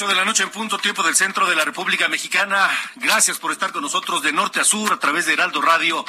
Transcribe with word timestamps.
Ocho 0.00 0.08
de 0.08 0.14
la 0.14 0.24
noche 0.24 0.44
en 0.44 0.48
punto 0.48 0.78
tiempo 0.78 1.02
del 1.02 1.14
centro 1.14 1.46
de 1.46 1.54
la 1.54 1.62
República 1.62 2.08
Mexicana. 2.08 2.70
Gracias 2.94 3.38
por 3.38 3.52
estar 3.52 3.70
con 3.70 3.82
nosotros 3.82 4.22
de 4.22 4.32
norte 4.32 4.58
a 4.58 4.64
sur 4.64 4.90
a 4.94 4.98
través 4.98 5.26
de 5.26 5.34
Heraldo 5.34 5.60
Radio, 5.60 6.06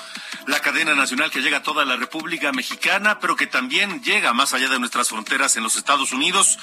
la 0.48 0.62
cadena 0.62 0.96
nacional 0.96 1.30
que 1.30 1.42
llega 1.42 1.58
a 1.58 1.62
toda 1.62 1.84
la 1.84 1.98
República 1.98 2.54
Mexicana, 2.54 3.20
pero 3.20 3.36
que 3.36 3.48
también 3.48 4.02
llega 4.02 4.32
más 4.32 4.54
allá 4.54 4.70
de 4.70 4.80
nuestras 4.80 5.10
fronteras 5.10 5.58
en 5.58 5.64
los 5.64 5.76
Estados 5.76 6.14
Unidos. 6.14 6.58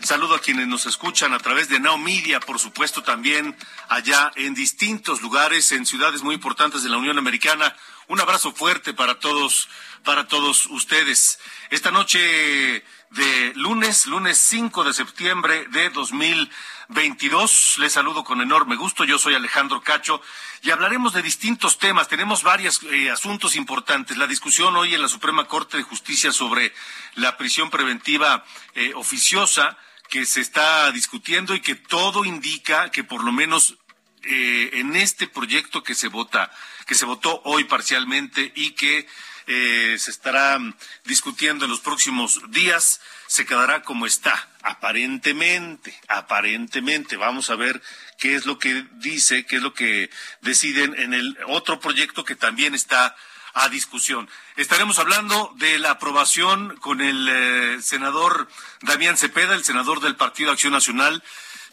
Saludo 0.00 0.36
a 0.36 0.40
quienes 0.40 0.68
nos 0.68 0.86
escuchan 0.86 1.34
a 1.34 1.38
través 1.38 1.68
de 1.68 1.80
Now 1.80 1.98
Media, 1.98 2.40
por 2.40 2.58
supuesto 2.58 3.02
también 3.02 3.54
allá 3.90 4.32
en 4.36 4.54
distintos 4.54 5.20
lugares, 5.20 5.72
en 5.72 5.84
ciudades 5.84 6.22
muy 6.22 6.34
importantes 6.34 6.82
de 6.82 6.88
la 6.88 6.96
Unión 6.96 7.18
Americana. 7.18 7.76
Un 8.08 8.22
abrazo 8.22 8.52
fuerte 8.52 8.94
para 8.94 9.18
todos, 9.18 9.68
para 10.02 10.28
todos 10.28 10.64
ustedes. 10.64 11.40
Esta 11.68 11.90
noche 11.90 12.82
de 13.10 13.52
lunes, 13.56 14.06
lunes 14.06 14.38
5 14.38 14.84
de 14.84 14.94
septiembre 14.94 15.66
de 15.70 15.90
2022. 15.90 17.78
Les 17.78 17.92
saludo 17.92 18.22
con 18.22 18.40
enorme 18.40 18.76
gusto. 18.76 19.04
Yo 19.04 19.18
soy 19.18 19.34
Alejandro 19.34 19.82
Cacho 19.82 20.22
y 20.62 20.70
hablaremos 20.70 21.12
de 21.12 21.22
distintos 21.22 21.78
temas. 21.78 22.08
Tenemos 22.08 22.44
varios 22.44 22.80
eh, 22.84 23.10
asuntos 23.10 23.56
importantes. 23.56 24.16
La 24.16 24.28
discusión 24.28 24.76
hoy 24.76 24.94
en 24.94 25.02
la 25.02 25.08
Suprema 25.08 25.48
Corte 25.48 25.76
de 25.76 25.82
Justicia 25.82 26.30
sobre 26.30 26.72
la 27.16 27.36
prisión 27.36 27.68
preventiva 27.68 28.44
eh, 28.74 28.92
oficiosa 28.94 29.76
que 30.08 30.24
se 30.24 30.40
está 30.40 30.90
discutiendo 30.92 31.54
y 31.54 31.60
que 31.60 31.74
todo 31.74 32.24
indica 32.24 32.90
que 32.90 33.02
por 33.02 33.24
lo 33.24 33.32
menos 33.32 33.76
eh, 34.22 34.70
en 34.74 34.94
este 34.94 35.26
proyecto 35.26 35.82
que 35.82 35.96
se 35.96 36.08
vota, 36.08 36.52
que 36.86 36.94
se 36.94 37.06
votó 37.06 37.42
hoy 37.44 37.64
parcialmente 37.64 38.52
y 38.54 38.72
que 38.72 39.08
eh, 39.46 39.96
se 39.98 40.10
estará 40.10 40.58
discutiendo 41.04 41.64
en 41.64 41.70
los 41.70 41.80
próximos 41.80 42.40
días, 42.50 43.00
se 43.26 43.46
quedará 43.46 43.82
como 43.82 44.06
está, 44.06 44.48
aparentemente, 44.62 45.98
aparentemente. 46.08 47.16
Vamos 47.16 47.50
a 47.50 47.56
ver 47.56 47.80
qué 48.18 48.34
es 48.34 48.46
lo 48.46 48.58
que 48.58 48.86
dice, 48.94 49.46
qué 49.46 49.56
es 49.56 49.62
lo 49.62 49.74
que 49.74 50.10
deciden 50.40 50.94
en 50.98 51.14
el 51.14 51.36
otro 51.46 51.80
proyecto 51.80 52.24
que 52.24 52.36
también 52.36 52.74
está 52.74 53.16
a 53.54 53.68
discusión. 53.68 54.28
Estaremos 54.56 54.98
hablando 54.98 55.52
de 55.56 55.78
la 55.78 55.92
aprobación 55.92 56.76
con 56.76 57.00
el 57.00 57.28
eh, 57.28 57.82
senador 57.82 58.48
Damián 58.82 59.16
Cepeda, 59.16 59.54
el 59.54 59.64
senador 59.64 60.00
del 60.00 60.16
Partido 60.16 60.52
Acción 60.52 60.72
Nacional, 60.72 61.22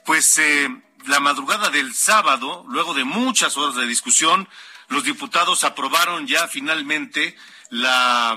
pues 0.06 0.38
eh, 0.40 0.70
la 1.06 1.20
madrugada 1.20 1.70
del 1.70 1.94
sábado, 1.94 2.66
luego 2.70 2.94
de 2.94 3.04
muchas 3.04 3.58
horas 3.58 3.76
de 3.76 3.86
discusión, 3.86 4.48
los 4.90 5.04
diputados 5.04 5.64
aprobaron 5.64 6.28
ya 6.28 6.48
finalmente 6.48 7.36
la 7.70 8.36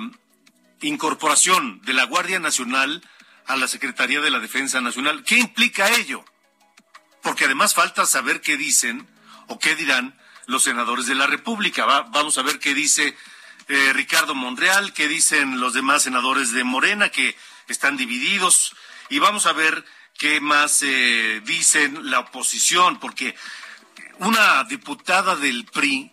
incorporación 0.80 1.80
de 1.82 1.92
la 1.92 2.04
Guardia 2.04 2.38
Nacional 2.40 3.02
a 3.46 3.56
la 3.56 3.68
Secretaría 3.68 4.20
de 4.20 4.30
la 4.30 4.38
Defensa 4.40 4.80
Nacional. 4.80 5.24
¿Qué 5.24 5.36
implica 5.36 5.90
ello? 5.90 6.24
Porque 7.22 7.44
además 7.44 7.74
falta 7.74 8.06
saber 8.06 8.40
qué 8.40 8.56
dicen 8.56 9.06
o 9.48 9.58
qué 9.58 9.74
dirán 9.76 10.18
los 10.46 10.62
senadores 10.62 11.06
de 11.06 11.14
la 11.14 11.26
República. 11.26 11.84
Va- 11.84 12.02
vamos 12.02 12.38
a 12.38 12.42
ver 12.42 12.58
qué 12.58 12.74
dice 12.74 13.16
eh, 13.68 13.92
Ricardo 13.92 14.34
Monreal, 14.34 14.92
qué 14.94 15.06
dicen 15.06 15.60
los 15.60 15.74
demás 15.74 16.04
senadores 16.04 16.52
de 16.52 16.64
Morena, 16.64 17.10
que 17.10 17.36
están 17.68 17.96
divididos, 17.96 18.74
y 19.10 19.18
vamos 19.20 19.46
a 19.46 19.52
ver 19.52 19.84
qué 20.18 20.40
más 20.40 20.82
eh, 20.82 21.40
dicen 21.44 22.10
la 22.10 22.20
oposición, 22.20 22.98
porque 22.98 23.34
una 24.18 24.64
diputada 24.64 25.36
del 25.36 25.64
PRI 25.66 26.12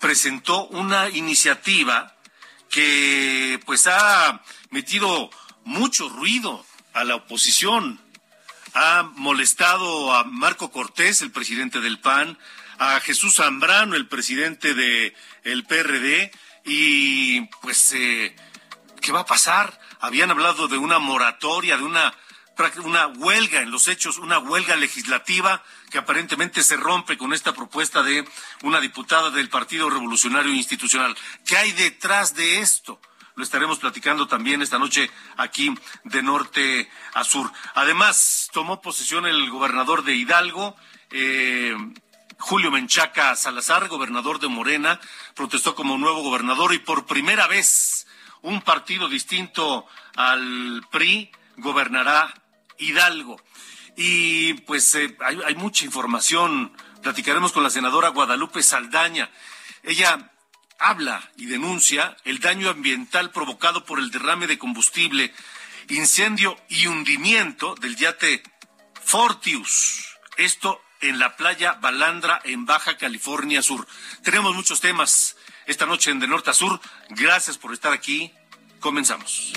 presentó 0.00 0.66
una 0.66 1.08
iniciativa 1.10 2.13
que 2.74 3.60
pues 3.64 3.86
ha 3.86 4.42
metido 4.70 5.30
mucho 5.62 6.08
ruido 6.08 6.66
a 6.92 7.04
la 7.04 7.14
oposición 7.14 8.00
ha 8.74 9.04
molestado 9.14 10.12
a 10.12 10.24
Marco 10.24 10.72
Cortés, 10.72 11.22
el 11.22 11.30
presidente 11.30 11.80
del 11.80 12.00
PAN, 12.00 12.36
a 12.78 12.98
Jesús 12.98 13.36
Zambrano, 13.36 13.94
el 13.94 14.08
presidente 14.08 14.74
de 14.74 15.14
PRD, 15.44 16.32
y 16.64 17.42
pues, 17.62 17.92
eh, 17.92 18.34
¿qué 19.00 19.12
va 19.12 19.20
a 19.20 19.26
pasar? 19.26 19.78
Habían 20.00 20.32
hablado 20.32 20.66
de 20.66 20.76
una 20.76 20.98
moratoria, 20.98 21.76
de 21.76 21.84
una, 21.84 22.12
una 22.82 23.06
huelga 23.06 23.60
en 23.60 23.70
los 23.70 23.86
hechos, 23.86 24.18
una 24.18 24.40
huelga 24.40 24.74
legislativa 24.74 25.62
que 25.94 25.98
aparentemente 25.98 26.64
se 26.64 26.76
rompe 26.76 27.16
con 27.16 27.32
esta 27.32 27.52
propuesta 27.52 28.02
de 28.02 28.28
una 28.64 28.80
diputada 28.80 29.30
del 29.30 29.48
Partido 29.48 29.88
Revolucionario 29.88 30.52
Institucional. 30.52 31.16
¿Qué 31.46 31.56
hay 31.56 31.70
detrás 31.70 32.34
de 32.34 32.58
esto? 32.58 33.00
Lo 33.36 33.44
estaremos 33.44 33.78
platicando 33.78 34.26
también 34.26 34.60
esta 34.60 34.80
noche 34.80 35.08
aquí 35.36 35.72
de 36.02 36.20
norte 36.20 36.90
a 37.12 37.22
sur. 37.22 37.48
Además, 37.76 38.50
tomó 38.52 38.82
posesión 38.82 39.24
el 39.24 39.48
gobernador 39.50 40.02
de 40.02 40.16
Hidalgo, 40.16 40.74
eh, 41.12 41.76
Julio 42.40 42.72
Menchaca 42.72 43.36
Salazar, 43.36 43.86
gobernador 43.86 44.40
de 44.40 44.48
Morena, 44.48 44.98
protestó 45.36 45.76
como 45.76 45.96
nuevo 45.96 46.24
gobernador 46.24 46.74
y 46.74 46.80
por 46.80 47.06
primera 47.06 47.46
vez 47.46 48.08
un 48.42 48.62
partido 48.62 49.08
distinto 49.08 49.86
al 50.16 50.84
PRI 50.90 51.30
gobernará 51.58 52.34
Hidalgo. 52.78 53.40
Y 53.96 54.54
pues 54.54 54.94
eh, 54.94 55.16
hay, 55.20 55.38
hay 55.44 55.54
mucha 55.54 55.84
información. 55.84 56.76
Platicaremos 57.02 57.52
con 57.52 57.62
la 57.62 57.70
senadora 57.70 58.08
Guadalupe 58.08 58.62
Saldaña. 58.62 59.30
Ella 59.82 60.32
habla 60.78 61.30
y 61.36 61.46
denuncia 61.46 62.16
el 62.24 62.40
daño 62.40 62.70
ambiental 62.70 63.30
provocado 63.30 63.84
por 63.84 63.98
el 63.98 64.10
derrame 64.10 64.46
de 64.46 64.58
combustible, 64.58 65.32
incendio 65.88 66.58
y 66.68 66.86
hundimiento 66.86 67.74
del 67.76 67.96
yate 67.96 68.42
Fortius. 69.02 70.16
Esto 70.36 70.82
en 71.00 71.18
la 71.18 71.36
playa 71.36 71.74
Balandra 71.74 72.40
en 72.44 72.66
Baja 72.66 72.96
California 72.96 73.62
Sur. 73.62 73.86
Tenemos 74.22 74.54
muchos 74.54 74.80
temas 74.80 75.36
esta 75.66 75.86
noche 75.86 76.10
en 76.10 76.20
De 76.20 76.26
Norte 76.26 76.50
a 76.50 76.54
Sur. 76.54 76.80
Gracias 77.10 77.58
por 77.58 77.72
estar 77.72 77.92
aquí. 77.92 78.32
Comenzamos. 78.80 79.52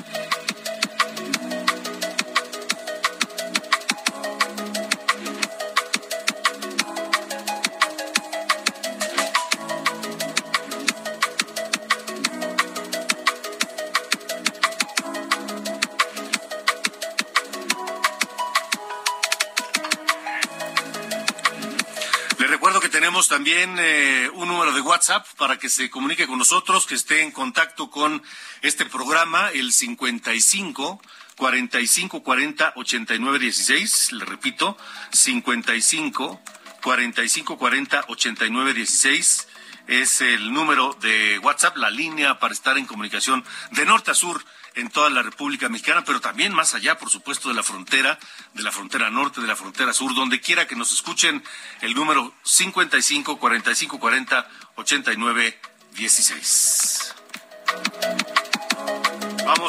Tenemos 23.18 23.30
también 23.30 23.76
eh, 23.80 24.30
un 24.36 24.48
número 24.48 24.72
de 24.74 24.82
WhatsApp 24.82 25.26
para 25.40 25.58
que 25.58 25.70
se 25.70 25.90
comunique 25.90 26.28
con 26.28 26.38
nosotros, 26.38 26.86
que 26.86 26.94
esté 26.94 27.24
en 27.24 27.32
contacto 27.32 27.90
con 27.90 28.22
este 28.62 28.86
programa, 28.86 29.50
el 29.50 29.74
55 29.74 31.02
45 31.36 32.22
40 32.22 32.74
89 32.76 33.40
16. 33.40 34.12
Le 34.12 34.26
repito, 34.26 34.78
55 35.12 36.40
45 36.84 37.58
40 37.58 38.06
89 38.08 38.74
16 38.76 39.48
es 39.88 40.22
el 40.22 40.54
número 40.54 40.96
de 41.02 41.40
WhatsApp, 41.40 41.78
la 41.78 41.90
línea 41.90 42.38
para 42.38 42.54
estar 42.54 42.78
en 42.78 42.86
comunicación 42.86 43.44
de 43.72 43.86
norte 43.86 44.12
a 44.12 44.14
sur 44.14 44.44
en 44.78 44.90
toda 44.90 45.10
la 45.10 45.24
República 45.24 45.70
Mexicana, 45.70 46.04
pero 46.06 46.22
también 46.22 46.54
más 46.54 46.76
allá, 46.76 46.98
por 46.98 47.10
supuesto, 47.10 47.50
de 47.50 47.56
la 47.56 47.64
frontera, 47.64 48.18
de 48.54 48.64
la 48.64 48.72
frontera 48.72 49.10
norte, 49.10 49.42
de 49.42 49.48
la 49.48 49.56
frontera 49.56 49.92
sur, 49.92 50.14
donde 50.14 50.40
quiera 50.40 50.68
que 50.68 50.76
nos 50.76 50.94
escuchen, 50.94 51.44
el 51.82 51.94
número 51.94 52.34
55 52.44 53.40
45 53.40 54.00
40 54.00 54.50
89 54.76 55.60
16. 55.96 57.16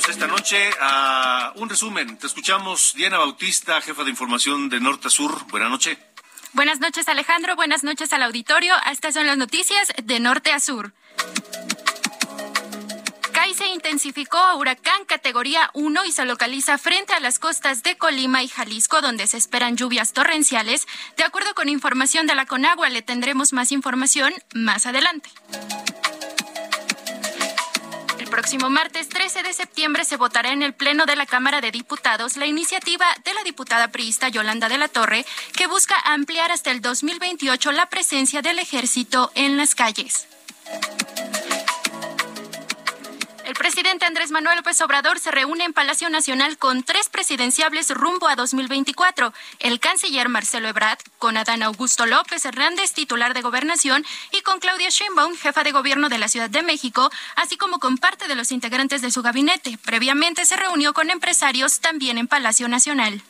esta 0.09 0.27
noche 0.27 0.71
a 0.81 1.53
un 1.57 1.69
resumen. 1.69 2.19
Te 2.19 2.27
escuchamos, 2.27 2.95
Diana 2.95 3.19
Bautista, 3.19 3.81
jefa 3.81 4.05
de 4.05 4.11
información 4.11 4.69
de 4.69 4.81
Norte 4.81 5.09
a 5.09 5.11
Sur. 5.11 5.47
Buenas 5.49 5.71
noches. 5.71 5.99
Buenas 6.53 6.81
noches, 6.81 7.09
Alejandro. 7.09 7.57
Buenas 7.57 7.85
noches 7.85 8.13
al 8.13 8.23
auditorio. 8.23 8.75
Estas 8.91 9.15
son 9.15 9.27
las 9.27 9.37
noticias 9.37 9.93
de 10.03 10.21
Norte 10.21 10.53
a 10.53 10.61
Sur. 10.61 10.93
Se 13.55 13.67
intensificó 13.67 14.37
a 14.37 14.55
huracán 14.55 15.05
categoría 15.05 15.71
1 15.75 16.05
y 16.05 16.13
se 16.13 16.25
localiza 16.25 16.79
frente 16.79 17.13
a 17.15 17.19
las 17.19 17.41
costas 17.41 17.83
de 17.83 17.97
Colima 17.97 18.43
y 18.45 18.49
Jalisco, 18.49 19.01
donde 19.01 19.27
se 19.27 19.37
esperan 19.37 19.77
lluvias 19.77 20.13
torrenciales. 20.13 20.87
De 21.17 21.25
acuerdo 21.25 21.55
con 21.57 21.69
información 21.69 22.29
de 22.29 22.37
la 22.37 22.47
Conagua, 22.47 22.89
le 22.89 23.03
tendremos 23.03 23.53
más 23.53 23.73
información 23.73 24.33
más 24.55 24.87
adelante. 24.87 25.31
El 28.21 28.29
próximo 28.29 28.71
martes 28.71 29.09
13 29.09 29.43
de 29.43 29.53
septiembre 29.53 30.05
se 30.05 30.17
votará 30.17 30.53
en 30.53 30.63
el 30.63 30.75
Pleno 30.75 31.05
de 31.05 31.17
la 31.17 31.27
Cámara 31.27 31.61
de 31.61 31.73
Diputados 31.73 32.37
la 32.37 32.47
iniciativa 32.47 33.07
de 33.25 33.35
la 33.35 33.43
diputada 33.43 33.89
priista 33.89 34.29
Yolanda 34.29 34.69
de 34.69 34.79
la 34.79 34.87
Torre, 34.87 35.27
que 35.57 35.67
busca 35.67 35.97
ampliar 36.05 36.53
hasta 36.53 36.71
el 36.71 36.81
2028 36.81 37.73
la 37.73 37.87
presencia 37.87 38.41
del 38.41 38.61
ejército 38.61 39.33
en 39.35 39.57
las 39.57 39.75
calles. 39.75 40.29
El 43.49 43.55
presidente 43.55 44.05
Andrés 44.05 44.31
Manuel 44.31 44.59
López 44.59 44.79
Obrador 44.83 45.19
se 45.19 45.31
reúne 45.31 45.65
en 45.65 45.73
Palacio 45.73 46.11
Nacional 46.11 46.59
con 46.59 46.83
tres 46.83 47.09
presidenciables 47.09 47.89
rumbo 47.89 48.29
a 48.29 48.37
2024. 48.37 49.33
El 49.61 49.81
canciller 49.81 50.29
Marcelo 50.29 50.69
Ebrard, 50.69 50.99
con 51.17 51.39
Adán 51.39 51.63
Augusto 51.63 52.05
López 52.05 52.45
Hernández, 52.45 52.93
titular 52.93 53.33
de 53.33 53.41
Gobernación, 53.41 54.05
y 54.33 54.43
con 54.43 54.61
Claudia 54.61 54.91
Sheinbaum, 54.91 55.35
jefa 55.35 55.65
de 55.65 55.73
gobierno 55.73 56.11
de 56.11 56.19
la 56.19 56.29
Ciudad 56.29 56.51
de 56.51 56.63
México, 56.63 57.11
así 57.37 57.57
como 57.57 57.79
con 57.79 57.97
parte 57.97 58.29
de 58.29 58.35
los 58.35 58.53
integrantes 58.53 59.01
de 59.01 59.11
su 59.11 59.23
gabinete. 59.23 59.79
Previamente 59.83 60.45
se 60.45 60.57
reunió 60.59 60.93
con 60.93 61.09
empresarios 61.09 61.81
también 61.81 62.19
en 62.19 62.29
Palacio 62.29 62.69
Nacional. 62.69 63.23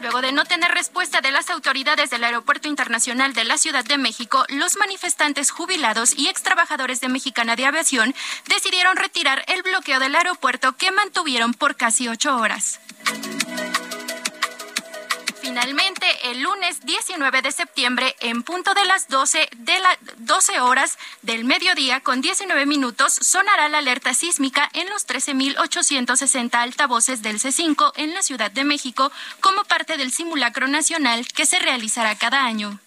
Luego 0.00 0.22
de 0.22 0.32
no 0.32 0.44
tener 0.44 0.70
respuesta 0.72 1.20
de 1.20 1.30
las 1.30 1.50
autoridades 1.50 2.10
del 2.10 2.24
Aeropuerto 2.24 2.68
Internacional 2.68 3.34
de 3.34 3.44
la 3.44 3.58
Ciudad 3.58 3.84
de 3.84 3.98
México, 3.98 4.44
los 4.48 4.76
manifestantes 4.76 5.50
jubilados 5.50 6.16
y 6.16 6.28
extrabajadores 6.28 7.00
de 7.00 7.08
Mexicana 7.08 7.54
de 7.54 7.66
Aviación 7.66 8.14
decidieron 8.48 8.96
retirar 8.96 9.44
el 9.48 9.62
bloqueo 9.62 10.00
del 10.00 10.14
aeropuerto 10.14 10.76
que 10.76 10.90
mantuvieron 10.90 11.52
por 11.52 11.76
casi 11.76 12.08
ocho 12.08 12.36
horas. 12.36 12.80
Finalmente, 15.40 16.06
el 16.30 16.42
lunes 16.42 16.84
19 16.84 17.42
de 17.42 17.52
septiembre, 17.52 18.14
en 18.20 18.42
punto 18.42 18.74
de 18.74 18.84
las 18.84 19.08
12 19.08 19.48
de 19.56 19.80
las 19.80 19.98
12 20.18 20.60
horas 20.60 20.98
del 21.22 21.44
mediodía 21.44 22.00
con 22.00 22.20
19 22.20 22.66
minutos, 22.66 23.14
sonará 23.14 23.68
la 23.68 23.78
alerta 23.78 24.12
sísmica 24.12 24.68
en 24.74 24.88
los 24.90 25.06
13.860 25.06 26.54
altavoces 26.54 27.22
del 27.22 27.40
C5 27.40 27.92
en 27.96 28.14
la 28.14 28.22
Ciudad 28.22 28.50
de 28.50 28.64
México 28.64 29.10
como 29.40 29.64
parte 29.64 29.96
del 29.96 30.12
simulacro 30.12 30.68
nacional 30.68 31.26
que 31.28 31.46
se 31.46 31.58
realizará 31.58 32.16
cada 32.16 32.44
año. 32.44 32.78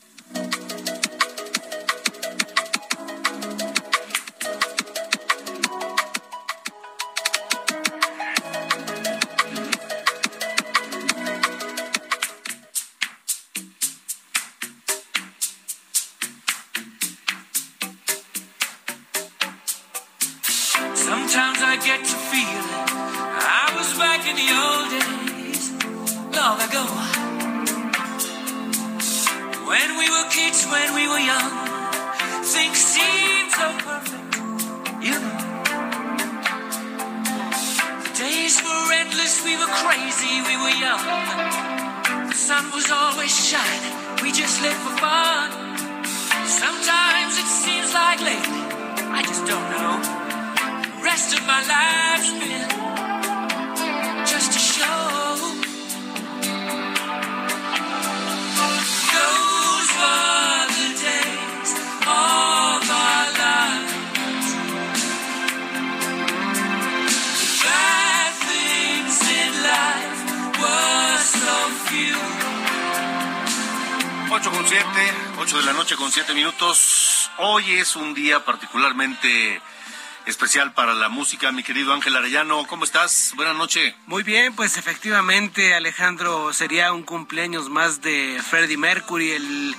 Para 80.84 80.96
la 80.96 81.08
música. 81.08 81.50
Mi 81.54 81.64
querido 81.64 81.94
Ángel 81.94 82.14
Arellano, 82.14 82.68
¿cómo 82.68 82.84
estás? 82.84 83.32
Buenas 83.38 83.56
noches. 83.56 83.96
Muy 84.06 84.22
bien, 84.22 84.54
pues 84.54 84.76
efectivamente, 84.76 85.74
Alejandro, 85.74 86.52
sería 86.52 86.92
un 86.92 87.04
cumpleaños 87.04 87.70
más 87.70 88.02
de 88.02 88.42
Freddie 88.46 88.76
Mercury, 88.76 89.32
el 89.32 89.76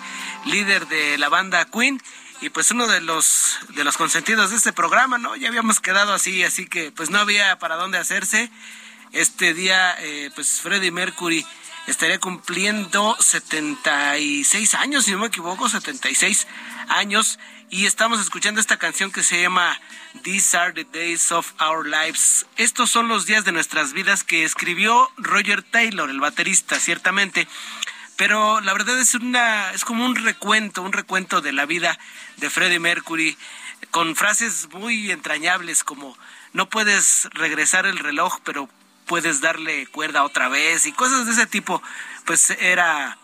líder 0.46 0.88
de 0.88 1.18
la 1.18 1.28
banda 1.28 1.66
Queen. 1.66 2.00
Y 2.40 2.48
pues 2.48 2.70
uno 2.70 2.86
de 2.86 3.02
los 3.02 3.58
de 3.76 3.84
los 3.84 3.98
consentidos 3.98 4.48
de 4.48 4.56
este 4.56 4.72
programa, 4.72 5.18
¿no? 5.18 5.36
Ya 5.36 5.48
habíamos 5.48 5.78
quedado 5.78 6.14
así, 6.14 6.42
así 6.42 6.64
que 6.64 6.90
pues 6.90 7.10
no 7.10 7.18
había 7.18 7.58
para 7.58 7.76
dónde 7.76 7.98
hacerse. 7.98 8.50
Este 9.12 9.52
día, 9.52 9.94
eh, 10.00 10.30
pues 10.34 10.62
Freddie 10.62 10.90
Mercury 10.90 11.44
estaría 11.86 12.18
cumpliendo 12.18 13.14
76 13.20 14.74
años, 14.74 15.04
si 15.04 15.12
no 15.12 15.18
me 15.18 15.26
equivoco, 15.26 15.68
76 15.68 16.46
años. 16.88 17.38
Y 17.70 17.86
estamos 17.86 18.20
escuchando 18.20 18.60
esta 18.60 18.76
canción 18.76 19.10
que 19.10 19.22
se 19.22 19.40
llama 19.40 19.80
These 20.22 20.56
are 20.56 20.72
the 20.72 20.84
days 20.84 21.32
of 21.32 21.52
our 21.60 21.86
lives. 21.86 22.46
Estos 22.56 22.90
son 22.90 23.08
los 23.08 23.26
días 23.26 23.44
de 23.44 23.52
nuestras 23.52 23.92
vidas 23.92 24.22
que 24.22 24.44
escribió 24.44 25.10
Roger 25.16 25.62
Taylor, 25.62 26.08
el 26.08 26.20
baterista, 26.20 26.78
ciertamente. 26.78 27.48
Pero 28.16 28.60
la 28.60 28.72
verdad 28.72 28.98
es 29.00 29.14
una 29.14 29.72
es 29.72 29.84
como 29.84 30.04
un 30.04 30.14
recuento, 30.14 30.82
un 30.82 30.92
recuento 30.92 31.40
de 31.40 31.52
la 31.52 31.66
vida 31.66 31.98
de 32.36 32.50
Freddie 32.50 32.78
Mercury 32.78 33.36
con 33.90 34.14
frases 34.14 34.68
muy 34.72 35.10
entrañables 35.10 35.84
como 35.84 36.16
no 36.52 36.68
puedes 36.68 37.28
regresar 37.32 37.86
el 37.86 37.98
reloj, 37.98 38.38
pero 38.44 38.68
puedes 39.06 39.40
darle 39.40 39.86
cuerda 39.86 40.22
otra 40.22 40.48
vez 40.48 40.86
y 40.86 40.92
cosas 40.92 41.26
de 41.26 41.32
ese 41.32 41.46
tipo. 41.46 41.82
Pues 42.24 42.50
era 42.50 43.18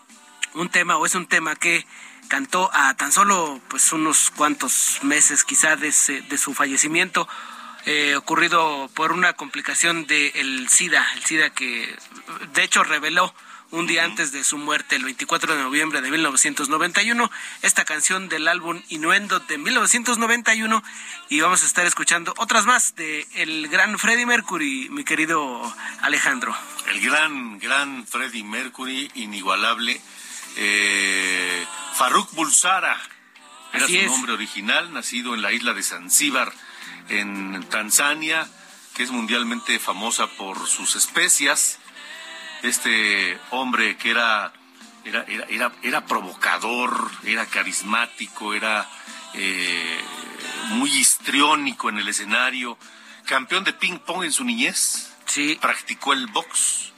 un 0.54 0.68
tema 0.68 0.96
o 0.96 1.06
es 1.06 1.14
un 1.14 1.26
tema 1.26 1.54
que 1.54 1.86
cantó 2.30 2.70
a 2.72 2.94
tan 2.94 3.10
solo 3.10 3.60
pues 3.68 3.92
unos 3.92 4.30
cuantos 4.30 5.00
meses 5.02 5.42
quizá 5.42 5.74
de, 5.74 5.92
de 6.28 6.38
su 6.38 6.54
fallecimiento 6.54 7.28
eh, 7.86 8.14
ocurrido 8.14 8.88
por 8.94 9.10
una 9.12 9.32
complicación 9.32 10.06
del 10.06 10.68
SIDA, 10.68 11.04
el 11.16 11.24
SIDA 11.24 11.50
que 11.50 11.92
de 12.52 12.62
hecho 12.62 12.84
reveló 12.84 13.34
un 13.72 13.86
día 13.86 14.04
antes 14.04 14.30
de 14.30 14.44
su 14.44 14.58
muerte, 14.58 14.96
el 14.96 15.04
24 15.04 15.56
de 15.56 15.62
noviembre 15.62 16.00
de 16.00 16.10
1991, 16.10 17.30
esta 17.62 17.84
canción 17.84 18.28
del 18.28 18.46
álbum 18.48 18.80
Inuendo 18.90 19.40
de 19.40 19.58
1991 19.58 20.82
y 21.30 21.40
vamos 21.40 21.62
a 21.64 21.66
estar 21.66 21.84
escuchando 21.84 22.32
otras 22.36 22.64
más 22.64 22.94
de 22.94 23.26
el 23.34 23.68
gran 23.68 23.98
Freddie 23.98 24.26
Mercury, 24.26 24.88
mi 24.90 25.02
querido 25.02 25.62
Alejandro. 26.02 26.54
El 26.90 27.00
gran, 27.00 27.58
gran 27.58 28.06
Freddie 28.06 28.44
Mercury, 28.44 29.10
inigualable. 29.14 30.00
Eh, 30.56 31.66
Faruk 31.94 32.32
Bulsara 32.32 32.96
era 33.72 33.84
Así 33.84 33.94
su 33.94 34.00
es. 34.00 34.06
nombre 34.06 34.32
original, 34.32 34.92
nacido 34.92 35.34
en 35.34 35.42
la 35.42 35.52
isla 35.52 35.74
de 35.74 35.82
Zanzíbar, 35.82 36.52
en 37.08 37.64
Tanzania, 37.70 38.48
que 38.94 39.02
es 39.02 39.10
mundialmente 39.10 39.78
famosa 39.78 40.26
por 40.26 40.66
sus 40.66 40.96
especias. 40.96 41.78
Este 42.62 43.38
hombre 43.50 43.96
que 43.96 44.10
era, 44.10 44.52
era, 45.04 45.22
era, 45.28 45.44
era, 45.48 45.72
era 45.82 46.06
provocador, 46.06 47.10
era 47.24 47.46
carismático, 47.46 48.52
era 48.54 48.88
eh, 49.34 50.00
muy 50.70 50.90
histriónico 50.90 51.88
en 51.88 51.98
el 51.98 52.08
escenario, 52.08 52.76
campeón 53.24 53.64
de 53.64 53.72
ping 53.72 53.98
pong 53.98 54.24
en 54.24 54.32
su 54.32 54.44
niñez, 54.44 55.06
Sí. 55.26 55.56
practicó 55.60 56.12
el 56.12 56.26
box. 56.26 56.92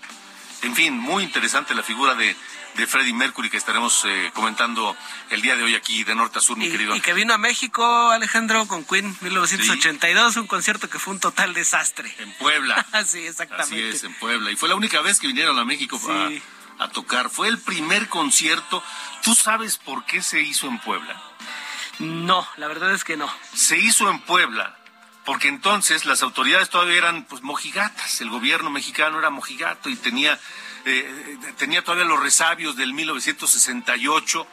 En 0.62 0.75
fin, 0.75 0.99
muy 0.99 1.23
interesante 1.25 1.75
la 1.75 1.82
figura 1.82 2.14
de 2.14 2.35
de 2.75 2.87
Freddie 2.87 3.12
Mercury 3.12 3.50
que 3.50 3.57
estaremos 3.57 4.05
eh, 4.05 4.31
comentando 4.35 4.97
el 5.31 5.43
día 5.43 5.57
de 5.57 5.62
hoy 5.62 5.75
aquí 5.75 6.05
de 6.05 6.14
norte 6.14 6.38
a 6.38 6.43
sur, 6.43 6.57
mi 6.57 6.67
y, 6.67 6.71
querido. 6.71 6.95
Y 6.97 7.00
que 7.00 7.12
vino 7.12 7.35
a 7.35 7.38
México, 7.38 8.11
Alejandro, 8.11 8.67
con 8.67 8.85
Queen 8.85 9.17
1982, 9.21 10.37
un 10.37 10.47
concierto 10.47 10.88
que 10.88 10.99
fue 10.99 11.14
un 11.14 11.21
total 11.21 11.55
desastre. 11.55 12.14
En 12.19 12.33
Puebla. 12.35 12.85
sí, 13.07 13.26
exactamente. 13.26 13.75
Así 13.75 13.97
es, 13.97 14.05
en 14.05 14.14
Puebla. 14.14 14.50
Y 14.50 14.57
fue 14.57 14.69
la 14.69 14.75
única 14.75 15.00
vez 15.00 15.21
que 15.21 15.26
vinieron 15.26 15.59
a 15.59 15.64
México 15.64 16.00
Sí. 16.02 16.43
a, 16.79 16.85
a 16.85 16.88
tocar. 16.88 17.31
Fue 17.31 17.49
el 17.49 17.59
primer 17.59 18.09
concierto. 18.09 18.83
¿Tú 19.23 19.35
sabes 19.35 19.76
por 19.79 20.05
qué 20.05 20.23
se 20.23 20.41
hizo 20.41 20.67
en 20.67 20.79
Puebla? 20.79 21.21
No, 21.99 22.47
la 22.57 22.69
verdad 22.69 22.93
es 22.93 23.05
que 23.05 23.17
no. 23.17 23.33
Se 23.55 23.79
hizo 23.79 24.11
en 24.11 24.21
Puebla 24.21 24.76
porque 25.25 25.49
entonces 25.49 26.05
las 26.05 26.23
autoridades 26.23 26.69
todavía 26.69 26.99
eran 26.99 27.25
pues 27.25 27.43
mojigatas. 27.43 28.21
El 28.21 28.31
gobierno 28.31 28.71
mexicano 28.71 29.19
era 29.19 29.31
mojigato 29.31 29.88
y 29.88 29.97
tenía, 29.97 30.38
eh, 30.85 31.39
tenía 31.59 31.83
todavía 31.83 32.05
los 32.05 32.21
resabios 32.21 32.77
del 32.77 32.95
1968 32.95 34.47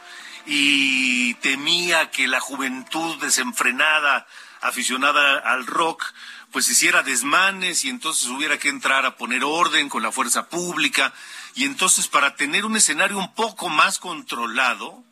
y 0.46 1.34
temía 1.34 2.10
que 2.10 2.28
la 2.28 2.40
juventud 2.40 3.16
desenfrenada, 3.20 4.26
aficionada 4.60 5.38
al 5.38 5.66
rock, 5.66 6.04
pues 6.52 6.68
hiciera 6.68 7.02
desmanes 7.02 7.84
y 7.84 7.88
entonces 7.88 8.28
hubiera 8.28 8.58
que 8.58 8.68
entrar 8.68 9.06
a 9.06 9.16
poner 9.16 9.44
orden 9.44 9.88
con 9.88 10.02
la 10.02 10.12
fuerza 10.12 10.48
pública. 10.48 11.12
Y 11.54 11.64
entonces 11.64 12.08
para 12.08 12.36
tener 12.36 12.64
un 12.64 12.76
escenario 12.76 13.18
un 13.18 13.34
poco 13.34 13.68
más 13.68 13.98
controlado, 13.98 15.04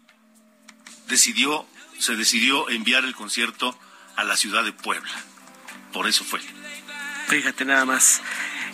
decidió, 1.07 1.67
se 1.99 2.17
decidió 2.17 2.69
enviar 2.71 3.05
el 3.05 3.15
concierto 3.15 3.79
a 4.17 4.25
la 4.25 4.37
ciudad 4.37 4.65
de 4.65 4.73
Puebla. 4.73 5.13
Por 5.93 6.09
eso 6.09 6.25
fue. 6.25 6.41
Fíjate 7.29 7.65
nada 7.65 7.85
más. 7.85 8.21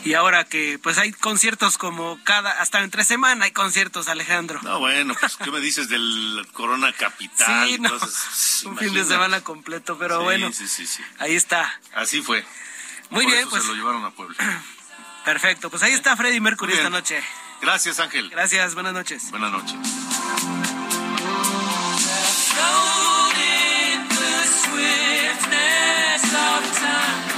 Y 0.05 0.15
ahora 0.15 0.45
que 0.45 0.79
pues 0.83 0.99
hay 0.99 1.13
conciertos 1.13 1.79
como 1.79 2.19
cada, 2.25 2.51
hasta 2.61 2.83
entre 2.83 3.05
semana 3.05 3.47
hay 3.47 3.53
conciertos, 3.53 4.09
Alejandro. 4.09 4.61
No, 4.63 4.79
bueno, 4.79 5.15
pues, 5.19 5.37
¿qué 5.37 5.51
me 5.51 5.61
dices 5.61 5.89
del 5.89 6.47
Corona 6.53 6.93
Capital? 6.93 7.69
Sí, 7.69 7.79
no, 7.79 7.89
Entonces, 7.89 8.63
un 8.67 8.77
fin 8.77 8.93
de 8.93 9.05
semana 9.05 9.41
completo, 9.41 9.97
pero 9.99 10.19
Sí, 10.19 10.25
bueno, 10.25 10.53
Sí, 10.53 10.69
sí, 10.69 10.87
sí. 10.87 11.03
ahí 11.19 11.35
está. 11.35 11.81
Así 11.95 12.21
fue. 12.21 12.45
Muy 13.11 13.25
Por 13.25 13.33
bien, 13.33 13.41
eso 13.41 13.51
pues 13.51 13.63
Se 13.63 13.69
lo 13.71 13.75
llevaron 13.77 14.05
a 14.05 14.11
Puebla. 14.11 14.37
perfecto. 15.25 15.71
Pues 15.71 15.83
ahí 15.83 15.93
está 15.93 16.17
Freddy 16.17 16.41
Mercury 16.41 16.75
esta 16.75 16.91
noche. 16.91 17.23
Gracias, 17.63 17.99
Ángel. 17.99 18.29
Gracias, 18.29 18.75
buenas 18.75 18.93
noches. 18.93 19.31
Buenas 19.31 19.53
noches. 19.53 19.77
Of 26.37 26.79
time. 26.79 27.34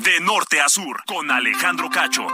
De 0.00 0.20
norte 0.20 0.60
a 0.60 0.68
sur, 0.68 1.02
con 1.06 1.30
Alejandro 1.30 1.88
Cacho. 1.90 2.26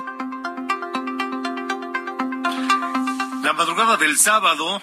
La 3.42 3.52
madrugada 3.52 3.96
del 3.96 4.18
sábado, 4.18 4.82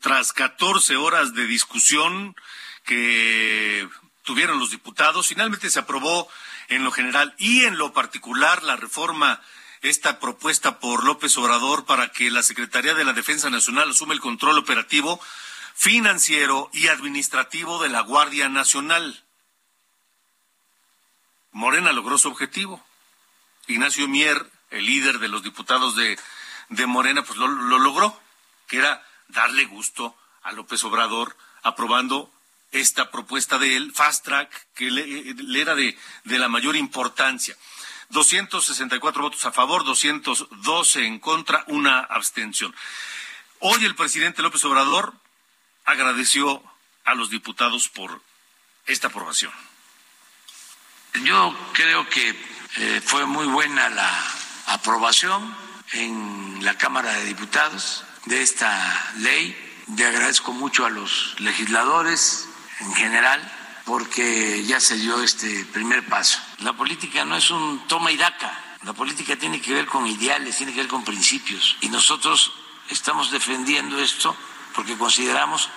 tras 0.00 0.32
14 0.32 0.96
horas 0.96 1.34
de 1.34 1.46
discusión 1.46 2.34
que 2.84 3.88
tuvieron 4.22 4.58
los 4.58 4.70
diputados, 4.70 5.28
finalmente 5.28 5.70
se 5.70 5.80
aprobó 5.80 6.28
en 6.68 6.84
lo 6.84 6.92
general 6.92 7.34
y 7.38 7.64
en 7.64 7.78
lo 7.78 7.92
particular 7.92 8.62
la 8.62 8.76
reforma, 8.76 9.40
esta 9.82 10.18
propuesta 10.18 10.78
por 10.78 11.04
López 11.04 11.36
Obrador 11.38 11.84
para 11.84 12.08
que 12.08 12.30
la 12.30 12.42
Secretaría 12.42 12.94
de 12.94 13.04
la 13.04 13.12
Defensa 13.12 13.50
Nacional 13.50 13.90
asuma 13.90 14.14
el 14.14 14.20
control 14.20 14.58
operativo, 14.58 15.20
financiero 15.76 16.70
y 16.72 16.88
administrativo 16.88 17.80
de 17.82 17.90
la 17.90 18.00
Guardia 18.00 18.48
Nacional. 18.48 19.22
Morena 21.52 21.92
logró 21.92 22.16
su 22.16 22.28
objetivo. 22.28 22.82
Ignacio 23.66 24.08
Mier, 24.08 24.50
el 24.70 24.86
líder 24.86 25.18
de 25.18 25.28
los 25.28 25.42
diputados 25.42 25.94
de, 25.94 26.18
de 26.70 26.86
Morena, 26.86 27.22
pues 27.22 27.38
lo, 27.38 27.46
lo 27.46 27.78
logró, 27.78 28.18
que 28.66 28.78
era 28.78 29.06
darle 29.28 29.66
gusto 29.66 30.16
a 30.42 30.52
López 30.52 30.82
Obrador 30.84 31.36
aprobando 31.62 32.32
esta 32.72 33.10
propuesta 33.10 33.58
de 33.58 33.76
él, 33.76 33.92
Fast 33.92 34.24
Track, 34.24 34.68
que 34.74 34.90
le, 34.90 35.06
le 35.34 35.60
era 35.60 35.74
de, 35.74 35.96
de 36.24 36.38
la 36.38 36.48
mayor 36.48 36.74
importancia. 36.74 37.54
264 38.08 39.22
votos 39.22 39.44
a 39.44 39.52
favor, 39.52 39.84
212 39.84 41.06
en 41.06 41.18
contra, 41.18 41.64
una 41.68 42.00
abstención. 42.00 42.74
Hoy 43.58 43.84
el 43.84 43.94
presidente 43.94 44.42
López 44.42 44.64
Obrador 44.64 45.14
agradeció 45.86 46.62
a 47.04 47.14
los 47.14 47.30
diputados 47.30 47.88
por 47.88 48.20
esta 48.86 49.08
aprobación. 49.08 49.52
Yo 51.24 51.56
creo 51.72 52.08
que 52.08 52.28
eh, 52.76 53.00
fue 53.04 53.24
muy 53.24 53.46
buena 53.46 53.88
la 53.88 54.24
aprobación 54.66 55.56
en 55.92 56.58
la 56.62 56.76
Cámara 56.76 57.12
de 57.14 57.24
Diputados 57.24 58.04
de 58.26 58.42
esta 58.42 59.12
ley. 59.18 59.56
Le 59.96 60.04
agradezco 60.04 60.52
mucho 60.52 60.84
a 60.84 60.90
los 60.90 61.36
legisladores 61.38 62.48
en 62.80 62.94
general 62.94 63.52
porque 63.84 64.64
ya 64.64 64.80
se 64.80 64.96
dio 64.96 65.22
este 65.22 65.64
primer 65.66 66.04
paso. 66.06 66.40
La 66.58 66.72
política 66.72 67.24
no 67.24 67.36
es 67.36 67.50
un 67.50 67.86
toma 67.86 68.10
y 68.10 68.16
daca. 68.16 68.62
La 68.82 68.92
política 68.92 69.36
tiene 69.36 69.60
que 69.60 69.72
ver 69.72 69.86
con 69.86 70.06
ideales, 70.06 70.56
tiene 70.56 70.72
que 70.72 70.80
ver 70.80 70.88
con 70.88 71.04
principios. 71.04 71.76
Y 71.80 71.88
nosotros 71.88 72.52
estamos 72.90 73.30
defendiendo 73.30 73.98
esto 74.00 74.36
porque 74.76 74.96
consideramos 74.96 75.70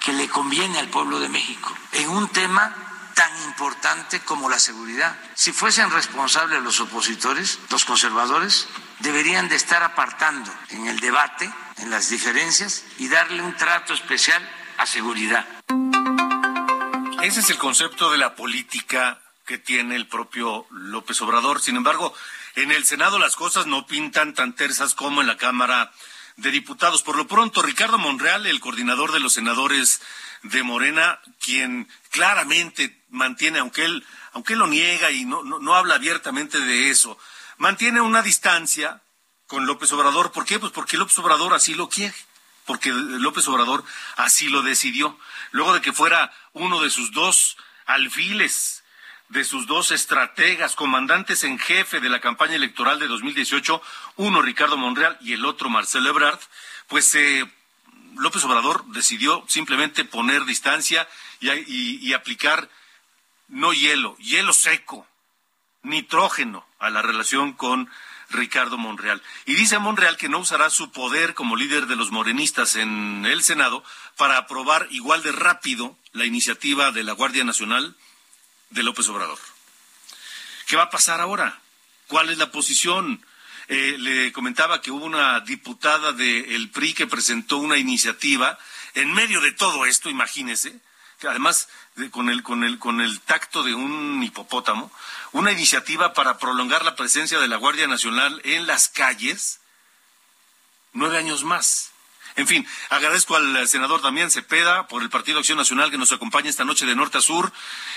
que 0.00 0.12
le 0.12 0.28
conviene 0.28 0.78
al 0.78 0.88
pueblo 0.88 1.20
de 1.20 1.28
México 1.28 1.72
en 1.92 2.08
un 2.08 2.28
tema 2.28 2.74
tan 3.14 3.30
importante 3.44 4.20
como 4.20 4.48
la 4.48 4.58
seguridad. 4.58 5.16
Si 5.34 5.52
fuesen 5.52 5.90
responsables 5.90 6.62
los 6.62 6.80
opositores, 6.80 7.58
los 7.70 7.84
conservadores, 7.84 8.68
deberían 9.00 9.48
de 9.48 9.56
estar 9.56 9.82
apartando 9.82 10.50
en 10.70 10.86
el 10.86 10.98
debate, 11.00 11.52
en 11.78 11.90
las 11.90 12.08
diferencias 12.10 12.84
y 12.98 13.08
darle 13.08 13.42
un 13.42 13.54
trato 13.56 13.92
especial 13.92 14.42
a 14.78 14.86
seguridad. 14.86 15.46
Ese 17.22 17.40
es 17.40 17.50
el 17.50 17.58
concepto 17.58 18.10
de 18.10 18.18
la 18.18 18.34
política 18.34 19.20
que 19.44 19.58
tiene 19.58 19.96
el 19.96 20.06
propio 20.06 20.66
López 20.70 21.20
Obrador. 21.20 21.60
Sin 21.60 21.76
embargo, 21.76 22.14
en 22.54 22.70
el 22.70 22.84
Senado 22.84 23.18
las 23.18 23.34
cosas 23.34 23.66
no 23.66 23.86
pintan 23.86 24.32
tan 24.34 24.54
tersas 24.54 24.94
como 24.94 25.20
en 25.20 25.26
la 25.26 25.36
Cámara 25.36 25.92
de 26.38 26.50
Diputados. 26.50 27.02
Por 27.02 27.16
lo 27.16 27.26
pronto, 27.26 27.62
Ricardo 27.62 27.98
Monreal, 27.98 28.46
el 28.46 28.60
coordinador 28.60 29.12
de 29.12 29.20
los 29.20 29.34
senadores 29.34 30.00
de 30.42 30.62
Morena, 30.62 31.20
quien 31.40 31.88
claramente 32.10 33.02
mantiene, 33.10 33.58
aunque 33.58 33.84
él, 33.84 34.06
aunque 34.32 34.54
él 34.54 34.60
lo 34.60 34.68
niega 34.68 35.10
y 35.10 35.24
no, 35.24 35.42
no, 35.42 35.58
no 35.58 35.74
habla 35.74 35.96
abiertamente 35.96 36.60
de 36.60 36.90
eso, 36.90 37.18
mantiene 37.58 38.00
una 38.00 38.22
distancia 38.22 39.02
con 39.46 39.66
López 39.66 39.92
Obrador. 39.92 40.30
¿Por 40.30 40.44
qué? 40.44 40.58
Pues 40.58 40.72
porque 40.72 40.96
López 40.96 41.18
Obrador 41.18 41.54
así 41.54 41.74
lo 41.74 41.88
quiere, 41.88 42.14
porque 42.66 42.90
López 42.90 43.46
Obrador 43.48 43.84
así 44.16 44.48
lo 44.48 44.62
decidió. 44.62 45.18
Luego 45.50 45.74
de 45.74 45.80
que 45.80 45.92
fuera 45.92 46.32
uno 46.52 46.80
de 46.80 46.90
sus 46.90 47.10
dos 47.12 47.56
alfiles, 47.84 48.77
de 49.28 49.44
sus 49.44 49.66
dos 49.66 49.90
estrategas, 49.90 50.74
comandantes 50.74 51.44
en 51.44 51.58
jefe 51.58 52.00
de 52.00 52.08
la 52.08 52.20
campaña 52.20 52.54
electoral 52.54 52.98
de 52.98 53.08
2018, 53.08 53.82
uno 54.16 54.42
Ricardo 54.42 54.76
Monreal 54.76 55.18
y 55.20 55.34
el 55.34 55.44
otro 55.44 55.68
Marcelo 55.68 56.08
Ebrard, 56.08 56.40
pues 56.86 57.14
eh, 57.14 57.44
López 58.16 58.44
Obrador 58.44 58.84
decidió 58.86 59.44
simplemente 59.46 60.04
poner 60.04 60.44
distancia 60.44 61.06
y, 61.40 61.50
y, 61.50 61.98
y 62.00 62.12
aplicar 62.14 62.70
no 63.48 63.72
hielo, 63.72 64.16
hielo 64.16 64.52
seco, 64.52 65.06
nitrógeno 65.82 66.66
a 66.78 66.90
la 66.90 67.02
relación 67.02 67.52
con 67.52 67.90
Ricardo 68.30 68.76
Monreal. 68.76 69.22
Y 69.46 69.54
dice 69.54 69.78
Monreal 69.78 70.16
que 70.16 70.28
no 70.28 70.38
usará 70.38 70.70
su 70.70 70.90
poder 70.90 71.34
como 71.34 71.56
líder 71.56 71.86
de 71.86 71.96
los 71.96 72.10
morenistas 72.10 72.76
en 72.76 73.24
el 73.26 73.42
Senado 73.42 73.82
para 74.16 74.36
aprobar 74.36 74.86
igual 74.90 75.22
de 75.22 75.32
rápido 75.32 75.96
la 76.12 76.26
iniciativa 76.26 76.92
de 76.92 77.04
la 77.04 77.12
Guardia 77.12 77.44
Nacional 77.44 77.94
de 78.70 78.82
López 78.82 79.08
Obrador. 79.08 79.38
¿Qué 80.66 80.76
va 80.76 80.84
a 80.84 80.90
pasar 80.90 81.20
ahora? 81.20 81.60
¿Cuál 82.06 82.30
es 82.30 82.38
la 82.38 82.50
posición? 82.50 83.24
Eh, 83.68 83.96
le 83.98 84.32
comentaba 84.32 84.80
que 84.80 84.90
hubo 84.90 85.04
una 85.04 85.40
diputada 85.40 86.12
del 86.12 86.70
PRI 86.70 86.94
que 86.94 87.06
presentó 87.06 87.58
una 87.58 87.76
iniciativa 87.76 88.58
en 88.94 89.12
medio 89.12 89.40
de 89.40 89.52
todo 89.52 89.84
esto, 89.84 90.08
imagínese, 90.08 90.80
que 91.20 91.28
además 91.28 91.68
de, 91.96 92.10
con, 92.10 92.30
el, 92.30 92.42
con, 92.42 92.64
el, 92.64 92.78
con 92.78 93.00
el 93.00 93.20
tacto 93.20 93.62
de 93.62 93.74
un 93.74 94.22
hipopótamo, 94.22 94.90
una 95.32 95.52
iniciativa 95.52 96.14
para 96.14 96.38
prolongar 96.38 96.84
la 96.84 96.96
presencia 96.96 97.38
de 97.38 97.48
la 97.48 97.56
Guardia 97.56 97.86
Nacional 97.86 98.40
en 98.44 98.66
las 98.66 98.88
calles 98.88 99.60
nueve 100.92 101.18
años 101.18 101.44
más. 101.44 101.90
En 102.38 102.46
fin, 102.46 102.64
agradezco 102.90 103.34
al 103.34 103.66
senador 103.66 104.00
Damián 104.00 104.30
Cepeda 104.30 104.86
por 104.86 105.02
el 105.02 105.10
Partido 105.10 105.40
Acción 105.40 105.58
Nacional 105.58 105.90
que 105.90 105.98
nos 105.98 106.12
acompaña 106.12 106.48
esta 106.48 106.64
noche 106.64 106.86
de 106.86 106.94
norte 106.94 107.18
a 107.18 107.20
sur 107.20 107.52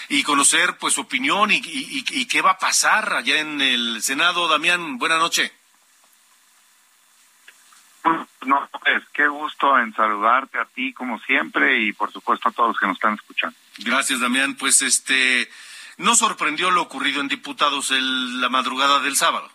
y 0.10 0.24
conocer 0.24 0.77
pues 0.79 0.95
su 0.95 1.01
opinión 1.01 1.51
y, 1.51 1.57
y, 1.57 2.03
y 2.10 2.25
qué 2.25 2.41
va 2.41 2.51
a 2.51 2.57
pasar 2.57 3.13
allá 3.13 3.39
en 3.39 3.62
el 3.62 4.01
Senado. 4.01 4.48
Damián, 4.48 4.98
buena 4.98 5.19
noche. 5.19 5.53
No, 8.43 8.67
pues 8.71 9.03
qué 9.13 9.27
gusto 9.27 9.77
en 9.77 9.93
saludarte 9.93 10.57
a 10.57 10.65
ti 10.65 10.91
como 10.91 11.19
siempre 11.19 11.77
y 11.77 11.93
por 11.93 12.12
supuesto 12.12 12.50
a 12.50 12.51
todos 12.51 12.69
los 12.69 12.79
que 12.79 12.88
nos 12.88 12.95
están 12.95 13.13
escuchando. 13.13 13.55
Gracias, 13.77 14.21
Damián. 14.21 14.55
Pues 14.55 14.81
este, 14.81 15.51
¿no 15.98 16.15
sorprendió 16.15 16.71
lo 16.71 16.81
ocurrido 16.81 17.21
en 17.21 17.27
diputados 17.27 17.91
el, 17.91 18.41
la 18.41 18.50
madrugada 18.50 19.01
del 19.01 19.15
sábado? 19.15 19.51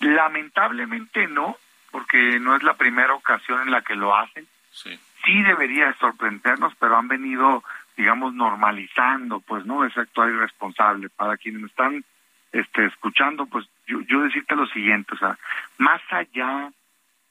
Lamentablemente 0.00 1.28
no, 1.28 1.56
porque 1.96 2.38
no 2.40 2.54
es 2.54 2.62
la 2.62 2.74
primera 2.74 3.14
ocasión 3.14 3.62
en 3.62 3.70
la 3.70 3.80
que 3.80 3.94
lo 3.94 4.14
hacen. 4.14 4.46
Sí. 4.70 5.00
Sí 5.24 5.42
debería 5.42 5.94
sorprendernos, 5.94 6.74
pero 6.78 6.94
han 6.98 7.08
venido, 7.08 7.64
digamos, 7.96 8.34
normalizando, 8.34 9.40
pues, 9.40 9.64
¿no? 9.64 9.82
Ese 9.82 10.00
actuar 10.00 10.28
irresponsable. 10.28 11.08
Para 11.08 11.38
quienes 11.38 11.62
me 11.62 11.68
están 11.68 12.04
este, 12.52 12.84
escuchando, 12.84 13.46
pues 13.46 13.66
yo, 13.86 14.02
yo 14.02 14.20
decirte 14.20 14.54
lo 14.56 14.66
siguiente, 14.66 15.14
o 15.14 15.16
sea, 15.16 15.38
más 15.78 16.02
allá 16.10 16.70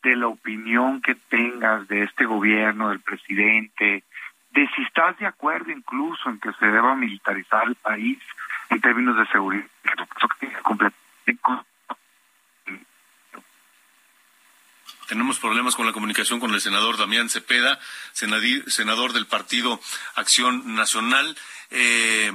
de 0.02 0.16
la 0.16 0.30
opinión 0.30 1.00
que 1.00 1.14
tengas 1.14 1.88
de 1.88 2.02
este 2.02 2.26
gobierno, 2.26 2.90
del 2.90 3.02
presidente, 3.02 4.04
de 4.50 4.70
si 4.76 4.82
estás 4.82 5.16
de 5.20 5.28
acuerdo 5.28 5.72
incluso 5.72 6.28
en 6.28 6.40
que 6.40 6.52
se 6.54 6.66
deba 6.66 6.96
militarizar 6.96 7.68
el 7.68 7.76
país 7.76 8.18
en 8.72 8.82
términos 8.82 9.16
de 9.16 9.28
seguridad, 9.28 9.68
Tenemos 15.08 15.40
problemas 15.40 15.76
con 15.76 15.86
la 15.86 15.94
comunicación 15.94 16.40
con 16.40 16.54
el 16.54 16.62
senador 16.62 16.98
Damián 16.98 17.30
Cepeda, 17.30 17.80
senador 18.14 19.14
del 19.14 19.28
Partido 19.28 19.80
Acción 20.16 20.76
Nacional. 20.76 21.38
Eh, 21.70 22.32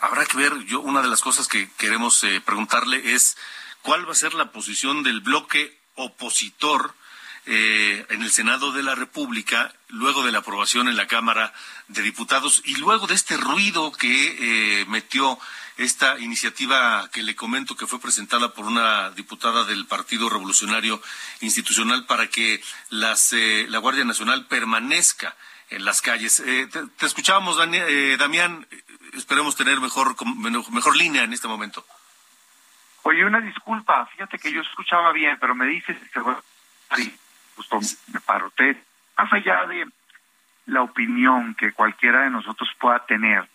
habrá 0.00 0.26
que 0.26 0.36
ver, 0.36 0.52
yo 0.66 0.80
una 0.80 1.00
de 1.00 1.08
las 1.08 1.22
cosas 1.22 1.48
que 1.48 1.70
queremos 1.78 2.22
eh, 2.24 2.42
preguntarle 2.44 3.14
es 3.14 3.38
cuál 3.82 4.06
va 4.06 4.12
a 4.12 4.16
ser 4.16 4.34
la 4.34 4.52
posición 4.52 5.02
del 5.02 5.20
bloque 5.20 5.78
opositor 5.94 6.94
eh, 7.46 8.06
en 8.08 8.22
el 8.22 8.30
Senado 8.30 8.72
de 8.72 8.82
la 8.82 8.94
República, 8.94 9.72
luego 9.88 10.24
de 10.24 10.32
la 10.32 10.38
aprobación 10.38 10.88
en 10.88 10.96
la 10.96 11.06
Cámara 11.06 11.52
de 11.88 12.02
Diputados 12.02 12.62
y 12.64 12.76
luego 12.76 13.06
de 13.06 13.14
este 13.14 13.36
ruido 13.36 13.92
que 13.92 14.80
eh, 14.80 14.86
metió 14.86 15.38
esta 15.76 16.18
iniciativa 16.20 17.10
que 17.12 17.22
le 17.22 17.34
comento 17.34 17.76
que 17.76 17.86
fue 17.86 18.00
presentada 18.00 18.54
por 18.54 18.64
una 18.64 19.10
diputada 19.10 19.64
del 19.64 19.86
Partido 19.86 20.30
Revolucionario 20.30 21.02
Institucional 21.40 22.06
para 22.06 22.28
que 22.28 22.62
las, 22.90 23.32
eh, 23.32 23.66
la 23.68 23.78
Guardia 23.78 24.04
Nacional 24.04 24.46
permanezca 24.46 25.36
en 25.70 25.84
las 25.84 26.00
calles. 26.00 26.36
te, 26.36 26.66
te, 26.66 27.06
escuchábamos, 27.06 27.56
Damián, 27.56 28.66
esperemos 29.14 29.56
tener 29.56 29.80
mejor, 29.80 30.14
mejor 30.36 30.96
línea 30.96 31.24
en 31.24 31.32
este 31.32 31.48
momento. 31.48 31.84
Oye, 33.02 33.24
una 33.24 33.40
disculpa, 33.40 34.06
fíjate 34.06 34.38
que 34.38 34.50
yo 34.50 34.62
escuchaba 34.62 35.12
bien, 35.12 35.36
pero 35.38 35.54
me 35.54 35.66
dices 35.66 35.96
que 36.10 36.20
justo 37.56 37.78
me 38.12 38.20
paroté. 38.20 38.82
Más 39.16 39.32
allá 39.32 39.66
de 39.66 39.86
la 40.66 40.82
opinión 40.82 41.54
que 41.54 41.72
cualquiera 41.72 42.22
de 42.22 42.30
nosotros 42.30 42.68
pueda 42.78 43.04
tener 43.06 43.48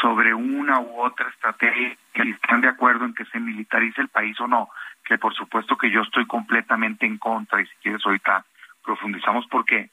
sobre 0.00 0.34
una 0.34 0.80
u 0.80 1.00
otra 1.00 1.28
estrategia, 1.28 1.96
que 2.12 2.22
están 2.22 2.60
de 2.60 2.68
acuerdo 2.68 3.04
en 3.04 3.14
que 3.14 3.24
se 3.26 3.38
militarice 3.38 4.00
el 4.00 4.08
país 4.08 4.38
o 4.40 4.48
no, 4.48 4.68
que 5.04 5.18
por 5.18 5.34
supuesto 5.34 5.76
que 5.76 5.90
yo 5.90 6.02
estoy 6.02 6.26
completamente 6.26 7.06
en 7.06 7.18
contra 7.18 7.60
y 7.60 7.66
si 7.66 7.74
quieres 7.82 8.04
ahorita 8.04 8.44
profundizamos 8.84 9.46
porque 9.46 9.90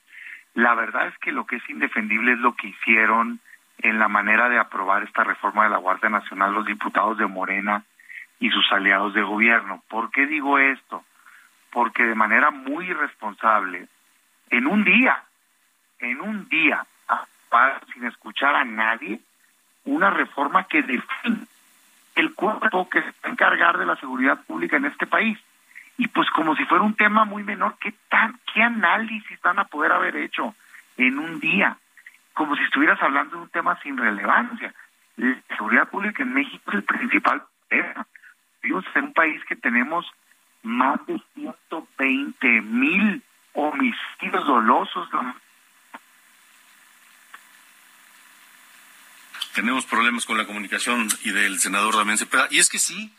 la 0.55 0.73
verdad 0.73 1.07
es 1.07 1.17
que 1.19 1.31
lo 1.31 1.45
que 1.45 1.57
es 1.57 1.69
indefendible 1.69 2.33
es 2.33 2.39
lo 2.39 2.55
que 2.55 2.69
hicieron 2.69 3.39
en 3.77 3.99
la 3.99 4.07
manera 4.07 4.49
de 4.49 4.57
aprobar 4.57 5.03
esta 5.03 5.23
reforma 5.23 5.63
de 5.63 5.69
la 5.69 5.77
Guardia 5.77 6.09
Nacional 6.09 6.53
los 6.53 6.65
diputados 6.65 7.17
de 7.17 7.27
Morena 7.27 7.83
y 8.39 8.49
sus 8.49 8.69
aliados 8.71 9.13
de 9.13 9.21
gobierno. 9.21 9.83
¿Por 9.89 10.11
qué 10.11 10.25
digo 10.25 10.57
esto? 10.57 11.03
Porque 11.71 12.03
de 12.03 12.15
manera 12.15 12.51
muy 12.51 12.87
irresponsable, 12.87 13.87
en 14.49 14.67
un 14.67 14.83
día, 14.83 15.23
en 15.99 16.21
un 16.21 16.49
día, 16.49 16.85
sin 17.93 18.05
escuchar 18.05 18.55
a 18.55 18.63
nadie, 18.63 19.19
una 19.85 20.09
reforma 20.09 20.65
que 20.65 20.81
define 20.81 21.47
el 22.15 22.33
cuerpo 22.33 22.89
que 22.89 23.01
se 23.01 23.07
va 23.07 23.13
a 23.23 23.29
encargar 23.29 23.77
de 23.77 23.85
la 23.85 23.95
seguridad 23.95 24.39
pública 24.45 24.77
en 24.77 24.85
este 24.85 25.07
país. 25.07 25.37
Y 25.97 26.07
pues 26.07 26.29
como 26.31 26.55
si 26.55 26.65
fuera 26.65 26.83
un 26.83 26.95
tema 26.95 27.25
muy 27.25 27.43
menor, 27.43 27.75
¿qué, 27.79 27.93
tan, 28.09 28.39
qué 28.53 28.61
análisis 28.61 29.39
van 29.41 29.59
a 29.59 29.65
poder 29.65 29.91
haber 29.91 30.15
hecho 30.15 30.55
en 30.97 31.19
un 31.19 31.39
día? 31.39 31.77
Como 32.33 32.55
si 32.55 32.63
estuvieras 32.63 33.01
hablando 33.01 33.35
de 33.37 33.43
un 33.43 33.49
tema 33.49 33.79
sin 33.81 33.97
relevancia. 33.97 34.73
La 35.17 35.35
seguridad 35.57 35.89
pública 35.89 36.23
en 36.23 36.33
México 36.33 36.63
es 36.67 36.75
el 36.75 36.83
principal 36.83 37.43
tema. 37.67 38.05
Vivimos 38.61 38.85
en 38.95 39.05
un 39.05 39.13
país 39.13 39.43
que 39.45 39.55
tenemos 39.55 40.09
más 40.63 41.05
de 41.07 41.21
120 41.35 42.61
mil 42.61 43.23
homicidios 43.53 44.45
dolosos. 44.45 45.07
Tenemos 49.53 49.85
problemas 49.85 50.25
con 50.25 50.37
la 50.37 50.45
comunicación 50.45 51.09
y 51.23 51.31
del 51.31 51.59
senador 51.59 51.95
Damián 51.95 52.17
Cepeda. 52.17 52.47
Y 52.51 52.59
es 52.59 52.69
que 52.69 52.79
sí, 52.79 53.13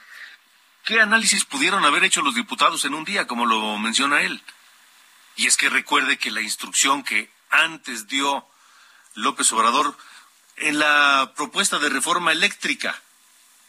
¿qué 0.85 1.01
análisis 1.01 1.45
pudieron 1.45 1.85
haber 1.85 2.05
hecho 2.05 2.23
los 2.23 2.35
diputados 2.35 2.85
en 2.85 2.95
un 2.95 3.05
día, 3.05 3.27
como 3.27 3.47
lo 3.47 3.77
menciona 3.79 4.23
él? 4.23 4.43
Y 5.37 5.47
es 5.47 5.57
que 5.57 5.69
recuerde 5.69 6.19
que 6.19 6.31
la 6.31 6.41
instrucción 6.41 7.03
que 7.03 7.31
antes 7.51 8.07
dio 8.07 8.47
López 9.15 9.53
Obrador 9.53 9.97
en 10.57 10.79
la 10.79 11.33
propuesta 11.37 11.79
de 11.79 11.89
reforma 11.89 12.33
eléctrica 12.33 13.01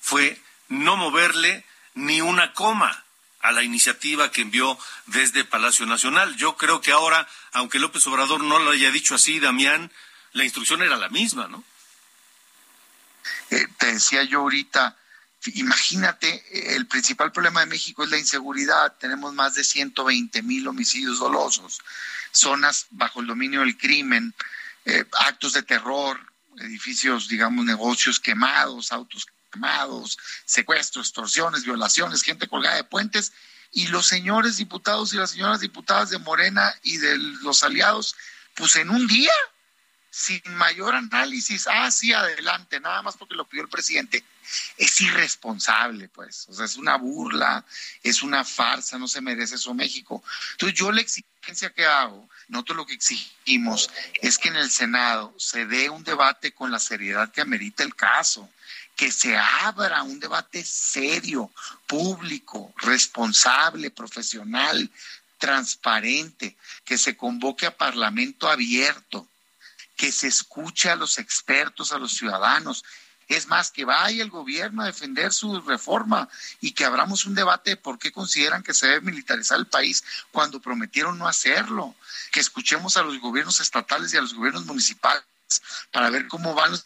fue 0.02 0.42
no 0.70 0.98
moverle 0.98 1.66
ni 1.94 2.22
una 2.22 2.54
coma 2.54 3.04
a 3.42 3.52
la 3.52 3.64
iniciativa 3.64 4.32
que 4.32 4.42
envió 4.42 4.78
desde 5.08 5.44
Palacio 5.44 5.86
Nacional. 5.86 6.36
Yo 6.38 6.58
creo 6.58 6.82
que 6.82 6.92
ahora, 6.92 7.28
aunque 7.52 7.80
López 7.80 8.06
Obrador 8.08 8.44
no 8.44 8.60
lo 8.60 8.72
haya 8.72 8.92
dicho 8.92 9.16
así, 9.16 9.40
Damián, 9.40 9.92
la 10.34 10.44
instrucción 10.44 10.82
era 10.82 10.96
la 10.98 11.10
misma, 11.10 11.48
¿no? 11.48 11.64
Eh, 13.50 13.68
te 13.78 13.94
decía 13.94 14.24
yo 14.24 14.40
ahorita, 14.40 14.98
imagínate, 15.56 16.76
el 16.76 16.88
principal 16.88 17.32
problema 17.32 17.62
de 17.62 17.66
México 17.66 18.04
es 18.04 18.10
la 18.10 18.18
inseguridad. 18.18 18.96
Tenemos 18.98 19.34
más 19.34 19.56
de 19.56 19.64
120 19.64 20.42
mil 20.44 20.68
homicidios 20.68 21.20
dolosos, 21.20 21.82
zonas 22.32 22.88
bajo 22.92 23.22
el 23.22 23.28
dominio 23.28 23.62
del 23.62 23.78
crimen, 23.78 24.34
eh, 24.86 25.06
actos 25.20 25.54
de 25.54 25.64
terror, 25.64 26.20
edificios, 26.58 27.28
digamos, 27.28 27.66
negocios 27.66 28.20
quemados, 28.20 28.92
autos 28.92 29.28
quemados, 29.52 30.18
secuestros, 30.46 31.08
extorsiones, 31.08 31.64
violaciones, 31.64 32.24
gente 32.24 32.48
colgada 32.48 32.78
de 32.78 32.84
puentes. 32.84 33.34
Y 33.72 33.88
los 33.88 34.08
señores 34.08 34.58
diputados 34.58 35.14
y 35.14 35.18
las 35.18 35.32
señoras 35.32 35.60
diputadas 35.62 36.10
de 36.10 36.18
Morena 36.18 36.74
y 36.84 36.98
de 36.98 37.18
los 37.18 37.64
aliados, 37.64 38.16
pues 38.56 38.76
en 38.76 38.90
un 38.90 39.08
día, 39.08 39.32
sin 40.10 40.42
mayor 40.58 40.94
análisis, 40.94 41.68
hacia 41.70 42.20
adelante, 42.20 42.82
nada 42.82 43.02
más 43.02 43.16
porque 43.16 43.36
lo 43.36 43.48
pidió 43.48 43.64
el 43.64 43.70
presidente. 43.70 44.26
Es 44.76 45.00
irresponsable, 45.00 46.10
pues. 46.10 46.48
O 46.50 46.54
sea, 46.54 46.66
es 46.66 46.76
una 46.76 46.98
burla, 46.98 47.64
es 48.04 48.22
una 48.22 48.44
farsa, 48.44 48.98
no 48.98 49.08
se 49.08 49.22
merece 49.22 49.56
eso 49.56 49.74
México. 49.74 50.22
Entonces, 50.52 50.78
yo 50.78 50.92
la 50.92 51.00
exigencia 51.00 51.70
que 51.70 51.86
hago, 51.86 52.28
nosotros 52.50 52.76
lo 52.76 52.86
que 52.86 52.94
exigimos 52.94 53.90
es 54.22 54.38
que 54.38 54.50
en 54.50 54.58
el 54.58 54.70
Senado 54.70 55.34
se 55.38 55.66
dé 55.66 55.90
un 55.90 56.04
debate 56.04 56.54
con 56.54 56.72
la 56.72 56.80
seriedad 56.80 57.32
que 57.32 57.40
amerita 57.40 57.84
el 57.84 57.96
caso 57.96 58.50
que 59.02 59.12
se 59.12 59.36
abra 59.36 60.04
un 60.04 60.20
debate 60.20 60.64
serio, 60.64 61.50
público, 61.88 62.72
responsable, 62.78 63.90
profesional, 63.90 64.92
transparente, 65.40 66.56
que 66.86 67.00
se 67.00 67.18
convoque 67.18 67.66
a 67.66 67.76
parlamento 67.76 68.48
abierto, 68.48 69.28
que 69.96 70.12
se 70.12 70.28
escuche 70.28 70.88
a 70.92 70.96
los 70.96 71.18
expertos, 71.18 71.92
a 71.92 71.98
los 71.98 72.14
ciudadanos. 72.14 72.84
Es 73.28 73.48
más, 73.48 73.72
que 73.72 73.86
vaya 73.86 74.22
el 74.22 74.30
gobierno 74.30 74.84
a 74.84 74.86
defender 74.86 75.34
su 75.34 75.60
reforma 75.62 76.30
y 76.60 76.74
que 76.74 76.86
abramos 76.86 77.26
un 77.26 77.34
debate 77.34 77.72
de 77.72 77.78
por 77.78 77.98
qué 77.98 78.12
consideran 78.12 78.62
que 78.62 78.76
se 78.76 78.86
debe 78.86 79.02
militarizar 79.02 79.58
el 79.58 79.66
país 79.66 80.04
cuando 80.32 80.60
prometieron 80.60 81.18
no 81.18 81.28
hacerlo. 81.28 81.96
Que 82.32 82.40
escuchemos 82.40 82.98
a 82.98 83.02
los 83.02 83.20
gobiernos 83.20 83.62
estatales 83.62 84.14
y 84.14 84.18
a 84.18 84.22
los 84.22 84.36
gobiernos 84.36 84.68
municipales 84.68 85.24
para 85.92 86.12
ver 86.12 86.28
cómo 86.28 86.54
van 86.54 86.70
los 86.70 86.86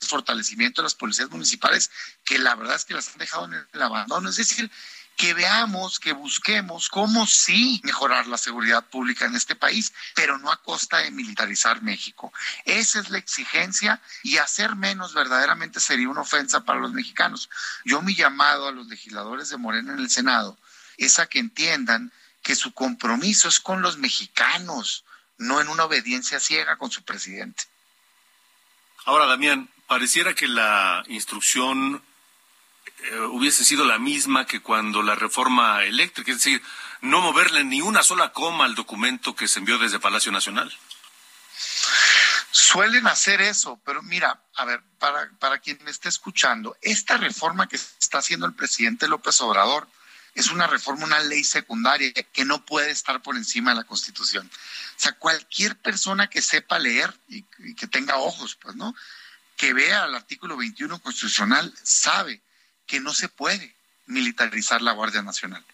fortalecimiento 0.00 0.82
de 0.82 0.86
las 0.86 0.94
policías 0.94 1.30
municipales, 1.30 1.90
que 2.24 2.38
la 2.38 2.54
verdad 2.54 2.76
es 2.76 2.84
que 2.84 2.94
las 2.94 3.08
han 3.08 3.18
dejado 3.18 3.46
en 3.46 3.54
el 3.72 3.82
abandono. 3.82 4.28
Es 4.28 4.36
decir, 4.36 4.70
que 5.16 5.32
veamos, 5.32 5.98
que 5.98 6.12
busquemos 6.12 6.88
cómo 6.88 7.26
sí 7.26 7.80
mejorar 7.84 8.26
la 8.26 8.36
seguridad 8.36 8.84
pública 8.86 9.24
en 9.24 9.34
este 9.34 9.56
país, 9.56 9.92
pero 10.14 10.38
no 10.38 10.52
a 10.52 10.62
costa 10.62 10.98
de 10.98 11.10
militarizar 11.10 11.82
México. 11.82 12.32
Esa 12.64 13.00
es 13.00 13.08
la 13.08 13.18
exigencia 13.18 14.00
y 14.22 14.36
hacer 14.36 14.76
menos 14.76 15.14
verdaderamente 15.14 15.80
sería 15.80 16.10
una 16.10 16.20
ofensa 16.20 16.64
para 16.64 16.80
los 16.80 16.92
mexicanos. 16.92 17.48
Yo 17.84 18.02
mi 18.02 18.14
llamado 18.14 18.68
a 18.68 18.72
los 18.72 18.88
legisladores 18.88 19.48
de 19.48 19.56
Morena 19.56 19.94
en 19.94 20.00
el 20.00 20.10
Senado 20.10 20.58
es 20.98 21.18
a 21.18 21.26
que 21.26 21.38
entiendan 21.38 22.12
que 22.42 22.54
su 22.54 22.72
compromiso 22.72 23.48
es 23.48 23.58
con 23.58 23.80
los 23.80 23.96
mexicanos, 23.96 25.04
no 25.38 25.60
en 25.60 25.68
una 25.68 25.84
obediencia 25.84 26.40
ciega 26.40 26.76
con 26.76 26.90
su 26.90 27.02
presidente. 27.02 27.64
Ahora, 29.06 29.26
Damián, 29.26 29.70
pareciera 29.86 30.34
que 30.34 30.48
la 30.48 31.04
instrucción 31.06 32.02
eh, 32.98 33.20
hubiese 33.30 33.64
sido 33.64 33.84
la 33.84 34.00
misma 34.00 34.46
que 34.46 34.60
cuando 34.60 35.00
la 35.00 35.14
reforma 35.14 35.84
eléctrica, 35.84 36.32
es 36.32 36.38
decir, 36.38 36.60
no 37.02 37.20
moverle 37.20 37.62
ni 37.62 37.80
una 37.80 38.02
sola 38.02 38.32
coma 38.32 38.64
al 38.64 38.74
documento 38.74 39.36
que 39.36 39.46
se 39.46 39.60
envió 39.60 39.78
desde 39.78 40.00
Palacio 40.00 40.32
Nacional. 40.32 40.76
Suelen 42.50 43.06
hacer 43.06 43.40
eso, 43.40 43.80
pero 43.84 44.02
mira, 44.02 44.40
a 44.56 44.64
ver, 44.64 44.82
para, 44.98 45.30
para 45.38 45.60
quien 45.60 45.78
me 45.84 45.92
esté 45.92 46.08
escuchando, 46.08 46.76
esta 46.82 47.16
reforma 47.16 47.68
que 47.68 47.76
está 47.76 48.18
haciendo 48.18 48.44
el 48.44 48.54
presidente 48.54 49.06
López 49.06 49.40
Obrador 49.40 49.86
es 50.36 50.50
una 50.50 50.66
reforma, 50.66 51.06
una 51.06 51.20
ley 51.20 51.42
secundaria 51.42 52.12
que 52.12 52.44
no 52.44 52.64
puede 52.64 52.90
estar 52.90 53.22
por 53.22 53.36
encima 53.36 53.70
de 53.70 53.78
la 53.78 53.84
Constitución. 53.84 54.46
O 54.46 55.00
sea, 55.00 55.12
cualquier 55.12 55.76
persona 55.78 56.28
que 56.28 56.42
sepa 56.42 56.78
leer 56.78 57.12
y, 57.26 57.42
que 57.74 57.86
tenga 57.86 58.18
ojos, 58.18 58.54
pues, 58.60 58.76
¿no? 58.76 58.94
Que 59.56 59.72
vea 59.72 60.04
el 60.04 60.14
artículo 60.14 60.58
21 60.58 61.00
constitucional 61.00 61.72
sabe 61.82 62.42
que 62.86 63.00
no 63.00 63.14
se 63.14 63.30
puede 63.30 63.74
militarizar 64.04 64.82
la 64.82 64.92
Guardia 64.92 65.22
Nacional, 65.22 65.64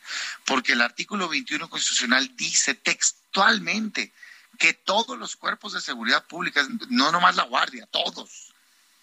porque 0.46 0.72
el 0.72 0.80
artículo 0.80 1.28
21 1.28 1.68
constitucional 1.68 2.34
dice 2.36 2.74
textualmente 2.74 4.12
que 4.58 4.74
todos 4.74 5.18
los 5.18 5.34
cuerpos 5.34 5.72
de 5.72 5.80
seguridad 5.80 6.24
pública, 6.26 6.64
no 6.88 7.10
nomás 7.10 7.34
la 7.34 7.42
Guardia, 7.42 7.86
todos, 7.86 8.51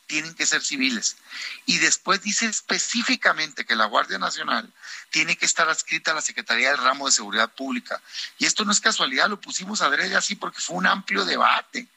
tienen 0.10 0.34
que 0.34 0.48
ser 0.48 0.62
civiles. 0.64 1.18
Y 1.68 1.78
después 1.78 2.22
dice 2.22 2.48
específicamente 2.48 3.64
que 3.64 3.76
la 3.76 3.86
Guardia 3.86 4.18
Nacional 4.18 4.74
tiene 5.12 5.38
que 5.38 5.46
estar 5.46 5.70
adscrita 5.70 6.12
a 6.12 6.16
la 6.16 6.22
Secretaría 6.22 6.72
del 6.72 6.80
Ramo 6.80 7.06
de 7.06 7.14
Seguridad 7.14 7.54
Pública. 7.54 8.02
Y 8.40 8.46
esto 8.46 8.66
no 8.66 8.72
es 8.72 8.82
casualidad, 8.82 9.30
lo 9.30 9.40
pusimos 9.40 9.82
a 9.82 9.86
adrede 9.86 10.16
así 10.16 10.36
porque 10.36 10.62
fue 10.62 10.76
un 10.78 10.88
amplio 10.88 11.26
debate 11.26 11.88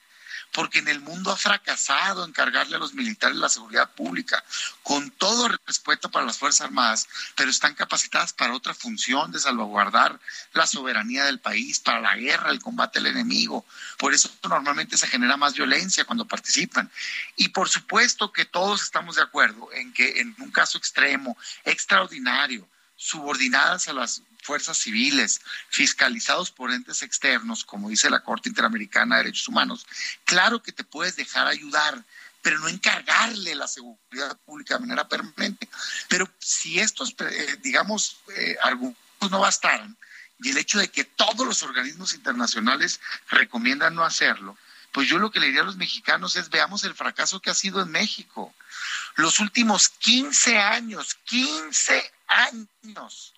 porque 0.52 0.80
en 0.80 0.88
el 0.88 1.00
mundo 1.00 1.30
ha 1.30 1.36
fracasado 1.36 2.24
en 2.24 2.32
cargarle 2.32 2.76
a 2.76 2.78
los 2.78 2.94
militares 2.94 3.36
la 3.36 3.48
seguridad 3.48 3.90
pública, 3.90 4.44
con 4.82 5.10
todo 5.10 5.48
respeto 5.66 6.10
para 6.10 6.26
las 6.26 6.38
Fuerzas 6.38 6.66
Armadas, 6.66 7.08
pero 7.36 7.50
están 7.50 7.74
capacitadas 7.74 8.32
para 8.32 8.54
otra 8.54 8.74
función 8.74 9.32
de 9.32 9.40
salvaguardar 9.40 10.20
la 10.52 10.66
soberanía 10.66 11.24
del 11.24 11.40
país, 11.40 11.80
para 11.80 12.00
la 12.00 12.16
guerra, 12.16 12.50
el 12.50 12.60
combate 12.60 12.98
al 12.98 13.06
enemigo. 13.06 13.64
Por 13.98 14.12
eso 14.12 14.30
normalmente 14.48 14.96
se 14.96 15.06
genera 15.06 15.36
más 15.36 15.54
violencia 15.54 16.04
cuando 16.04 16.26
participan. 16.26 16.90
Y 17.36 17.48
por 17.48 17.68
supuesto 17.68 18.32
que 18.32 18.44
todos 18.44 18.82
estamos 18.82 19.16
de 19.16 19.22
acuerdo 19.22 19.72
en 19.72 19.92
que 19.92 20.20
en 20.20 20.34
un 20.38 20.50
caso 20.50 20.78
extremo, 20.78 21.36
extraordinario, 21.64 22.68
subordinadas 23.02 23.88
a 23.88 23.92
las 23.92 24.22
fuerzas 24.42 24.78
civiles, 24.78 25.40
fiscalizados 25.68 26.50
por 26.50 26.72
entes 26.72 27.02
externos, 27.02 27.64
como 27.64 27.88
dice 27.88 28.10
la 28.10 28.22
Corte 28.22 28.48
Interamericana 28.48 29.16
de 29.16 29.24
Derechos 29.24 29.48
Humanos, 29.48 29.86
claro 30.24 30.62
que 30.62 30.72
te 30.72 30.84
puedes 30.84 31.16
dejar 31.16 31.46
ayudar, 31.48 32.04
pero 32.42 32.58
no 32.60 32.68
encargarle 32.68 33.54
la 33.54 33.66
seguridad 33.66 34.38
pública 34.44 34.74
de 34.74 34.80
manera 34.80 35.08
permanente. 35.08 35.68
Pero 36.08 36.28
si 36.38 36.78
estos, 36.78 37.14
eh, 37.18 37.56
digamos, 37.62 38.18
eh, 38.36 38.56
argumentos 38.62 39.30
no 39.30 39.40
bastaran, 39.40 39.96
y 40.40 40.50
el 40.50 40.58
hecho 40.58 40.78
de 40.78 40.88
que 40.88 41.04
todos 41.04 41.46
los 41.46 41.62
organismos 41.62 42.14
internacionales 42.14 43.00
recomiendan 43.30 43.94
no 43.94 44.04
hacerlo, 44.04 44.56
pues 44.92 45.08
yo 45.08 45.18
lo 45.18 45.30
que 45.30 45.40
le 45.40 45.46
diría 45.46 45.62
a 45.62 45.64
los 45.64 45.76
mexicanos 45.76 46.36
es 46.36 46.50
veamos 46.50 46.84
el 46.84 46.94
fracaso 46.94 47.40
que 47.40 47.50
ha 47.50 47.54
sido 47.54 47.80
en 47.80 47.90
México. 47.90 48.54
Los 49.16 49.40
últimos 49.40 49.88
15 49.88 50.58
años, 50.58 51.16
15 51.24 52.12
años, 52.28 53.34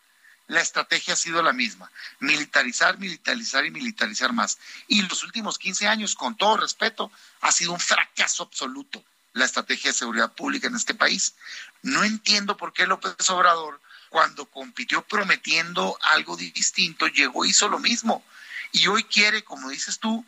la 0.46 0.60
estrategia 0.60 1.14
ha 1.14 1.16
sido 1.16 1.42
la 1.42 1.52
misma, 1.52 1.90
militarizar, 2.20 2.98
militarizar 2.98 3.64
y 3.64 3.70
militarizar 3.70 4.32
más. 4.32 4.58
Y 4.88 5.02
los 5.02 5.22
últimos 5.22 5.58
15 5.58 5.88
años, 5.88 6.14
con 6.14 6.36
todo 6.36 6.58
respeto, 6.58 7.10
ha 7.40 7.52
sido 7.52 7.72
un 7.72 7.80
fracaso 7.80 8.42
absoluto 8.42 9.04
la 9.34 9.44
estrategia 9.44 9.90
de 9.90 9.98
seguridad 9.98 10.32
pública 10.32 10.68
en 10.68 10.76
este 10.76 10.94
país. 10.94 11.34
No 11.82 12.02
entiendo 12.04 12.56
por 12.56 12.72
qué 12.72 12.86
López 12.86 13.28
Obrador, 13.30 13.80
cuando 14.08 14.46
compitió 14.46 15.02
prometiendo 15.02 15.98
algo 16.02 16.36
distinto, 16.36 17.08
llegó 17.08 17.44
y 17.44 17.50
hizo 17.50 17.68
lo 17.68 17.80
mismo. 17.80 18.24
Y 18.72 18.86
hoy 18.86 19.04
quiere, 19.04 19.42
como 19.42 19.68
dices 19.68 19.98
tú, 19.98 20.24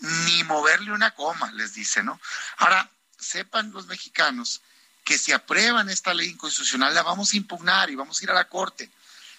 ni 0.00 0.44
moverle 0.44 0.92
una 0.92 1.12
coma, 1.12 1.52
les 1.52 1.74
dice, 1.74 2.02
¿no? 2.02 2.20
Ahora, 2.58 2.90
sepan 3.18 3.72
los 3.72 3.86
mexicanos 3.86 4.60
que 5.04 5.18
si 5.18 5.32
aprueban 5.32 5.90
esta 5.90 6.14
ley 6.14 6.28
inconstitucional 6.28 6.94
la 6.94 7.02
vamos 7.02 7.32
a 7.32 7.36
impugnar 7.36 7.90
y 7.90 7.94
vamos 7.94 8.20
a 8.20 8.24
ir 8.24 8.30
a 8.30 8.34
la 8.34 8.48
Corte 8.48 8.90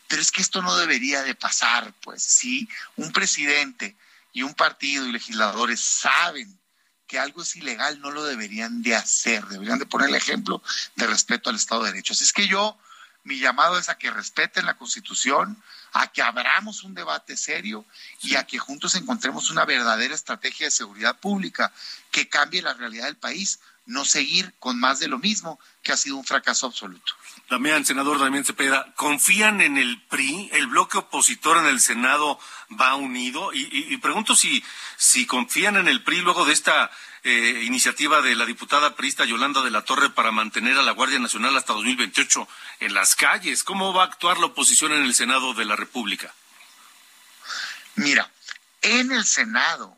pero 0.08 0.22
es 0.22 0.32
que 0.32 0.41
esto 0.41 0.62
no 0.62 0.76
debería 0.76 1.24
de 1.24 1.36
pasar, 1.36 1.94
pues 2.02 2.24
si 2.24 2.70
un 2.96 3.12
presidente 3.12 3.96
y 4.34 4.44
un 4.44 4.54
partido 4.54 5.06
y 5.06 5.12
legisladores 5.12 5.80
saben 5.80 6.60
que 7.08 7.20
algo 7.20 7.41
es 7.41 7.56
ilegal, 7.56 8.00
no 8.02 8.12
lo 8.12 8.24
deberían 8.24 8.82
de 8.82 8.96
hacer, 8.96 9.46
deberían 9.46 9.80
de 9.80 9.86
poner 9.86 10.10
el 10.10 10.15
ejemplo 10.15 10.62
de 10.96 11.08
respeto 11.08 11.50
al 11.50 11.56
Estado 11.56 11.84
de 11.84 11.91
Derecho. 11.91 12.13
Así 12.13 12.24
es 12.24 12.34
que 12.34 12.48
yo, 12.48 12.78
mi 13.24 13.39
llamado 13.39 13.78
es 13.78 13.89
a 13.89 13.98
que 13.98 14.12
respeten 14.12 14.65
la 14.65 14.76
Constitución, 14.76 15.62
a 15.95 16.08
que 16.08 16.21
abramos 16.21 16.84
un 16.84 16.93
debate 16.93 17.38
serio 17.38 17.86
y 18.21 18.36
a 18.36 18.45
que 18.45 18.60
juntos 18.60 18.95
encontremos 18.95 19.49
una 19.49 19.63
verdadera 19.63 20.13
estrategia 20.13 20.67
de 20.67 20.71
seguridad 20.71 21.17
pública 21.21 21.71
que 22.12 22.27
cambie 22.27 22.62
la 22.62 22.73
realidad 22.73 23.05
del 23.05 23.15
país, 23.15 23.62
no 23.86 24.03
seguir 24.03 24.53
con 24.60 24.77
más 24.77 24.99
de 24.99 25.08
lo 25.08 25.19
mismo, 25.19 25.58
que 25.81 25.93
ha 25.93 25.97
sido 25.97 26.17
un 26.17 26.25
fracaso 26.25 26.65
absoluto. 26.65 27.13
Damián, 27.49 27.86
senador 27.86 28.19
Damián 28.19 28.43
Cepeda, 28.43 28.93
¿confían 28.95 29.62
en 29.62 29.77
el 29.77 30.01
PRI? 30.10 30.49
¿El 30.51 30.67
bloque 30.67 30.97
opositor 30.97 31.60
en 31.60 31.67
el 31.67 31.79
Senado 31.79 32.39
va 32.77 32.95
unido? 32.95 33.51
Y, 33.53 33.95
pregunto 33.97 34.36
si, 34.36 34.65
si 34.97 35.25
confían 35.25 35.77
en 35.77 35.88
el 35.88 36.03
PRI 36.03 36.19
luego 36.21 36.43
de 36.43 36.51
esta 36.51 36.91
eh, 37.28 37.64
iniciativa 37.64 38.22
de 38.22 38.36
la 38.36 38.46
diputada 38.46 38.96
priista 38.96 39.26
Yolanda 39.26 39.64
de 39.64 39.72
la 39.72 39.84
Torre 39.84 40.12
para 40.12 40.32
mantener 40.32 40.78
a 40.78 40.84
la 40.84 40.92
Guardia 40.92 41.18
Nacional 41.18 41.58
hasta 41.58 41.74
2028 41.74 42.48
en 42.82 42.94
las 42.94 43.16
calles. 43.16 43.64
¿Cómo 43.64 43.96
va 43.96 44.04
a 44.04 44.06
actuar 44.06 44.38
la 44.38 44.46
oposición 44.46 44.94
en 44.94 45.02
el 45.02 45.16
Senado 45.16 45.56
de 45.56 45.66
la 45.66 45.76
República? 45.76 46.36
Mira, 47.96 48.32
en 48.84 49.12
el 49.12 49.26
Senado, 49.26 49.98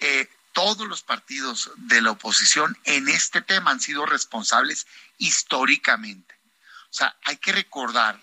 eh, 0.00 0.28
todos 0.52 0.88
los 0.88 1.02
partidos 1.02 1.70
de 1.76 2.02
la 2.02 2.10
oposición 2.10 2.76
en 2.82 3.08
este 3.08 3.42
tema 3.42 3.70
han 3.70 3.80
sido 3.80 4.04
responsables 4.04 4.88
históricamente. 5.18 6.34
O 6.90 6.94
sea, 6.94 7.14
hay 7.22 7.36
que 7.36 7.52
recordar 7.52 8.20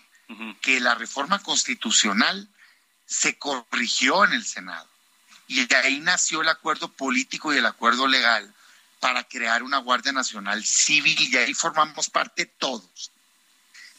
que 0.60 0.82
la 0.82 0.96
reforma 0.96 1.40
constitucional 1.40 2.50
se 3.06 3.38
corrigió 3.38 4.26
en 4.26 4.34
el 4.34 4.44
Senado 4.44 4.97
y 5.48 5.66
de 5.66 5.76
ahí 5.76 6.00
nació 6.00 6.42
el 6.42 6.50
acuerdo 6.50 6.92
político 6.92 7.54
y 7.54 7.58
el 7.58 7.66
acuerdo 7.66 8.08
legal 8.08 8.54
para 9.00 9.24
crear 9.24 9.64
una 9.64 9.78
Guardia 9.78 10.12
Nacional 10.12 10.64
Civil 10.66 11.18
y 11.20 11.38
ahí 11.38 11.54
formamos 11.54 12.10
parte 12.10 12.46
todos. 12.46 13.12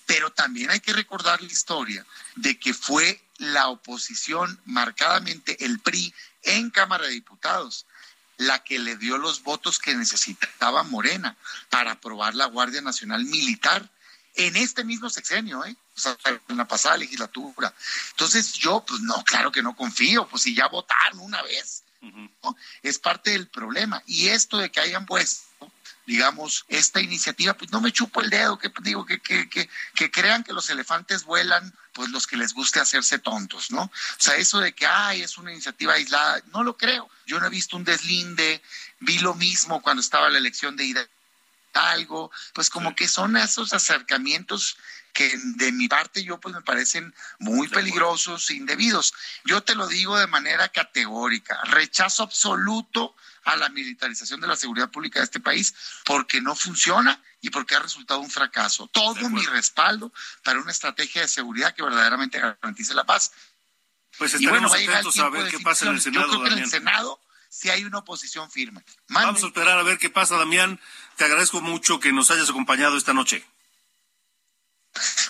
Pero 0.06 0.30
también 0.30 0.70
hay 0.70 0.80
que 0.80 0.92
recordar 0.92 1.40
la 1.40 1.52
historia 1.52 2.04
de 2.36 2.58
que 2.58 2.74
fue 2.74 3.20
la 3.38 3.68
oposición, 3.68 4.60
marcadamente 4.64 5.64
el 5.64 5.78
PRI, 5.80 6.12
en 6.42 6.70
Cámara 6.70 7.04
de 7.04 7.12
Diputados, 7.12 7.86
la 8.36 8.62
que 8.62 8.78
le 8.78 8.96
dio 8.96 9.18
los 9.18 9.42
votos 9.42 9.78
que 9.78 9.94
necesitaba 9.94 10.82
Morena 10.84 11.36
para 11.70 11.92
aprobar 11.92 12.34
la 12.34 12.46
Guardia 12.46 12.80
Nacional 12.80 13.24
Militar 13.24 13.88
en 14.34 14.56
este 14.56 14.84
mismo 14.84 15.10
sexenio, 15.10 15.64
¿eh? 15.64 15.76
En 16.48 16.56
la 16.56 16.66
pasada 16.66 16.96
legislatura. 16.96 17.74
Entonces 18.10 18.52
yo, 18.52 18.84
pues 18.86 19.00
no, 19.00 19.22
claro 19.24 19.50
que 19.50 19.62
no 19.62 19.74
confío, 19.74 20.28
pues 20.28 20.42
si 20.42 20.54
ya 20.54 20.68
votaron 20.68 21.20
una 21.20 21.42
vez, 21.42 21.84
es 22.82 22.98
parte 22.98 23.30
del 23.30 23.48
problema. 23.48 24.02
Y 24.06 24.28
esto 24.28 24.58
de 24.58 24.70
que 24.70 24.80
hayan 24.80 25.06
puesto 25.06 25.48
digamos, 26.08 26.64
esta 26.68 27.02
iniciativa, 27.02 27.52
pues 27.52 27.70
no 27.70 27.82
me 27.82 27.92
chupo 27.92 28.22
el 28.22 28.30
dedo, 28.30 28.58
que 28.58 28.72
digo, 28.80 29.04
que, 29.04 29.20
que, 29.20 29.46
que, 29.50 29.68
que, 29.94 30.10
crean 30.10 30.42
que 30.42 30.54
los 30.54 30.70
elefantes 30.70 31.24
vuelan, 31.24 31.70
pues 31.92 32.08
los 32.08 32.26
que 32.26 32.38
les 32.38 32.54
guste 32.54 32.80
hacerse 32.80 33.18
tontos, 33.18 33.70
¿no? 33.70 33.82
O 33.82 33.90
sea, 34.16 34.36
eso 34.36 34.58
de 34.58 34.72
que, 34.72 34.86
ay, 34.86 35.20
es 35.20 35.36
una 35.36 35.52
iniciativa 35.52 35.92
aislada, 35.92 36.40
no 36.50 36.64
lo 36.64 36.78
creo. 36.78 37.10
Yo 37.26 37.38
no 37.38 37.46
he 37.46 37.50
visto 37.50 37.76
un 37.76 37.84
deslinde, 37.84 38.62
vi 39.00 39.18
lo 39.18 39.34
mismo 39.34 39.82
cuando 39.82 40.00
estaba 40.00 40.30
la 40.30 40.38
elección 40.38 40.76
de 40.76 40.86
Hidalgo, 41.74 42.30
pues 42.54 42.70
como 42.70 42.96
que 42.96 43.06
son 43.06 43.36
esos 43.36 43.74
acercamientos 43.74 44.78
que 45.18 45.36
de 45.36 45.72
mi 45.72 45.88
parte 45.88 46.22
yo 46.22 46.38
pues 46.38 46.54
me 46.54 46.62
parecen 46.62 47.12
muy 47.40 47.66
peligrosos, 47.66 48.52
indebidos. 48.52 49.12
Yo 49.44 49.64
te 49.64 49.74
lo 49.74 49.88
digo 49.88 50.16
de 50.16 50.28
manera 50.28 50.68
categórica, 50.68 51.60
rechazo 51.64 52.22
absoluto 52.22 53.16
a 53.42 53.56
la 53.56 53.68
militarización 53.68 54.40
de 54.40 54.46
la 54.46 54.54
seguridad 54.54 54.92
pública 54.92 55.18
de 55.18 55.24
este 55.24 55.40
país 55.40 55.74
porque 56.04 56.40
no 56.40 56.54
funciona 56.54 57.20
y 57.40 57.50
porque 57.50 57.74
ha 57.74 57.80
resultado 57.80 58.20
un 58.20 58.30
fracaso. 58.30 58.86
Todo 58.92 59.28
mi 59.28 59.44
respaldo 59.46 60.12
para 60.44 60.60
una 60.60 60.70
estrategia 60.70 61.22
de 61.22 61.28
seguridad 61.28 61.74
que 61.74 61.82
verdaderamente 61.82 62.38
garantice 62.38 62.94
la 62.94 63.04
paz. 63.04 63.32
Pues 64.18 64.34
estaremos 64.34 64.72
atentos 64.72 65.18
a 65.18 65.30
ver 65.30 65.50
qué 65.50 65.58
pasa 65.58 65.86
en 65.86 65.94
el 65.94 66.00
Senado. 66.00 66.26
Yo 66.26 66.30
creo 66.30 66.44
que 66.44 66.52
en 66.52 66.62
el 66.62 66.70
Senado 66.70 67.20
sí 67.48 67.70
hay 67.70 67.82
una 67.82 67.98
oposición 67.98 68.52
firme. 68.52 68.84
Vamos 69.08 69.42
a 69.42 69.46
esperar 69.48 69.78
a 69.78 69.82
ver 69.82 69.98
qué 69.98 70.10
pasa, 70.10 70.36
Damián. 70.36 70.78
Te 71.16 71.24
agradezco 71.24 71.60
mucho 71.60 71.98
que 71.98 72.12
nos 72.12 72.30
hayas 72.30 72.50
acompañado 72.50 72.96
esta 72.96 73.12
noche. 73.12 73.44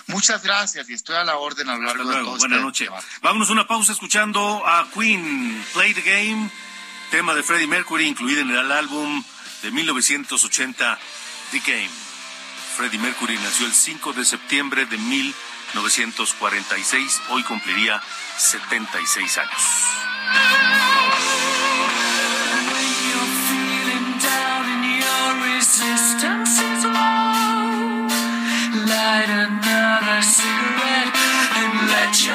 Muchas 0.09 0.43
gracias 0.43 0.89
y 0.89 0.93
estoy 0.93 1.15
a 1.15 1.23
la 1.23 1.37
orden 1.37 1.69
a 1.69 1.77
lo 1.77 1.83
largo 1.83 2.03
de 2.03 2.15
todo 2.15 2.37
Buenas 2.37 2.43
este 2.43 2.59
noches. 2.59 2.89
Vámonos 3.21 3.49
a 3.49 3.53
una 3.53 3.67
pausa 3.67 3.93
escuchando 3.93 4.61
a 4.65 4.89
Queen, 4.93 5.63
Play 5.73 5.93
the 5.93 6.01
Game 6.01 6.51
tema 7.09 7.33
de 7.33 7.41
Freddie 7.43 7.67
Mercury 7.67 8.07
incluido 8.07 8.41
en 8.41 8.51
el 8.51 8.71
álbum 8.71 9.23
de 9.63 9.71
1980 9.71 10.99
The 11.51 11.59
Game. 11.59 11.89
Freddie 12.77 12.99
Mercury 12.99 13.35
nació 13.37 13.65
el 13.65 13.73
5 13.73 14.13
de 14.13 14.23
septiembre 14.25 14.85
de 14.85 14.95
1946. 14.97 17.21
Hoy 17.29 17.41
cumpliría 17.43 17.99
76 18.37 19.37
años. 19.39 19.61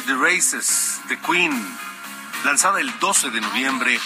The 0.00 0.14
Races 0.14 1.02
de 1.10 1.20
Queen, 1.20 1.52
lanzada 2.44 2.80
el 2.80 2.98
12 2.98 3.28
de 3.28 3.42
noviembre 3.42 4.00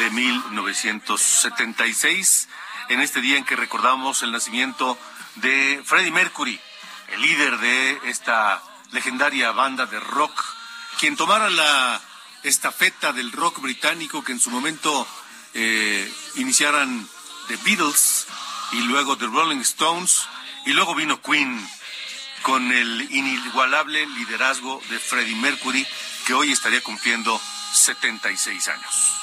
de 0.00 0.10
1976, 0.10 2.48
en 2.88 3.00
este 3.00 3.20
día 3.20 3.38
en 3.38 3.44
que 3.44 3.54
recordamos 3.54 4.24
el 4.24 4.32
nacimiento 4.32 4.98
de 5.36 5.80
Freddie 5.84 6.10
Mercury, 6.10 6.58
el 7.12 7.22
líder 7.22 7.56
de 7.58 8.00
esta 8.06 8.60
legendaria 8.90 9.52
banda 9.52 9.86
de 9.86 10.00
rock, 10.00 10.44
quien 10.98 11.14
tomara 11.14 11.48
la 11.50 12.00
estafeta 12.42 13.12
del 13.12 13.30
rock 13.30 13.60
británico 13.60 14.24
que 14.24 14.32
en 14.32 14.40
su 14.40 14.50
momento 14.50 15.06
eh, 15.54 16.12
iniciaran 16.34 17.08
The 17.46 17.58
Beatles 17.58 18.26
y 18.72 18.80
luego 18.80 19.16
The 19.16 19.26
Rolling 19.26 19.60
Stones 19.60 20.26
y 20.66 20.72
luego 20.72 20.96
vino 20.96 21.22
Queen 21.22 21.64
con 22.48 22.72
el 22.72 23.02
inigualable 23.14 24.06
liderazgo 24.06 24.80
de 24.88 24.98
Freddie 24.98 25.36
Mercury, 25.36 25.86
que 26.26 26.32
hoy 26.32 26.50
estaría 26.50 26.80
cumpliendo 26.80 27.38
76 27.74 28.68
años. 28.68 29.14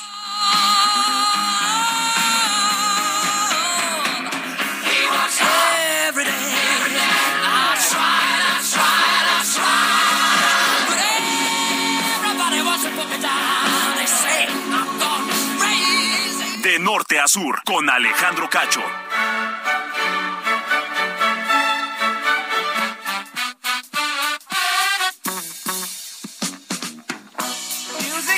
De 16.61 16.79
norte 16.79 17.19
a 17.19 17.27
sur, 17.27 17.63
con 17.65 17.89
Alejandro 17.89 18.47
Cacho. 18.51 18.83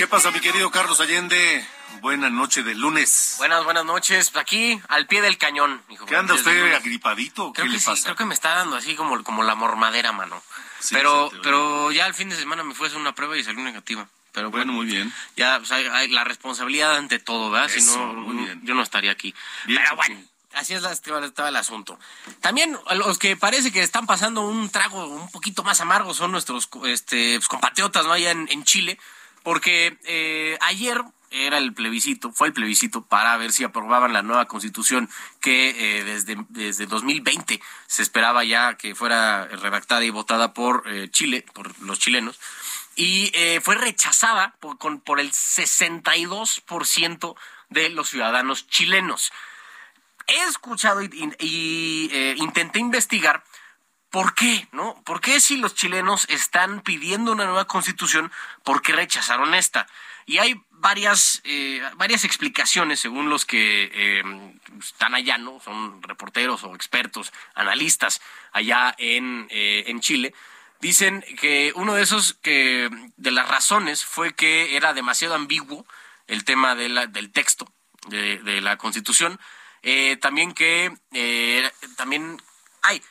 ¿Qué 0.07 0.11
pasa, 0.11 0.31
mi 0.31 0.39
querido 0.39 0.71
Carlos 0.71 1.01
Allende? 1.01 1.67
Buena 1.99 2.29
noche 2.29 2.63
de 2.63 2.73
lunes. 2.75 3.35
Buenas, 3.39 3.65
buenas 3.65 3.83
noches. 3.83 4.31
Aquí, 4.35 4.79
al 4.87 5.05
pie 5.05 5.21
del 5.21 5.37
cañón, 5.37 5.81
hijo. 5.89 6.05
¿Qué 6.05 6.15
anda 6.15 6.33
usted 6.33 6.73
agripadito? 6.75 7.51
¿Qué 7.51 7.63
Creo 7.63 7.67
le 7.67 7.73
que 7.73 7.79
sí, 7.81 7.87
pasa? 7.87 8.03
creo 8.05 8.15
que 8.15 8.23
me 8.23 8.33
está 8.33 8.55
dando 8.55 8.77
así 8.77 8.95
como, 8.95 9.21
como 9.25 9.43
la 9.43 9.55
mormadera, 9.55 10.13
mano. 10.13 10.41
Sí, 10.79 10.95
pero, 10.95 11.29
sí, 11.29 11.39
pero 11.43 11.91
ya 11.91 12.07
el 12.07 12.13
fin 12.13 12.29
de 12.29 12.37
semana 12.37 12.63
me 12.63 12.73
fue 12.73 12.85
a 12.85 12.87
hacer 12.87 13.01
una 13.01 13.15
prueba 13.15 13.35
y 13.35 13.43
salió 13.43 13.61
negativa. 13.61 14.07
Pero 14.31 14.49
Bueno, 14.49 14.67
bueno, 14.71 14.81
muy 14.81 14.85
bien. 14.85 15.13
ya 15.35 15.57
pues, 15.59 15.73
hay 15.73 16.07
la 16.07 16.23
responsabilidad 16.23 16.95
ante 16.95 17.19
todo, 17.19 17.51
¿verdad? 17.51 17.67
Si 17.67 17.81
no, 17.81 18.13
muy 18.13 18.45
bien. 18.45 18.61
yo 18.63 18.75
no 18.75 18.83
estaría 18.83 19.11
aquí. 19.11 19.35
Bien, 19.65 19.81
pero 19.83 19.97
bueno, 19.97 20.23
así 20.53 20.73
es 20.73 20.83
la, 20.83 20.93
estaba, 20.93 21.49
el 21.49 21.55
asunto. 21.57 21.99
También 22.39 22.79
a 22.87 22.95
los 22.95 23.19
que 23.19 23.35
parece 23.35 23.73
que 23.73 23.83
están 23.83 24.07
pasando 24.07 24.39
un 24.47 24.69
trago 24.69 25.05
un 25.05 25.29
poquito 25.31 25.63
más 25.63 25.81
amargo 25.81 26.13
son 26.13 26.31
nuestros 26.31 26.69
este, 26.85 27.35
pues, 27.39 27.49
compatriotas, 27.49 28.05
¿no? 28.05 28.13
Allá 28.13 28.31
en, 28.31 28.47
en 28.49 28.63
Chile, 28.63 28.97
porque 29.47 29.97
eh, 30.03 30.57
ayer 30.59 31.01
era 31.31 31.57
el 31.57 31.73
plebiscito, 31.73 32.33
fue 32.33 32.49
el 32.49 32.53
plebiscito 32.53 33.05
para 33.05 33.37
ver 33.37 33.53
si 33.53 33.63
aprobaban 33.63 34.11
la 34.11 34.21
nueva 34.21 34.43
constitución 34.43 35.09
que 35.39 35.69
eh, 35.69 36.03
desde, 36.03 36.35
desde 36.49 36.85
2020 36.85 37.61
se 37.85 38.03
esperaba 38.03 38.43
ya 38.43 38.75
que 38.75 38.93
fuera 38.93 39.45
redactada 39.45 40.03
y 40.03 40.09
votada 40.09 40.53
por 40.53 40.83
eh, 40.87 41.07
Chile, 41.11 41.45
por 41.53 41.79
los 41.79 41.97
chilenos, 41.97 42.37
y 42.97 43.31
eh, 43.33 43.61
fue 43.63 43.75
rechazada 43.75 44.53
por, 44.59 44.77
con, 44.77 44.99
por 44.99 45.21
el 45.21 45.31
62% 45.31 47.35
de 47.69 47.87
los 47.87 48.09
ciudadanos 48.09 48.67
chilenos. 48.67 49.31
He 50.27 50.43
escuchado 50.49 51.01
y, 51.01 51.09
y- 51.39 52.33
intenté 52.35 52.79
investigar 52.79 53.45
por 54.09 54.33
qué, 54.35 54.67
¿no? 54.71 55.01
¿Por 55.03 55.21
qué 55.21 55.39
si 55.39 55.57
los 55.57 55.75
chilenos 55.75 56.25
están 56.29 56.81
pidiendo 56.81 57.31
una 57.31 57.45
nueva 57.45 57.65
constitución, 57.65 58.31
por 58.63 58.81
qué 58.81 58.93
rechazaron 58.93 59.53
esta? 59.53 59.87
Y 60.25 60.39
hay 60.39 60.61
varias, 60.71 61.41
eh, 61.43 61.81
varias 61.95 62.23
explicaciones 62.23 62.99
según 62.99 63.29
los 63.29 63.45
que 63.45 63.89
eh, 63.93 64.23
están 64.79 65.15
allá, 65.15 65.37
¿no? 65.37 65.59
Son 65.59 66.01
reporteros 66.03 66.63
o 66.63 66.75
expertos, 66.75 67.33
analistas 67.53 68.21
allá 68.51 68.95
en, 68.97 69.47
eh, 69.49 69.85
en 69.87 69.99
Chile. 69.99 70.33
Dicen 70.79 71.23
que 71.39 71.71
uno 71.75 71.95
de 71.95 72.03
esos 72.03 72.33
que 72.35 72.89
de 73.17 73.31
las 73.31 73.47
razones 73.47 74.05
fue 74.05 74.35
que 74.35 74.75
era 74.75 74.93
demasiado 74.93 75.33
ambiguo 75.33 75.85
el 76.27 76.43
tema 76.43 76.75
de 76.75 77.07
del 77.07 77.31
texto 77.31 77.71
de, 78.07 78.39
de 78.39 78.61
la 78.61 78.77
Constitución. 78.77 79.39
Eh, 79.81 80.17
también 80.17 80.53
que 80.53 80.91
también 81.95 82.37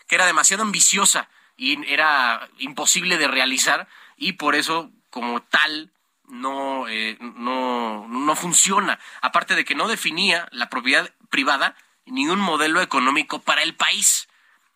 que 0.07 0.15
era 0.15 0.27
demasiado 0.27 0.63
ambiciosa 0.63 1.29
y 1.57 1.91
era 1.91 2.49
imposible 2.59 3.19
de 3.19 3.29
realizar 3.29 3.89
y 4.17 4.33
por 4.33 4.55
eso 4.55 4.91
como 5.11 5.43
tal 5.43 5.93
no, 6.29 6.89
eh, 6.89 7.17
no, 7.21 8.07
no 8.09 8.37
funciona. 8.37 8.99
Aparte 9.21 9.55
de 9.55 9.65
que 9.65 9.75
no 9.75 9.89
definía 9.89 10.49
la 10.53 10.69
propiedad 10.69 11.13
privada 11.31 11.77
ni 12.05 12.29
un 12.29 12.41
modelo 12.41 12.81
económico 12.81 13.41
para 13.41 13.63
el 13.63 13.75
país. 13.75 14.29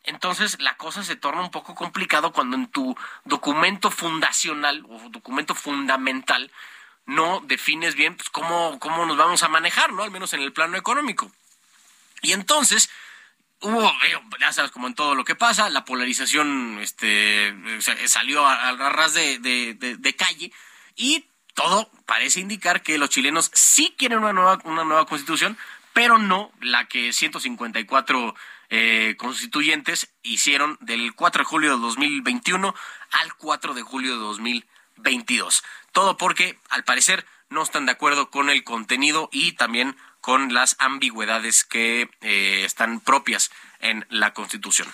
Entonces 0.03 0.61
la 0.61 0.77
cosa 0.77 1.03
se 1.03 1.17
torna 1.17 1.43
un 1.43 1.51
poco 1.51 1.75
complicado 1.75 2.33
cuando 2.33 2.57
en 2.57 2.67
tu 2.69 2.97
documento 3.25 3.91
fundacional 3.91 4.85
o 4.89 5.09
documento 5.11 5.55
fundamental 5.55 6.51
no 7.07 7.41
defines 7.41 7.95
bien 7.95 8.17
pues, 8.17 8.31
cómo, 8.31 8.79
cómo 8.79 9.05
nos 9.05 9.17
vamos 9.17 9.43
a 9.43 9.49
manejar, 9.49 9.93
¿no? 9.93 10.03
Al 10.03 10.11
menos 10.11 10.33
en 10.33 10.41
el 10.41 10.53
plano 10.53 10.77
económico. 10.77 11.31
Y 12.23 12.33
entonces 12.33 12.91
hubo, 13.61 13.93
ya 14.41 14.53
sabes, 14.53 14.71
como 14.71 14.87
en 14.87 14.95
todo 14.95 15.15
lo 15.15 15.25
que 15.25 15.35
pasa, 15.35 15.71
la 15.71 15.85
polarización 15.85 16.79
este, 16.81 17.55
salió 18.07 18.47
a, 18.47 18.73
ras 18.91 19.15
de, 19.15 19.39
de, 19.39 20.17
calle 20.17 20.53
y 20.97 21.27
todo 21.55 21.91
parece 22.07 22.41
indicar 22.41 22.83
que 22.83 22.99
los 22.99 23.11
chilenos 23.11 23.51
sí 23.55 23.95
quieren 23.97 24.19
una 24.19 24.33
nueva, 24.33 24.59
una 24.65 24.85
nueva 24.85 25.07
constitución, 25.07 25.59
pero 25.93 26.19
no 26.19 26.53
la 26.61 26.87
que 26.87 27.13
154 27.13 28.35
eh, 28.71 29.17
constituyentes 29.19 30.13
hicieron 30.23 30.79
del 30.81 31.15
4 31.15 31.41
de 31.41 31.45
julio 31.45 31.75
de 31.75 31.83
2021 31.83 32.75
al 33.11 33.35
4 33.35 33.75
de 33.75 33.83
julio 33.83 34.13
de 34.13 34.21
2022. 34.21 35.65
Todo 35.93 36.17
porque, 36.17 36.59
al 36.69 36.85
parecer, 36.85 37.27
no 37.49 37.63
están 37.63 37.87
de 37.87 37.93
acuerdo 37.93 38.31
con 38.31 38.49
el 38.49 38.63
contenido 38.63 39.29
y 39.33 39.53
también 39.53 39.97
con 40.21 40.53
las 40.53 40.77
ambigüedades 40.79 41.65
que 41.65 42.09
eh, 42.21 42.63
están 42.65 43.01
propias 43.01 43.51
en 43.81 44.07
la 44.11 44.33
Constitución. 44.33 44.89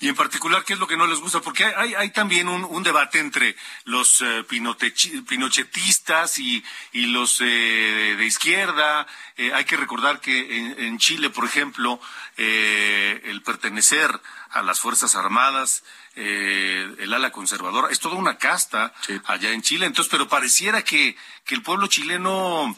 Y 0.00 0.08
en 0.08 0.16
particular, 0.16 0.64
¿qué 0.64 0.74
es 0.74 0.78
lo 0.78 0.86
que 0.86 0.98
no 0.98 1.06
les 1.06 1.20
gusta? 1.20 1.40
Porque 1.40 1.64
hay, 1.64 1.94
hay 1.94 2.10
también 2.10 2.48
un, 2.48 2.82
debate 2.82 3.20
entre 3.20 3.56
los 3.84 4.20
eh, 4.20 4.44
pinochetistas 4.44 6.38
y, 6.38 6.62
y 6.92 7.06
los 7.06 7.40
eh, 7.40 8.14
de 8.18 8.26
izquierda. 8.26 9.06
Eh, 9.36 9.52
hay 9.54 9.64
que 9.64 9.78
recordar 9.78 10.20
que 10.20 10.84
en, 10.86 10.98
Chile, 10.98 11.30
por 11.30 11.44
ejemplo, 11.46 12.00
el 12.36 13.40
pertenecer 13.42 14.10
a 14.50 14.62
las 14.62 14.78
Fuerzas 14.80 15.14
Armadas, 15.14 15.84
el 16.16 17.12
ala 17.14 17.32
conservadora, 17.32 17.88
es 17.90 17.98
toda 17.98 18.16
una 18.16 18.36
casta 18.36 18.92
allá 19.24 19.52
en 19.52 19.62
Chile. 19.62 19.86
Entonces, 19.86 20.10
pero 20.10 20.28
pareciera 20.28 20.82
que, 20.82 21.16
que 21.46 21.54
el 21.54 21.62
pueblo 21.62 21.86
chileno 21.86 22.76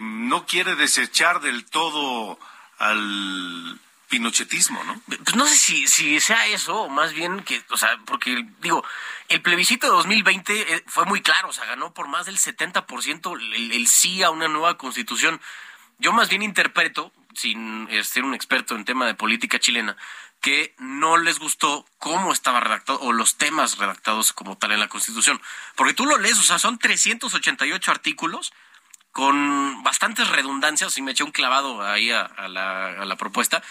no 0.00 0.46
quiere 0.46 0.74
desechar 0.76 1.40
del 1.40 1.64
todo 1.66 2.38
al 2.78 3.78
pinochetismo, 4.08 4.82
¿no? 4.84 5.00
Pues 5.06 5.36
no 5.36 5.46
sé 5.46 5.86
si, 5.86 6.20
sea 6.20 6.46
eso, 6.48 6.82
o 6.82 6.88
más 6.88 7.12
bien 7.12 7.42
que, 7.44 7.62
o 7.70 7.76
sea, 7.76 7.98
porque 8.06 8.44
digo, 8.60 8.84
el 9.28 9.40
plebiscito 9.40 9.86
de 9.86 9.92
2020 9.92 10.74
eh, 10.74 10.84
fue 10.86 11.04
muy 11.04 11.22
claro, 11.22 11.48
o 11.48 11.52
sea, 11.52 11.64
ganó 11.66 11.94
por 11.94 12.08
más 12.08 12.26
del 12.26 12.36
70% 12.36 13.38
el, 13.38 13.72
el 13.72 13.86
sí 13.86 14.22
a 14.22 14.30
una 14.30 14.48
nueva 14.48 14.76
constitución. 14.76 15.40
Yo 15.98 16.12
más 16.12 16.28
bien 16.28 16.42
interpreto, 16.42 17.12
sin 17.34 17.88
ser 18.02 18.24
un 18.24 18.34
experto 18.34 18.74
en 18.74 18.84
tema 18.84 19.06
de 19.06 19.14
política 19.14 19.60
chilena, 19.60 19.96
que 20.40 20.74
no 20.78 21.16
les 21.18 21.38
gustó 21.38 21.86
cómo 21.98 22.32
estaba 22.32 22.60
redactado 22.60 23.00
o 23.00 23.12
los 23.12 23.36
temas 23.36 23.78
redactados 23.78 24.32
como 24.32 24.56
tal 24.56 24.72
en 24.72 24.80
la 24.80 24.88
Constitución. 24.88 25.40
Porque 25.76 25.94
tú 25.94 26.06
lo 26.06 26.18
lees, 26.18 26.38
o 26.38 26.42
sea, 26.42 26.58
son 26.58 26.78
388 26.78 27.90
artículos 27.90 28.52
con 29.12 29.82
bastantes 29.82 30.28
redundancias, 30.28 30.96
y 30.98 31.02
me 31.02 31.12
eché 31.12 31.24
un 31.24 31.32
clavado 31.32 31.82
ahí 31.82 32.10
a, 32.10 32.30
la, 32.48 32.86
a 32.86 33.04
la 33.04 33.16
propuesta, 33.16 33.62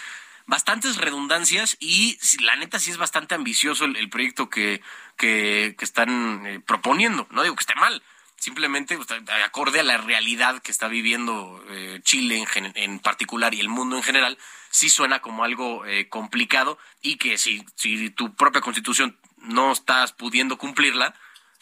bastantes 0.50 0.96
redundancias 0.96 1.76
y 1.80 2.18
la 2.42 2.56
neta 2.56 2.78
sí 2.78 2.90
es 2.90 2.96
bastante 2.96 3.34
ambicioso 3.34 3.84
el, 3.84 4.10
proyecto 4.10 4.50
que, 4.50 4.82
que, 5.16 5.76
están 5.78 6.44
eh, 6.46 6.60
proponiendo. 6.60 7.26
No 7.30 7.42
digo 7.42 7.54
que 7.54 7.60
esté 7.60 7.76
mal, 7.76 8.02
simplemente 8.36 8.96
pues, 8.96 9.08
acorde 9.46 9.80
a 9.80 9.84
la 9.84 9.96
realidad 9.96 10.60
que 10.60 10.72
está 10.72 10.88
viviendo 10.88 11.64
eh, 11.68 12.00
Chile 12.02 12.44
en, 12.56 12.72
en, 12.74 12.98
particular 12.98 13.54
y 13.54 13.60
el 13.60 13.68
mundo 13.68 13.96
en 13.96 14.02
general, 14.02 14.38
sí 14.70 14.90
suena 14.90 15.20
como 15.20 15.44
algo 15.44 15.86
eh, 15.86 16.08
complicado 16.08 16.78
y 17.00 17.16
que 17.16 17.38
si, 17.38 17.64
si 17.76 18.10
tu 18.10 18.34
propia 18.34 18.60
constitución 18.60 19.16
no 19.38 19.72
estás 19.72 20.12
pudiendo 20.12 20.58
cumplirla, 20.58 21.14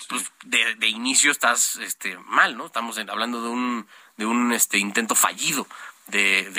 pues 0.06 0.30
de, 0.44 0.74
de 0.76 0.88
inicio 0.88 1.32
estás 1.32 1.76
este, 1.76 2.16
mal, 2.18 2.56
¿no? 2.56 2.66
Estamos 2.66 2.98
hablando 2.98 3.42
de 3.42 3.48
un, 3.48 3.88
de 4.16 4.26
un 4.26 4.52
este, 4.52 4.78
intento 4.78 5.14
fallido 5.14 5.66
de, 6.08 6.50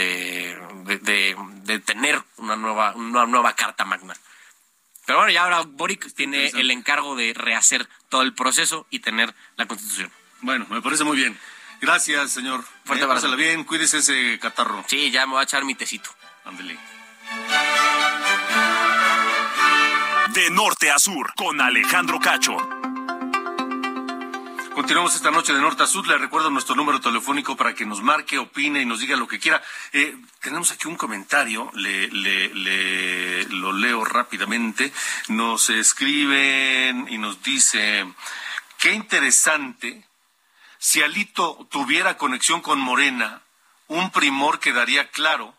de, 0.84 1.36
de, 1.64 1.80
tener 1.80 2.22
una 2.38 2.56
nueva, 2.56 2.94
una 2.96 3.26
nueva 3.26 3.56
carta 3.56 3.86
magna. 3.86 4.16
Pero 5.06 5.20
bueno, 5.20 5.32
ya 5.32 5.44
ahora 5.44 5.62
Boric 5.62 6.14
tiene 6.14 6.48
el 6.48 6.70
encargo 6.70 7.16
de 7.16 7.34
rehacer 7.34 7.88
todo 8.10 8.22
el 8.22 8.34
proceso 8.34 8.86
y 8.90 9.00
tener 9.00 9.34
la 9.56 9.66
constitución. 9.66 10.12
Bueno, 10.42 10.68
me 10.70 10.82
parece 10.82 11.04
muy 11.04 11.18
bien. 11.18 11.40
Gracias, 11.82 12.32
señor. 12.32 12.64
Fuerte 12.84 13.06
abrazo. 13.06 13.36
bien, 13.36 13.64
cuídese 13.64 14.00
ese 14.00 14.38
catarro. 14.40 14.84
Sí, 14.88 15.10
ya 15.12 15.26
me 15.26 15.34
voy 15.34 15.42
a 15.42 15.44
echar 15.44 15.66
mi 15.66 15.76
tecito. 15.76 16.12
Ándele. 16.46 16.78
De 20.34 20.50
norte 20.52 20.92
a 20.92 21.00
sur, 21.00 21.34
con 21.36 21.60
Alejandro 21.60 22.20
Cacho. 22.20 22.79
Continuamos 24.74 25.16
esta 25.16 25.32
noche 25.32 25.54
de 25.54 25.62
norte 25.62 25.84
a 25.84 25.88
sur. 25.88 26.08
Le 26.08 26.18
recuerdo 26.18 26.50
nuestro 26.50 26.76
número 26.76 27.02
telefónico 27.02 27.58
para 27.58 27.74
que 27.74 27.86
nos 27.86 28.02
marque, 28.02 28.38
opine 28.38 28.82
y 28.82 28.86
nos 28.86 29.00
diga 29.00 29.18
lo 29.18 29.28
que 29.28 29.40
quiera. 29.40 29.62
Eh, 29.94 30.16
tenemos 30.42 30.72
aquí 30.72 30.88
un 30.88 30.96
comentario, 30.96 31.72
le, 31.74 32.08
le, 32.08 33.44
lo 33.46 33.74
leo 33.74 34.06
rápidamente. 34.06 34.94
Nos 35.28 35.70
escriben 35.70 37.08
y 37.10 37.18
nos 37.18 37.42
dice, 37.42 38.06
qué 38.78 38.94
interesante, 38.94 40.06
si 40.78 41.02
Alito 41.02 41.68
tuviera 41.70 42.18
conexión 42.18 42.62
con 42.62 42.80
Morena, 42.80 43.42
un 43.88 44.12
primor 44.12 44.60
quedaría 44.60 45.10
claro 45.10 45.56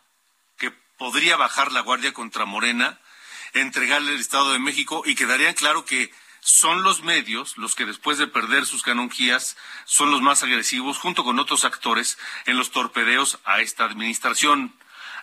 que 0.56 0.70
podría 0.96 1.36
bajar 1.36 1.72
la 1.72 1.80
guardia 1.80 2.12
contra 2.12 2.46
Morena, 2.46 2.98
entregarle 3.54 4.14
el 4.14 4.20
Estado 4.20 4.52
de 4.52 4.60
México 4.60 5.02
y 5.04 5.14
quedaría 5.14 5.52
claro 5.54 5.84
que 5.84 6.12
son 6.40 6.82
los 6.82 7.02
medios 7.02 7.56
los 7.56 7.74
que 7.74 7.86
después 7.86 8.18
de 8.18 8.26
perder 8.26 8.66
sus 8.66 8.82
canonjías 8.82 9.56
son 9.84 10.10
los 10.10 10.22
más 10.22 10.42
agresivos 10.42 10.98
junto 10.98 11.24
con 11.24 11.38
otros 11.38 11.64
actores 11.64 12.18
en 12.46 12.56
los 12.56 12.70
torpedeos 12.70 13.38
a 13.44 13.60
esta 13.60 13.84
administración. 13.84 14.74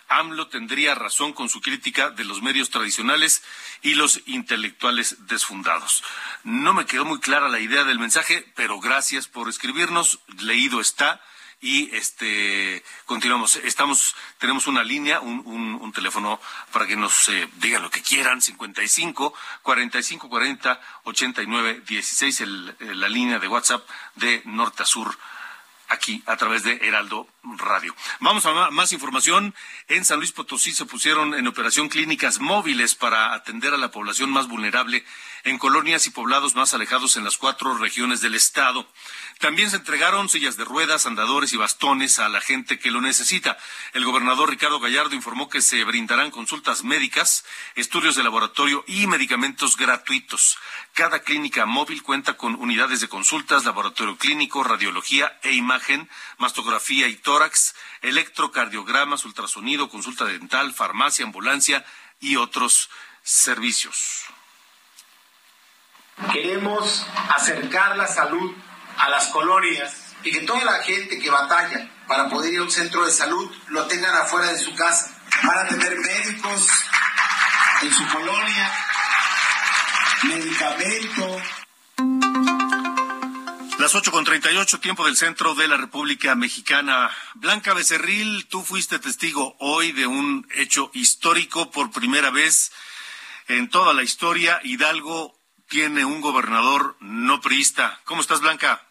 AMLO 0.08 0.48
tendría 0.48 0.94
razón 0.94 1.32
con 1.34 1.48
su 1.48 1.60
crítica 1.60 2.10
de 2.10 2.24
los 2.24 2.40
medios 2.40 2.70
tradicionales 2.70 3.42
y 3.82 3.94
los 3.94 4.22
intelectuales 4.26 5.26
desfundados. 5.26 6.02
No 6.44 6.72
me 6.72 6.86
quedó 6.86 7.04
muy 7.04 7.20
clara 7.20 7.48
la 7.48 7.60
idea 7.60 7.84
del 7.84 7.98
mensaje, 7.98 8.50
pero 8.56 8.80
gracias 8.80 9.28
por 9.28 9.48
escribirnos. 9.48 10.20
Leído 10.38 10.80
está 10.80 11.20
y 11.60 11.94
este 11.94 12.82
continuamos. 13.04 13.56
Estamos 13.56 14.14
tenemos 14.38 14.66
una 14.66 14.82
línea 14.82 15.20
un, 15.20 15.42
un, 15.46 15.92
teléfono 15.92 16.40
para 16.72 16.86
que 16.86 16.96
nos 16.96 17.28
eh, 17.28 17.48
digan 17.56 17.82
lo 17.82 17.90
que 17.90 18.02
quieran 18.02 18.40
55 18.40 19.34
45 19.62 20.28
40 20.28 20.80
89 21.04 21.82
16 21.86 22.40
el, 22.42 22.76
la 22.78 23.08
línea 23.08 23.38
de 23.38 23.48
WhatsApp 23.48 23.88
de 24.14 24.42
norte 24.44 24.82
a 24.82 24.86
sur 24.86 25.18
aquí 25.88 26.22
a 26.26 26.36
través 26.36 26.62
de 26.62 26.76
Heraldo 26.82 27.26
Vamos 28.20 28.46
a 28.46 28.70
más 28.70 28.92
información. 28.92 29.54
En 29.88 30.04
San 30.04 30.18
Luis 30.18 30.32
Potosí 30.32 30.72
se 30.72 30.84
pusieron 30.84 31.34
en 31.34 31.46
operación 31.46 31.88
clínicas 31.88 32.40
móviles 32.40 32.94
para 32.94 33.32
atender 33.34 33.74
a 33.74 33.78
la 33.78 33.90
población 33.90 34.30
más 34.30 34.48
vulnerable 34.48 35.04
en 35.44 35.58
colonias 35.58 36.06
y 36.06 36.10
poblados 36.10 36.54
más 36.54 36.74
alejados 36.74 37.16
en 37.16 37.24
las 37.24 37.38
cuatro 37.38 37.76
regiones 37.78 38.20
del 38.20 38.34
estado. 38.34 38.86
También 39.38 39.70
se 39.70 39.76
entregaron 39.76 40.28
sillas 40.28 40.56
de 40.56 40.64
ruedas, 40.64 41.06
andadores 41.06 41.52
y 41.52 41.56
bastones 41.56 42.18
a 42.18 42.28
la 42.28 42.40
gente 42.40 42.78
que 42.78 42.90
lo 42.90 43.00
necesita. 43.00 43.56
El 43.92 44.04
gobernador 44.04 44.50
Ricardo 44.50 44.80
Gallardo 44.80 45.14
informó 45.14 45.48
que 45.48 45.62
se 45.62 45.84
brindarán 45.84 46.30
consultas 46.30 46.82
médicas, 46.82 47.44
estudios 47.76 48.16
de 48.16 48.24
laboratorio 48.24 48.84
y 48.86 49.06
medicamentos 49.06 49.76
gratuitos. 49.76 50.58
Cada 50.92 51.20
clínica 51.20 51.66
móvil 51.66 52.02
cuenta 52.02 52.36
con 52.36 52.56
unidades 52.56 53.00
de 53.00 53.08
consultas, 53.08 53.64
laboratorio 53.64 54.16
clínico, 54.16 54.64
radiología 54.64 55.38
e 55.42 55.52
imagen, 55.52 56.08
mastografía 56.38 57.06
y 57.08 57.14
tórax, 57.14 57.37
electrocardiogramas, 58.02 59.24
ultrasonido, 59.24 59.88
consulta 59.88 60.24
dental, 60.24 60.72
farmacia, 60.74 61.24
ambulancia 61.24 61.84
y 62.20 62.36
otros 62.36 62.90
servicios. 63.22 64.24
Queremos 66.32 67.06
acercar 67.30 67.96
la 67.96 68.06
salud 68.06 68.54
a 68.96 69.08
las 69.08 69.28
colonias 69.28 70.14
y 70.24 70.32
que 70.32 70.40
toda 70.40 70.64
la 70.64 70.82
gente 70.82 71.18
que 71.18 71.30
batalla 71.30 71.90
para 72.08 72.28
poder 72.28 72.52
ir 72.52 72.60
a 72.60 72.64
un 72.64 72.70
centro 72.70 73.04
de 73.04 73.12
salud 73.12 73.50
lo 73.68 73.86
tengan 73.86 74.16
afuera 74.16 74.52
de 74.52 74.58
su 74.58 74.74
casa. 74.74 75.14
Van 75.44 75.58
a 75.58 75.68
tener 75.68 75.96
médicos 75.96 76.66
en 77.82 77.92
su 77.92 78.06
colonia, 78.08 78.72
medicamento. 80.24 81.40
Las 83.88 83.94
ocho 83.94 84.12
con 84.12 84.26
ocho, 84.58 84.80
tiempo 84.80 85.06
del 85.06 85.16
centro 85.16 85.54
de 85.54 85.66
la 85.66 85.78
República 85.78 86.34
Mexicana. 86.34 87.10
Blanca 87.36 87.72
Becerril, 87.72 88.46
tú 88.46 88.62
fuiste 88.62 88.98
testigo 88.98 89.56
hoy 89.60 89.92
de 89.92 90.06
un 90.06 90.46
hecho 90.56 90.90
histórico 90.92 91.70
por 91.70 91.90
primera 91.90 92.28
vez 92.30 92.70
en 93.46 93.70
toda 93.70 93.94
la 93.94 94.02
historia. 94.02 94.60
Hidalgo 94.62 95.34
tiene 95.70 96.04
un 96.04 96.20
gobernador 96.20 96.98
no 97.00 97.40
priista. 97.40 97.98
¿Cómo 98.04 98.20
estás, 98.20 98.42
Blanca? 98.42 98.86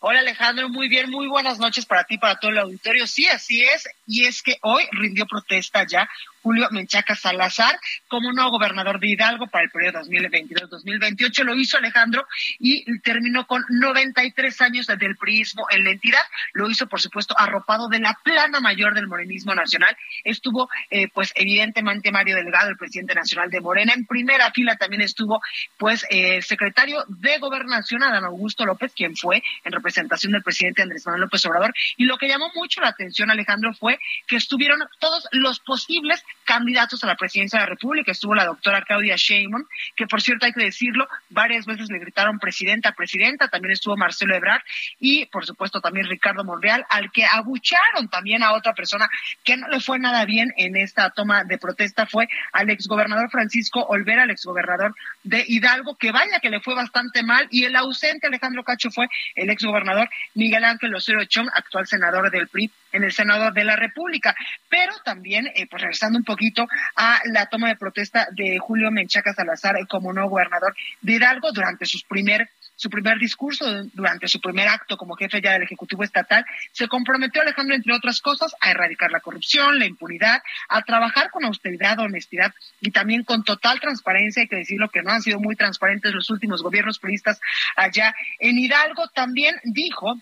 Hola 0.00 0.18
Alejandro, 0.18 0.68
muy 0.68 0.88
bien, 0.88 1.12
muy 1.12 1.28
buenas 1.28 1.60
noches 1.60 1.86
para 1.86 2.02
ti, 2.02 2.18
para 2.18 2.34
todo 2.40 2.50
el 2.50 2.58
auditorio. 2.58 3.06
Sí, 3.06 3.28
así 3.28 3.62
es, 3.62 3.88
y 4.08 4.26
es 4.26 4.42
que 4.42 4.58
hoy 4.62 4.82
rindió 4.90 5.26
protesta 5.26 5.86
ya 5.86 6.08
Julio 6.44 6.68
Menchaca 6.72 7.16
Salazar 7.16 7.80
como 8.06 8.30
nuevo 8.30 8.50
gobernador 8.50 9.00
de 9.00 9.08
Hidalgo 9.08 9.46
para 9.46 9.64
el 9.64 9.70
periodo 9.70 10.00
2022-2028. 10.02 11.42
Lo 11.42 11.54
hizo 11.54 11.78
Alejandro 11.78 12.26
y 12.58 12.84
terminó 13.00 13.46
con 13.46 13.64
93 13.70 14.60
años 14.60 14.86
del 14.86 15.16
priismo 15.16 15.66
en 15.70 15.84
la 15.84 15.90
entidad. 15.90 16.20
Lo 16.52 16.68
hizo, 16.68 16.86
por 16.86 17.00
supuesto, 17.00 17.34
arropado 17.38 17.88
de 17.88 17.98
la 17.98 18.18
plana 18.22 18.60
mayor 18.60 18.92
del 18.94 19.06
morenismo 19.06 19.54
nacional. 19.54 19.96
Estuvo, 20.22 20.68
eh, 20.90 21.08
pues, 21.08 21.32
evidentemente 21.34 22.12
Mario 22.12 22.36
Delgado, 22.36 22.68
el 22.68 22.76
presidente 22.76 23.14
nacional 23.14 23.48
de 23.48 23.62
Morena. 23.62 23.94
En 23.94 24.04
primera 24.04 24.50
fila 24.50 24.76
también 24.76 25.00
estuvo, 25.00 25.40
pues, 25.78 26.04
el 26.10 26.42
secretario 26.42 27.04
de 27.08 27.38
Gobernación, 27.38 28.02
Adán 28.02 28.24
Augusto 28.24 28.66
López, 28.66 28.92
quien 28.94 29.16
fue 29.16 29.42
en 29.64 29.72
representación 29.72 30.32
del 30.32 30.42
presidente 30.42 30.82
Andrés 30.82 31.06
Manuel 31.06 31.22
López 31.22 31.46
Obrador. 31.46 31.72
Y 31.96 32.04
lo 32.04 32.18
que 32.18 32.28
llamó 32.28 32.50
mucho 32.54 32.82
la 32.82 32.88
atención, 32.88 33.30
Alejandro, 33.30 33.72
fue 33.72 33.98
que 34.26 34.36
estuvieron 34.36 34.80
todos 35.00 35.26
los 35.32 35.58
posibles 35.60 36.22
candidatos 36.44 37.02
a 37.02 37.06
la 37.06 37.16
presidencia 37.16 37.58
de 37.58 37.64
la 37.64 37.70
República. 37.70 38.12
Estuvo 38.12 38.34
la 38.34 38.44
doctora 38.44 38.82
Claudia 38.82 39.16
Sheinbaum, 39.16 39.64
que 39.96 40.06
por 40.06 40.20
cierto 40.22 40.46
hay 40.46 40.52
que 40.52 40.64
decirlo, 40.64 41.08
varias 41.30 41.66
veces 41.66 41.88
le 41.90 41.98
gritaron 41.98 42.38
presidenta, 42.38 42.92
presidenta. 42.92 43.48
También 43.48 43.72
estuvo 43.72 43.96
Marcelo 43.96 44.34
Ebrard 44.34 44.62
y 44.98 45.26
por 45.26 45.46
supuesto 45.46 45.80
también 45.80 46.06
Ricardo 46.06 46.44
Monreal, 46.44 46.84
al 46.90 47.10
que 47.12 47.24
abucharon 47.24 48.08
también 48.08 48.42
a 48.42 48.52
otra 48.52 48.74
persona 48.74 49.08
que 49.42 49.56
no 49.56 49.68
le 49.68 49.80
fue 49.80 49.98
nada 49.98 50.24
bien 50.24 50.52
en 50.56 50.76
esta 50.76 51.10
toma 51.10 51.44
de 51.44 51.58
protesta 51.58 52.06
fue 52.06 52.28
al 52.52 52.70
exgobernador 52.70 53.30
Francisco 53.30 53.84
Olvera, 53.84 54.24
al 54.24 54.30
exgobernador 54.30 54.94
de 55.24 55.44
Hidalgo, 55.46 55.96
que 55.96 56.12
vaya 56.12 56.38
que 56.40 56.50
le 56.50 56.60
fue 56.60 56.74
bastante 56.74 57.22
mal 57.22 57.48
y 57.50 57.64
el 57.64 57.74
ausente 57.76 58.26
Alejandro 58.26 58.62
Cacho 58.62 58.90
fue 58.90 59.08
el 59.34 59.50
exgobernador 59.50 60.08
Miguel 60.34 60.64
Ángel 60.64 60.94
Osorio 60.94 61.24
Chong, 61.24 61.48
actual 61.52 61.86
senador 61.86 62.30
del 62.30 62.48
PRI 62.48 62.70
en 62.92 63.04
el 63.04 63.12
Senado 63.12 63.50
de 63.50 63.64
la 63.64 63.76
República. 63.76 64.36
Pero 64.68 64.92
también, 65.04 65.46
eh, 65.54 65.66
pues 65.68 65.82
regresando 65.82 66.18
un 66.18 66.24
poquito 66.24 66.66
a 66.96 67.20
la 67.32 67.46
toma 67.46 67.68
de 67.68 67.76
protesta 67.76 68.28
de 68.30 68.58
Julio 68.58 68.90
Menchaca 68.90 69.32
Salazar 69.32 69.74
como 69.88 70.12
nuevo 70.12 70.30
gobernador 70.30 70.76
de 71.00 71.14
Hidalgo 71.14 71.52
durante 71.52 71.86
sus 71.86 72.04
primer 72.04 72.48
su 72.76 72.90
primer 72.90 73.18
discurso, 73.18 73.64
durante 73.92 74.28
su 74.28 74.40
primer 74.40 74.68
acto 74.68 74.96
como 74.96 75.16
jefe 75.16 75.40
ya 75.40 75.52
del 75.52 75.62
Ejecutivo 75.62 76.02
Estatal, 76.02 76.44
se 76.72 76.88
comprometió 76.88 77.42
Alejandro, 77.42 77.74
entre 77.74 77.94
otras 77.94 78.20
cosas, 78.20 78.54
a 78.60 78.70
erradicar 78.70 79.10
la 79.10 79.20
corrupción, 79.20 79.78
la 79.78 79.86
impunidad, 79.86 80.42
a 80.68 80.82
trabajar 80.82 81.30
con 81.30 81.44
austeridad, 81.44 81.98
honestidad 81.98 82.52
y 82.80 82.90
también 82.90 83.24
con 83.24 83.44
total 83.44 83.80
transparencia. 83.80 84.42
Hay 84.42 84.48
que 84.48 84.56
decirlo 84.56 84.88
que 84.88 85.02
no 85.02 85.12
han 85.12 85.22
sido 85.22 85.40
muy 85.40 85.56
transparentes 85.56 86.12
los 86.12 86.30
últimos 86.30 86.62
gobiernos 86.62 86.98
periodistas 86.98 87.40
allá 87.76 88.14
en 88.38 88.58
Hidalgo. 88.58 89.08
También 89.08 89.56
dijo 89.64 90.18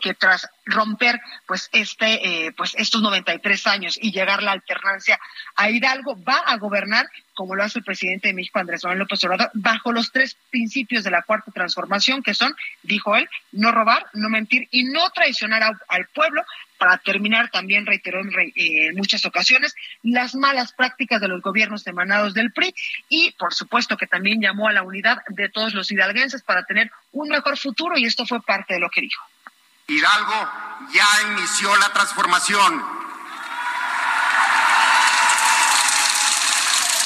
que 0.00 0.14
tras 0.14 0.48
romper 0.64 1.20
pues 1.46 1.68
este 1.72 2.46
eh, 2.46 2.52
pues 2.52 2.74
estos 2.76 3.02
93 3.02 3.66
años 3.66 3.98
y 4.00 4.12
llegar 4.12 4.42
la 4.42 4.52
alternancia 4.52 5.18
a 5.56 5.70
Hidalgo 5.70 6.16
va 6.22 6.38
a 6.38 6.56
gobernar 6.56 7.06
como 7.34 7.54
lo 7.54 7.64
hace 7.64 7.78
el 7.78 7.84
presidente 7.84 8.28
de 8.28 8.34
México 8.34 8.58
Andrés 8.58 8.84
Manuel 8.84 9.00
López 9.00 9.24
Obrador 9.24 9.50
bajo 9.54 9.92
los 9.92 10.12
tres 10.12 10.36
principios 10.50 11.04
de 11.04 11.10
la 11.10 11.22
cuarta 11.22 11.50
transformación 11.52 12.22
que 12.22 12.34
son 12.34 12.54
dijo 12.82 13.16
él 13.16 13.28
no 13.52 13.72
robar 13.72 14.06
no 14.12 14.28
mentir 14.28 14.68
y 14.70 14.84
no 14.84 15.10
traicionar 15.10 15.62
al 15.62 16.06
pueblo 16.14 16.44
para 16.78 16.98
terminar 16.98 17.50
también 17.50 17.86
reiteró 17.86 18.20
en, 18.20 18.30
en 18.54 18.94
muchas 18.94 19.24
ocasiones 19.24 19.74
las 20.02 20.34
malas 20.34 20.72
prácticas 20.72 21.20
de 21.20 21.28
los 21.28 21.42
gobiernos 21.42 21.86
emanados 21.86 22.34
del 22.34 22.52
PRI 22.52 22.74
y 23.08 23.32
por 23.32 23.52
supuesto 23.52 23.96
que 23.96 24.06
también 24.06 24.40
llamó 24.40 24.68
a 24.68 24.72
la 24.72 24.82
unidad 24.82 25.18
de 25.28 25.48
todos 25.48 25.74
los 25.74 25.90
hidalguenses 25.90 26.42
para 26.42 26.64
tener 26.64 26.90
un 27.12 27.28
mejor 27.28 27.58
futuro 27.58 27.98
y 27.98 28.04
esto 28.04 28.24
fue 28.26 28.40
parte 28.42 28.74
de 28.74 28.80
lo 28.80 28.90
que 28.90 29.00
dijo. 29.00 29.27
Hidalgo 29.90 30.50
ya 30.92 31.08
inició 31.32 31.74
la 31.76 31.90
transformación. 31.94 32.84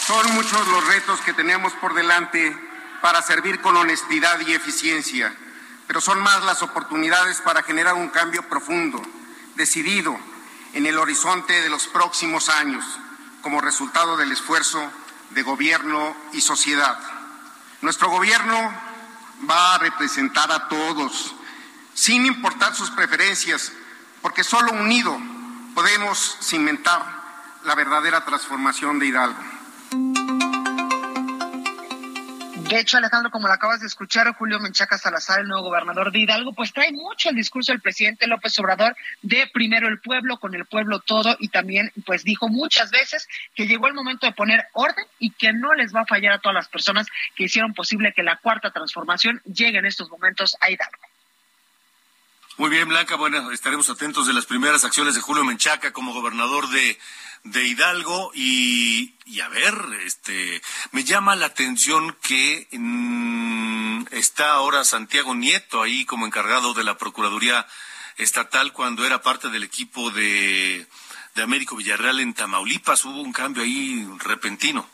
Son 0.05 0.35
muchos 0.35 0.67
los 0.67 0.85
retos 0.89 1.21
que 1.21 1.33
tenemos 1.33 1.73
por 1.75 1.95
delante 1.95 2.59
para 3.01 3.23
servir 3.23 3.61
con 3.61 3.77
honestidad 3.77 4.41
y 4.41 4.55
eficiencia, 4.55 5.33
pero 5.87 6.01
son 6.01 6.21
más 6.23 6.43
las 6.43 6.63
oportunidades 6.63 7.41
para 7.41 7.63
generar 7.63 7.95
un 7.95 8.09
cambio 8.09 8.49
profundo, 8.49 9.01
decidido, 9.55 10.19
en 10.73 10.85
el 10.85 10.99
horizonte 10.99 11.53
de 11.53 11.69
los 11.69 11.87
próximos 11.87 12.49
años, 12.49 12.85
como 13.43 13.61
resultado 13.61 14.17
del 14.17 14.33
esfuerzo 14.33 14.91
de 15.31 15.43
gobierno 15.45 16.17
y 16.33 16.41
sociedad. 16.41 16.99
Nuestro 17.81 18.11
gobierno 18.11 18.75
va 19.49 19.77
a 19.77 19.79
representar 19.79 20.51
a 20.51 20.67
todos 20.67 21.37
sin 21.95 22.27
importar 22.27 22.75
sus 22.75 22.91
preferencias, 22.91 23.73
porque 24.21 24.45
solo 24.45 24.73
unido 24.73 25.19
podemos 25.75 26.39
cimentar 26.43 27.03
la 27.65 27.75
verdadera 27.75 28.25
transformación 28.25 28.99
de 28.99 29.07
Hidalgo. 29.07 29.43
De 32.73 32.81
hecho, 32.81 32.97
Alejandro, 32.97 33.31
como 33.31 33.49
lo 33.49 33.53
acabas 33.53 33.81
de 33.81 33.87
escuchar, 33.87 34.35
Julio 34.35 34.59
Menchaca 34.59 34.97
Salazar, 34.97 35.41
el 35.41 35.49
nuevo 35.49 35.65
gobernador 35.65 36.11
de 36.11 36.21
Hidalgo, 36.21 36.55
pues 36.55 36.73
trae 36.73 36.91
mucho 36.91 37.29
el 37.29 37.37
discurso 37.37 37.71
del 37.71 37.83
presidente 37.83 38.27
López 38.27 38.59
Obrador 38.61 38.97
de 39.21 39.47
primero 39.53 39.89
el 39.89 40.01
pueblo, 40.01 40.39
con 40.39 40.55
el 40.55 40.65
pueblo 40.65 41.01
todo, 41.01 41.37
y 41.39 41.49
también 41.49 41.93
pues 42.07 42.25
dijo 42.25 42.49
muchas 42.49 42.91
veces 42.91 43.29
que 43.55 43.67
llegó 43.67 43.89
el 43.89 43.95
momento 43.95 44.25
de 44.25 44.33
poner 44.33 44.65
orden 44.73 45.05
y 45.19 45.33
que 45.33 45.53
no 45.53 45.75
les 45.75 45.95
va 45.95 46.01
a 46.01 46.07
fallar 46.07 46.33
a 46.33 46.39
todas 46.39 46.55
las 46.55 46.69
personas 46.69 47.09
que 47.37 47.45
hicieron 47.45 47.75
posible 47.75 48.15
que 48.15 48.23
la 48.23 48.37
cuarta 48.37 48.71
transformación 48.71 49.43
llegue 49.45 49.77
en 49.77 49.85
estos 49.85 50.09
momentos 50.09 50.57
a 50.63 50.71
Hidalgo. 50.71 51.12
Muy 52.59 52.69
bien, 52.69 52.87
Blanca. 52.87 53.17
Bueno, 53.17 53.51
estaremos 53.51 53.89
atentos 53.89 54.27
de 54.27 54.35
las 54.35 54.45
primeras 54.45 54.85
acciones 54.85 55.15
de 55.15 55.23
Julio 55.23 55.43
Menchaca 55.43 55.93
como 55.93 56.13
gobernador 56.13 56.69
de, 56.69 56.99
de 57.45 57.67
Hidalgo 57.67 58.31
y, 58.35 59.15
y, 59.25 59.41
a 59.41 59.49
ver, 59.49 59.75
este, 60.05 60.61
me 60.91 61.03
llama 61.03 61.35
la 61.35 61.47
atención 61.47 62.15
que 62.23 62.69
mm, 62.71 64.05
está 64.11 64.53
ahora 64.53 64.85
Santiago 64.85 65.35
Nieto 65.35 65.81
ahí 65.83 66.05
como 66.05 66.27
encargado 66.27 66.75
de 66.75 66.85
la 66.85 66.99
Procuraduría 66.99 67.67
Estatal 68.19 68.75
cuando 68.75 69.07
era 69.07 69.23
parte 69.23 69.49
del 69.49 69.63
equipo 69.63 70.11
de, 70.11 70.87
de 71.35 71.43
Américo 71.43 71.77
Villarreal 71.77 72.21
en 72.21 72.35
Tamaulipas. 72.35 73.07
Hubo 73.07 73.23
un 73.23 73.33
cambio 73.33 73.63
ahí 73.63 74.07
repentino. 74.19 74.87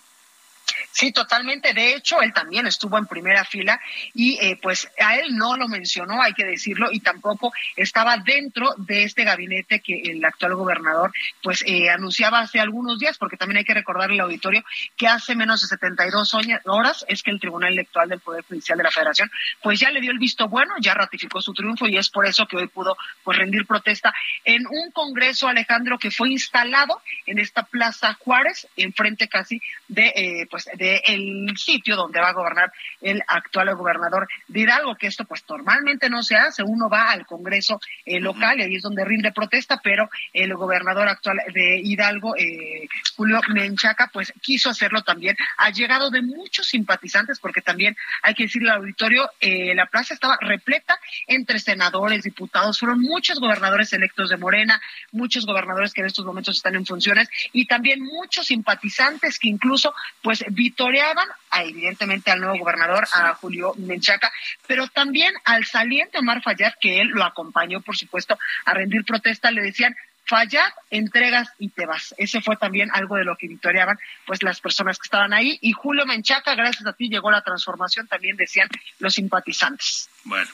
Sí, 0.92 1.12
totalmente. 1.12 1.72
De 1.72 1.94
hecho, 1.94 2.20
él 2.20 2.32
también 2.32 2.66
estuvo 2.66 2.98
en 2.98 3.06
primera 3.06 3.44
fila 3.44 3.80
y 4.14 4.38
eh, 4.40 4.58
pues 4.60 4.88
a 4.98 5.16
él 5.16 5.36
no 5.36 5.56
lo 5.56 5.68
mencionó, 5.68 6.22
hay 6.22 6.34
que 6.34 6.44
decirlo, 6.44 6.88
y 6.90 7.00
tampoco 7.00 7.52
estaba 7.76 8.16
dentro 8.18 8.74
de 8.76 9.04
este 9.04 9.24
gabinete 9.24 9.80
que 9.80 10.00
el 10.02 10.24
actual 10.24 10.54
gobernador 10.54 11.12
pues 11.42 11.62
eh, 11.66 11.90
anunciaba 11.90 12.40
hace 12.40 12.60
algunos 12.60 12.98
días, 12.98 13.18
porque 13.18 13.36
también 13.36 13.58
hay 13.58 13.64
que 13.64 13.74
recordar 13.74 14.10
al 14.10 14.20
auditorio 14.20 14.64
que 14.96 15.08
hace 15.08 15.34
menos 15.34 15.60
de 15.62 15.68
72 15.68 16.34
horas 16.64 17.04
es 17.08 17.22
que 17.22 17.30
el 17.30 17.40
Tribunal 17.40 17.72
Electoral 17.72 18.08
del 18.08 18.20
Poder 18.20 18.44
Judicial 18.44 18.78
de 18.78 18.84
la 18.84 18.90
Federación 18.90 19.30
pues 19.62 19.80
ya 19.80 19.90
le 19.90 20.00
dio 20.00 20.10
el 20.10 20.18
visto 20.18 20.48
bueno, 20.48 20.74
ya 20.80 20.94
ratificó 20.94 21.40
su 21.40 21.52
triunfo 21.52 21.86
y 21.86 21.96
es 21.96 22.10
por 22.10 22.26
eso 22.26 22.46
que 22.46 22.56
hoy 22.56 22.68
pudo 22.68 22.96
pues 23.24 23.38
rendir 23.38 23.66
protesta 23.66 24.12
en 24.44 24.66
un 24.66 24.90
congreso, 24.92 25.48
Alejandro, 25.48 25.98
que 25.98 26.10
fue 26.10 26.30
instalado 26.30 27.00
en 27.26 27.38
esta 27.38 27.62
Plaza 27.64 28.14
Juárez, 28.14 28.66
enfrente 28.76 29.28
casi 29.28 29.60
de 29.88 30.12
eh, 30.14 30.46
pues 30.50 30.57
de 30.74 31.02
el 31.06 31.56
sitio 31.56 31.96
donde 31.96 32.20
va 32.20 32.28
a 32.28 32.32
gobernar 32.32 32.72
el 33.00 33.22
actual 33.26 33.74
gobernador 33.74 34.28
de 34.46 34.61
Hidalgo, 34.61 34.96
que 34.96 35.06
esto 35.06 35.24
pues 35.24 35.44
normalmente 35.48 36.09
no 36.09 36.22
se 36.22 36.36
hace, 36.36 36.62
uno 36.62 36.88
va 36.88 37.11
al 37.11 37.26
Congreso 37.26 37.80
eh, 38.04 38.20
local 38.20 38.59
y 38.59 38.62
ahí 38.62 38.76
es 38.76 38.82
donde 38.82 39.04
rinde 39.04 39.32
protesta, 39.32 39.80
pero 39.82 40.09
el 40.32 40.54
gobernador 40.54 41.09
actual 41.09 41.38
de 41.52 41.80
Hidalgo, 41.82 42.36
eh, 42.36 42.88
Julio 43.16 43.40
Menchaca, 43.48 44.11
pues 44.12 44.32
quiso 44.40 44.70
hacerlo 44.70 45.02
también, 45.02 45.36
ha 45.59 45.70
llegado 45.70 46.11
de 46.11 46.22
muchos 46.22 46.66
simpatizantes, 46.68 47.38
porque 47.38 47.61
también 47.61 47.96
hay 48.22 48.34
que 48.34 48.44
decirle 48.44 48.70
al 48.70 48.78
auditorio, 48.78 49.28
eh, 49.40 49.74
la 49.74 49.86
plaza 49.86 50.14
estaba 50.14 50.38
repleta 50.40 50.98
entre 51.26 51.59
senadores, 51.59 52.22
diputados, 52.22 52.78
fueron 52.78 53.00
muchos 53.00 53.40
gobernadores 53.40 53.92
electos 53.92 54.30
de 54.30 54.36
Morena, 54.36 54.80
muchos 55.12 55.46
gobernadores 55.46 55.92
que 55.92 56.00
en 56.00 56.06
estos 56.06 56.24
momentos 56.24 56.56
están 56.56 56.74
en 56.74 56.86
funciones 56.86 57.28
y 57.52 57.66
también 57.66 58.00
muchos 58.02 58.46
simpatizantes 58.46 59.38
que 59.38 59.48
incluso 59.48 59.94
pues 60.22 60.44
vitoreaban 60.51 61.28
a, 61.51 61.62
evidentemente 61.64 62.30
al 62.30 62.40
nuevo 62.40 62.59
gobernador, 62.59 63.07
a 63.12 63.34
Julio 63.34 63.74
Menchaca, 63.76 64.30
pero 64.66 64.86
también 64.88 65.34
al 65.44 65.64
saliente 65.64 66.18
Omar 66.18 66.42
Fayad, 66.42 66.74
que 66.80 67.01
él 67.01 67.09
lo 67.09 67.24
acompañó, 67.24 67.80
por 67.80 67.96
supuesto, 67.96 68.38
a 68.64 68.74
rendir 68.74 69.05
protesta, 69.05 69.51
le 69.51 69.62
decían, 69.62 69.96
Fayad, 70.28 70.70
entregas 70.90 71.49
y 71.59 71.70
te 71.70 71.86
vas. 71.86 72.14
Ese 72.18 72.42
fue 72.42 72.57
también 72.57 72.90
algo 72.92 73.16
de 73.16 73.24
lo 73.24 73.36
que 73.36 73.49
vitoreaban 73.49 73.99
pues 74.26 74.42
las 74.42 74.61
personas 74.61 74.99
que 74.99 75.05
estaban 75.05 75.32
ahí. 75.32 75.59
Y 75.62 75.72
Julio 75.72 76.05
Menchaca, 76.05 76.55
gracias 76.55 76.86
a 76.86 76.92
ti 76.92 77.09
llegó 77.09 77.30
la 77.30 77.42
transformación, 77.42 78.07
también 78.09 78.36
decían 78.36 78.68
los 78.99 79.14
simpatizantes. 79.14 80.11
Bueno, 80.24 80.51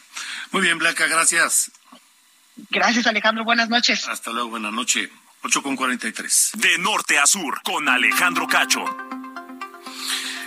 muy 0.52 0.62
bien, 0.62 0.78
Blanca, 0.78 1.08
gracias. 1.08 1.72
Gracias, 2.70 3.06
Alejandro. 3.08 3.42
Buenas 3.42 3.68
noches. 3.68 4.06
Hasta 4.08 4.30
luego, 4.30 4.50
buenas 4.50 4.72
noches. 4.72 5.10
8 5.42 5.62
con 5.62 5.76
43. 5.76 6.52
De 6.54 6.78
norte 6.78 7.18
a 7.18 7.26
sur, 7.26 7.60
con 7.62 7.88
Alejandro 7.88 8.46
Cacho. 8.46 8.84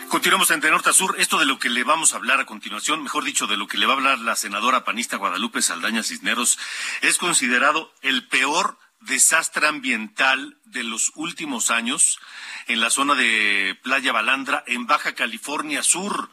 Continuamos 0.10 0.50
en 0.52 0.62
Norte 0.62 0.90
a 0.90 0.94
Sur. 0.94 1.16
Esto 1.20 1.38
de 1.38 1.46
lo 1.46 1.60
que 1.60 1.70
le 1.70 1.84
vamos 1.84 2.14
a 2.14 2.16
hablar 2.16 2.40
a 2.40 2.46
continuación, 2.46 3.04
mejor 3.04 3.26
dicho, 3.26 3.46
de 3.46 3.58
lo 3.58 3.68
que 3.68 3.78
le 3.78 3.86
va 3.86 3.94
a 3.94 3.98
hablar 3.98 4.20
la 4.20 4.38
senadora 4.38 4.86
panista 4.86 5.18
Guadalupe 5.18 5.62
Saldaña 5.62 6.02
Cisneros, 6.02 6.58
es 7.02 7.18
considerado 7.18 7.92
el 8.02 8.26
peor 8.26 8.78
desastre 9.02 9.68
ambiental 9.68 10.56
de 10.64 10.84
los 10.84 11.12
últimos 11.16 11.72
años 11.72 12.20
en 12.68 12.80
la 12.80 12.90
zona 12.90 13.16
de 13.16 13.78
Playa 13.84 14.14
Balandra, 14.14 14.64
en 14.66 14.88
Baja 14.88 15.14
California 15.14 15.84
Sur. 15.84 16.30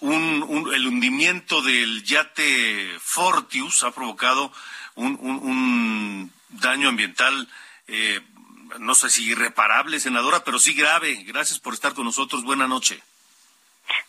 el 0.00 0.86
hundimiento 0.86 1.60
del 1.60 2.04
yate 2.04 2.96
Fortius 3.00 3.84
ha 3.84 3.90
provocado 3.90 4.50
un, 4.94 6.32
daño 6.48 6.88
ambiental 6.88 7.48
eh, 7.86 8.20
no 8.78 8.94
sé 8.94 9.10
si 9.10 9.30
irreparable, 9.30 10.00
senadora, 10.00 10.42
pero 10.44 10.58
sí 10.58 10.74
grave. 10.74 11.22
Gracias 11.24 11.58
por 11.58 11.74
estar 11.74 11.94
con 11.94 12.04
nosotros. 12.04 12.44
Buena 12.44 12.66
noche. 12.66 13.00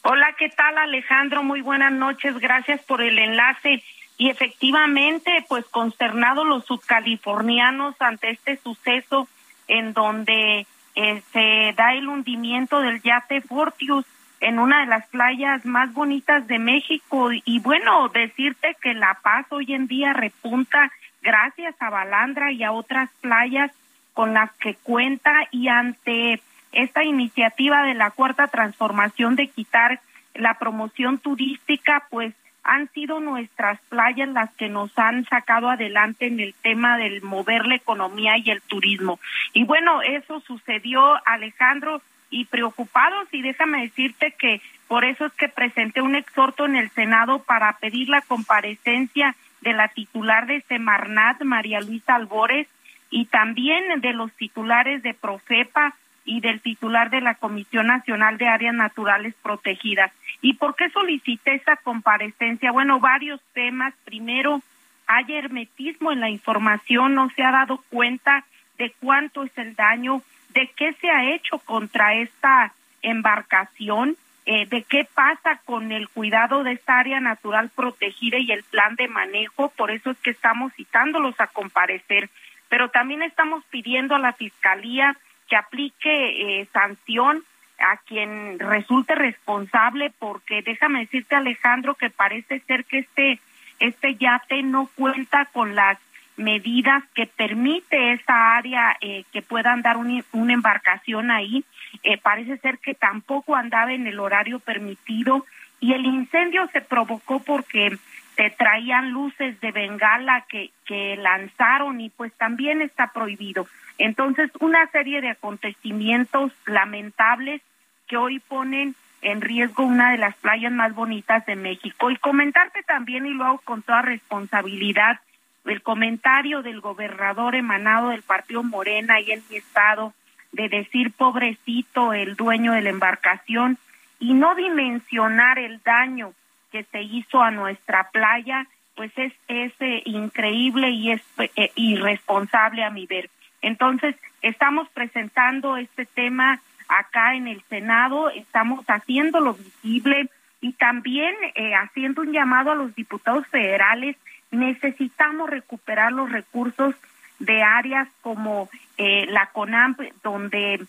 Hola, 0.03 0.33
¿qué 0.37 0.49
tal 0.49 0.77
Alejandro? 0.77 1.43
Muy 1.43 1.61
buenas 1.61 1.91
noches. 1.91 2.37
Gracias 2.39 2.81
por 2.83 3.01
el 3.01 3.19
enlace. 3.19 3.83
Y 4.17 4.29
efectivamente, 4.29 5.45
pues 5.49 5.65
consternados 5.65 6.45
los 6.47 6.65
subcalifornianos 6.65 7.95
ante 7.99 8.31
este 8.31 8.57
suceso 8.57 9.27
en 9.67 9.93
donde 9.93 10.65
eh, 10.95 11.23
se 11.33 11.73
da 11.75 11.93
el 11.93 12.07
hundimiento 12.07 12.79
del 12.79 13.01
yate 13.01 13.41
Fortius 13.41 14.05
en 14.39 14.59
una 14.59 14.81
de 14.81 14.87
las 14.87 15.07
playas 15.07 15.65
más 15.65 15.93
bonitas 15.93 16.47
de 16.47 16.59
México. 16.59 17.31
Y 17.31 17.59
bueno, 17.59 18.07
decirte 18.09 18.77
que 18.81 18.93
La 18.93 19.19
Paz 19.21 19.47
hoy 19.49 19.73
en 19.73 19.87
día 19.87 20.13
repunta 20.13 20.91
gracias 21.21 21.75
a 21.79 21.89
Balandra 21.89 22.51
y 22.51 22.63
a 22.63 22.71
otras 22.71 23.09
playas 23.21 23.71
con 24.15 24.33
las 24.33 24.51
que 24.53 24.73
cuenta 24.75 25.31
y 25.51 25.67
ante 25.67 26.41
esta 26.71 27.03
iniciativa 27.03 27.83
de 27.83 27.93
la 27.93 28.09
cuarta 28.09 28.47
transformación 28.47 29.35
de 29.35 29.49
quitar 29.49 29.99
la 30.33 30.55
promoción 30.55 31.19
turística, 31.19 32.07
pues 32.09 32.33
han 32.63 32.89
sido 32.93 33.19
nuestras 33.19 33.79
playas 33.89 34.29
las 34.29 34.51
que 34.55 34.69
nos 34.69 34.97
han 34.97 35.25
sacado 35.25 35.69
adelante 35.69 36.25
en 36.25 36.39
el 36.39 36.55
tema 36.55 36.97
del 36.97 37.21
mover 37.21 37.65
la 37.67 37.75
economía 37.75 38.37
y 38.37 38.49
el 38.49 38.61
turismo. 38.61 39.19
Y 39.53 39.65
bueno, 39.65 40.01
eso 40.01 40.39
sucedió, 40.39 41.19
Alejandro, 41.27 42.01
y 42.31 42.45
preocupados, 42.45 43.27
y 43.31 43.41
déjame 43.41 43.81
decirte 43.81 44.31
que 44.31 44.61
por 44.87 45.05
eso 45.05 45.25
es 45.25 45.33
que 45.33 45.49
presenté 45.49 46.01
un 46.01 46.15
exhorto 46.15 46.65
en 46.65 46.75
el 46.75 46.89
Senado 46.91 47.43
para 47.43 47.73
pedir 47.73 48.09
la 48.09 48.21
comparecencia 48.21 49.35
de 49.61 49.73
la 49.73 49.89
titular 49.89 50.47
de 50.47 50.61
Semarnat, 50.61 51.43
María 51.43 51.81
Luisa 51.81 52.15
Albores, 52.15 52.67
y 53.09 53.25
también 53.25 54.01
de 54.01 54.13
los 54.13 54.31
titulares 54.33 55.03
de 55.03 55.13
Profepa 55.13 55.95
y 56.25 56.41
del 56.41 56.59
titular 56.59 57.09
de 57.09 57.21
la 57.21 57.35
Comisión 57.35 57.87
Nacional 57.87 58.37
de 58.37 58.47
Áreas 58.47 58.73
Naturales 58.73 59.35
Protegidas. 59.41 60.11
¿Y 60.41 60.53
por 60.53 60.75
qué 60.75 60.89
solicité 60.89 61.55
esa 61.55 61.75
comparecencia? 61.77 62.71
Bueno, 62.71 62.99
varios 62.99 63.39
temas. 63.53 63.93
Primero, 64.03 64.61
hay 65.07 65.25
hermetismo 65.33 66.11
en 66.11 66.19
la 66.19 66.29
información, 66.29 67.13
no 67.13 67.29
se 67.29 67.43
ha 67.43 67.51
dado 67.51 67.83
cuenta 67.89 68.43
de 68.77 68.91
cuánto 68.99 69.43
es 69.43 69.57
el 69.57 69.75
daño, 69.75 70.21
de 70.49 70.69
qué 70.75 70.93
se 70.93 71.09
ha 71.09 71.31
hecho 71.33 71.59
contra 71.59 72.15
esta 72.15 72.73
embarcación, 73.01 74.17
eh, 74.47 74.65
de 74.65 74.83
qué 74.83 75.07
pasa 75.11 75.59
con 75.65 75.91
el 75.91 76.09
cuidado 76.09 76.63
de 76.63 76.73
esta 76.73 76.99
área 76.99 77.19
natural 77.19 77.69
protegida 77.69 78.37
y 78.37 78.51
el 78.51 78.63
plan 78.63 78.95
de 78.95 79.07
manejo. 79.07 79.69
Por 79.69 79.91
eso 79.91 80.11
es 80.11 80.17
que 80.17 80.31
estamos 80.31 80.73
citándolos 80.73 81.39
a 81.39 81.47
comparecer 81.47 82.29
pero 82.69 82.89
también 82.89 83.21
estamos 83.21 83.63
pidiendo 83.65 84.15
a 84.15 84.19
la 84.19 84.33
Fiscalía 84.33 85.15
que 85.47 85.55
aplique 85.55 86.59
eh, 86.59 86.67
sanción 86.73 87.43
a 87.79 87.97
quien 87.97 88.57
resulte 88.59 89.15
responsable 89.15 90.11
porque 90.17 90.61
déjame 90.61 91.01
decirte 91.01 91.35
Alejandro 91.35 91.95
que 91.95 92.09
parece 92.09 92.59
ser 92.61 92.85
que 92.85 92.99
este 92.99 93.39
este 93.79 94.15
yate 94.15 94.63
no 94.63 94.89
cuenta 94.95 95.45
con 95.45 95.75
las 95.75 95.97
medidas 96.37 97.03
que 97.13 97.27
permite 97.27 98.13
esa 98.13 98.55
área 98.55 98.97
eh, 99.01 99.23
que 99.31 99.41
pueda 99.41 99.71
andar 99.71 99.97
una 99.97 100.53
embarcación 100.53 101.31
ahí. 101.31 101.63
Eh, 102.03 102.17
parece 102.17 102.57
ser 102.57 102.77
que 102.79 102.93
tampoco 102.93 103.55
andaba 103.55 103.93
en 103.93 104.07
el 104.07 104.19
horario 104.19 104.59
permitido 104.59 105.45
y 105.79 105.93
el 105.93 106.05
incendio 106.05 106.67
se 106.73 106.81
provocó 106.81 107.39
porque 107.39 107.97
te 108.35 108.49
traían 108.49 109.11
luces 109.11 109.59
de 109.61 109.71
bengala 109.71 110.45
que, 110.49 110.71
que 110.85 111.15
lanzaron 111.17 112.01
y 112.01 112.09
pues 112.09 112.33
también 112.33 112.81
está 112.81 113.07
prohibido. 113.07 113.67
Entonces, 113.97 114.51
una 114.59 114.87
serie 114.87 115.21
de 115.21 115.29
acontecimientos 115.29 116.51
lamentables 116.65 117.61
que 118.07 118.17
hoy 118.17 118.39
ponen 118.39 118.95
en 119.21 119.41
riesgo 119.41 119.83
una 119.83 120.11
de 120.11 120.17
las 120.17 120.35
playas 120.35 120.71
más 120.71 120.93
bonitas 120.93 121.45
de 121.45 121.55
México. 121.55 122.11
Y 122.11 122.17
comentarte 122.17 122.83
también, 122.83 123.25
y 123.25 123.33
lo 123.33 123.45
hago 123.45 123.57
con 123.59 123.81
toda 123.81 124.01
responsabilidad, 124.01 125.19
el 125.65 125.81
comentario 125.81 126.61
del 126.61 126.79
gobernador 126.79 127.55
emanado 127.55 128.09
del 128.09 128.21
partido 128.21 128.61
Morena 128.63 129.19
y 129.19 129.31
en 129.31 129.41
mi 129.49 129.57
estado, 129.57 130.13
de 130.51 130.69
decir 130.69 131.11
pobrecito 131.11 132.13
el 132.13 132.35
dueño 132.35 132.73
de 132.73 132.81
la 132.81 132.89
embarcación 132.89 133.77
y 134.19 134.33
no 134.33 134.55
dimensionar 134.55 135.57
el 135.57 135.81
daño 135.83 136.33
que 136.75 136.83
se 136.91 137.01
hizo 137.01 137.41
a 137.41 137.51
nuestra 137.51 138.09
playa, 138.11 138.67
pues 138.95 139.09
es, 139.15 139.31
es 139.47 139.71
eh, 139.79 140.01
increíble 140.03 140.89
y 140.89 141.11
es 141.11 141.21
eh, 141.55 141.71
irresponsable 141.75 142.83
a 142.83 142.89
mi 142.89 143.05
ver. 143.05 143.29
Entonces, 143.61 144.13
estamos 144.41 144.89
presentando 144.89 145.77
este 145.77 146.05
tema 146.05 146.59
acá 146.89 147.35
en 147.35 147.47
el 147.47 147.61
Senado, 147.69 148.29
estamos 148.29 148.83
haciéndolo 148.89 149.53
visible 149.53 150.29
y 150.59 150.73
también 150.73 151.33
eh, 151.55 151.75
haciendo 151.75 152.23
un 152.23 152.33
llamado 152.33 152.71
a 152.71 152.75
los 152.75 152.93
diputados 152.93 153.47
federales. 153.47 154.17
Necesitamos 154.51 155.49
recuperar 155.49 156.11
los 156.11 156.29
recursos 156.29 156.93
de 157.39 157.63
áreas 157.63 158.09
como 158.21 158.69
la 158.97 159.47
CONAMP, 159.47 159.99
donde 160.23 160.85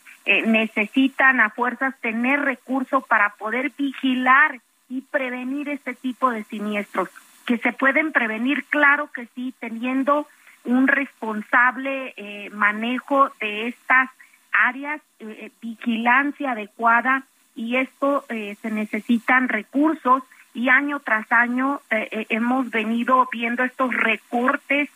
necesitan 0.46 1.40
a 1.40 1.50
fuerzas 1.50 1.92
tener 2.00 2.40
recursos 2.40 3.04
para 3.08 3.30
poder 3.30 3.72
vigilar 3.76 4.60
y 4.88 5.02
prevenir 5.02 5.68
este 5.68 5.94
tipo 5.94 6.30
de 6.30 6.44
siniestros. 6.44 7.08
Que 7.46 7.58
se 7.58 7.72
pueden 7.72 8.12
prevenir, 8.12 8.64
claro 8.64 9.10
que 9.12 9.26
sí, 9.34 9.54
teniendo 9.60 10.26
un 10.66 10.88
responsable 10.88 12.12
eh, 12.16 12.50
manejo 12.50 13.30
de 13.40 13.68
estas 13.68 14.10
áreas, 14.52 15.00
eh, 15.20 15.26
eh, 15.40 15.50
vigilancia 15.60 16.52
adecuada 16.52 17.22
y 17.54 17.76
esto 17.76 18.26
se 18.28 18.70
necesitan 18.70 19.48
recursos 19.48 20.22
y 20.52 20.68
año 20.68 21.00
tras 21.00 21.32
año 21.32 21.80
hemos 21.88 22.68
venido 22.68 23.26
viendo 23.32 23.64
estos 23.64 23.94
recortes 23.94 24.90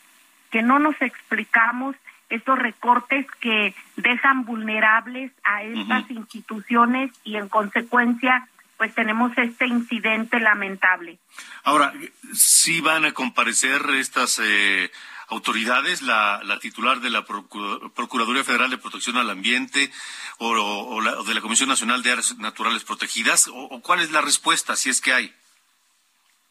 que 0.51 0.61
no 0.61 0.79
nos 0.79 1.01
explicamos, 1.01 1.97
estos 2.29 2.59
recortes 2.59 3.25
que 3.41 3.75
dejan 3.97 4.45
vulnerables 4.45 5.33
a 5.43 5.63
estas 5.63 6.11
instituciones 6.11 7.13
y 7.25 7.37
en 7.37 7.49
consecuencia 7.49 8.47
pues 8.81 8.95
tenemos 8.95 9.37
este 9.37 9.67
incidente 9.67 10.41
lamentable. 10.41 11.19
Ahora, 11.65 11.93
¿sí 12.33 12.81
van 12.81 13.05
a 13.05 13.13
comparecer 13.13 13.83
estas 13.91 14.41
eh, 14.43 14.91
autoridades, 15.29 16.01
la, 16.01 16.41
titular 16.63 17.01
de 17.01 17.11
la 17.11 17.27
Procuraduría 17.27 18.43
Federal 18.43 18.71
de 18.71 18.79
Protección 18.79 19.19
al 19.19 19.29
Ambiente 19.29 19.93
o, 20.39 20.99
de 21.27 21.35
la 21.35 21.43
Comisión 21.43 21.69
Nacional 21.69 22.03
de 22.03 22.13
Áreas 22.13 22.39
Naturales 22.39 22.83
Protegidas? 22.85 23.51
O, 23.53 23.83
cuál 23.83 24.01
es 24.01 24.13
la 24.13 24.23
respuesta, 24.23 24.75
si 24.77 24.89
es 24.89 25.03
que 25.03 25.13
hay? 25.13 25.35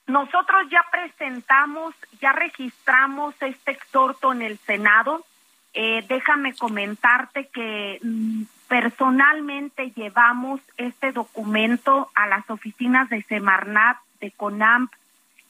Nosotros 0.06 0.68
ya 0.70 0.86
presentamos, 0.92 1.96
ya 2.22 2.32
registramos 2.34 3.34
este 3.42 3.72
exhorto 3.72 4.34
en 4.34 4.44
el 4.44 4.60
Senado. 4.60 5.26
Eh, 5.74 6.06
déjame 6.08 6.54
comentarte 6.54 7.50
que 7.52 7.98
mm, 8.04 8.44
Personalmente 8.70 9.91
llevamos 9.95 10.61
este 10.78 11.11
documento 11.11 12.11
a 12.13 12.28
las 12.28 12.47
oficinas 12.51 13.09
de 13.09 13.24
Semarnat, 13.24 13.97
de 14.22 14.30
CONAMP, 14.30 14.91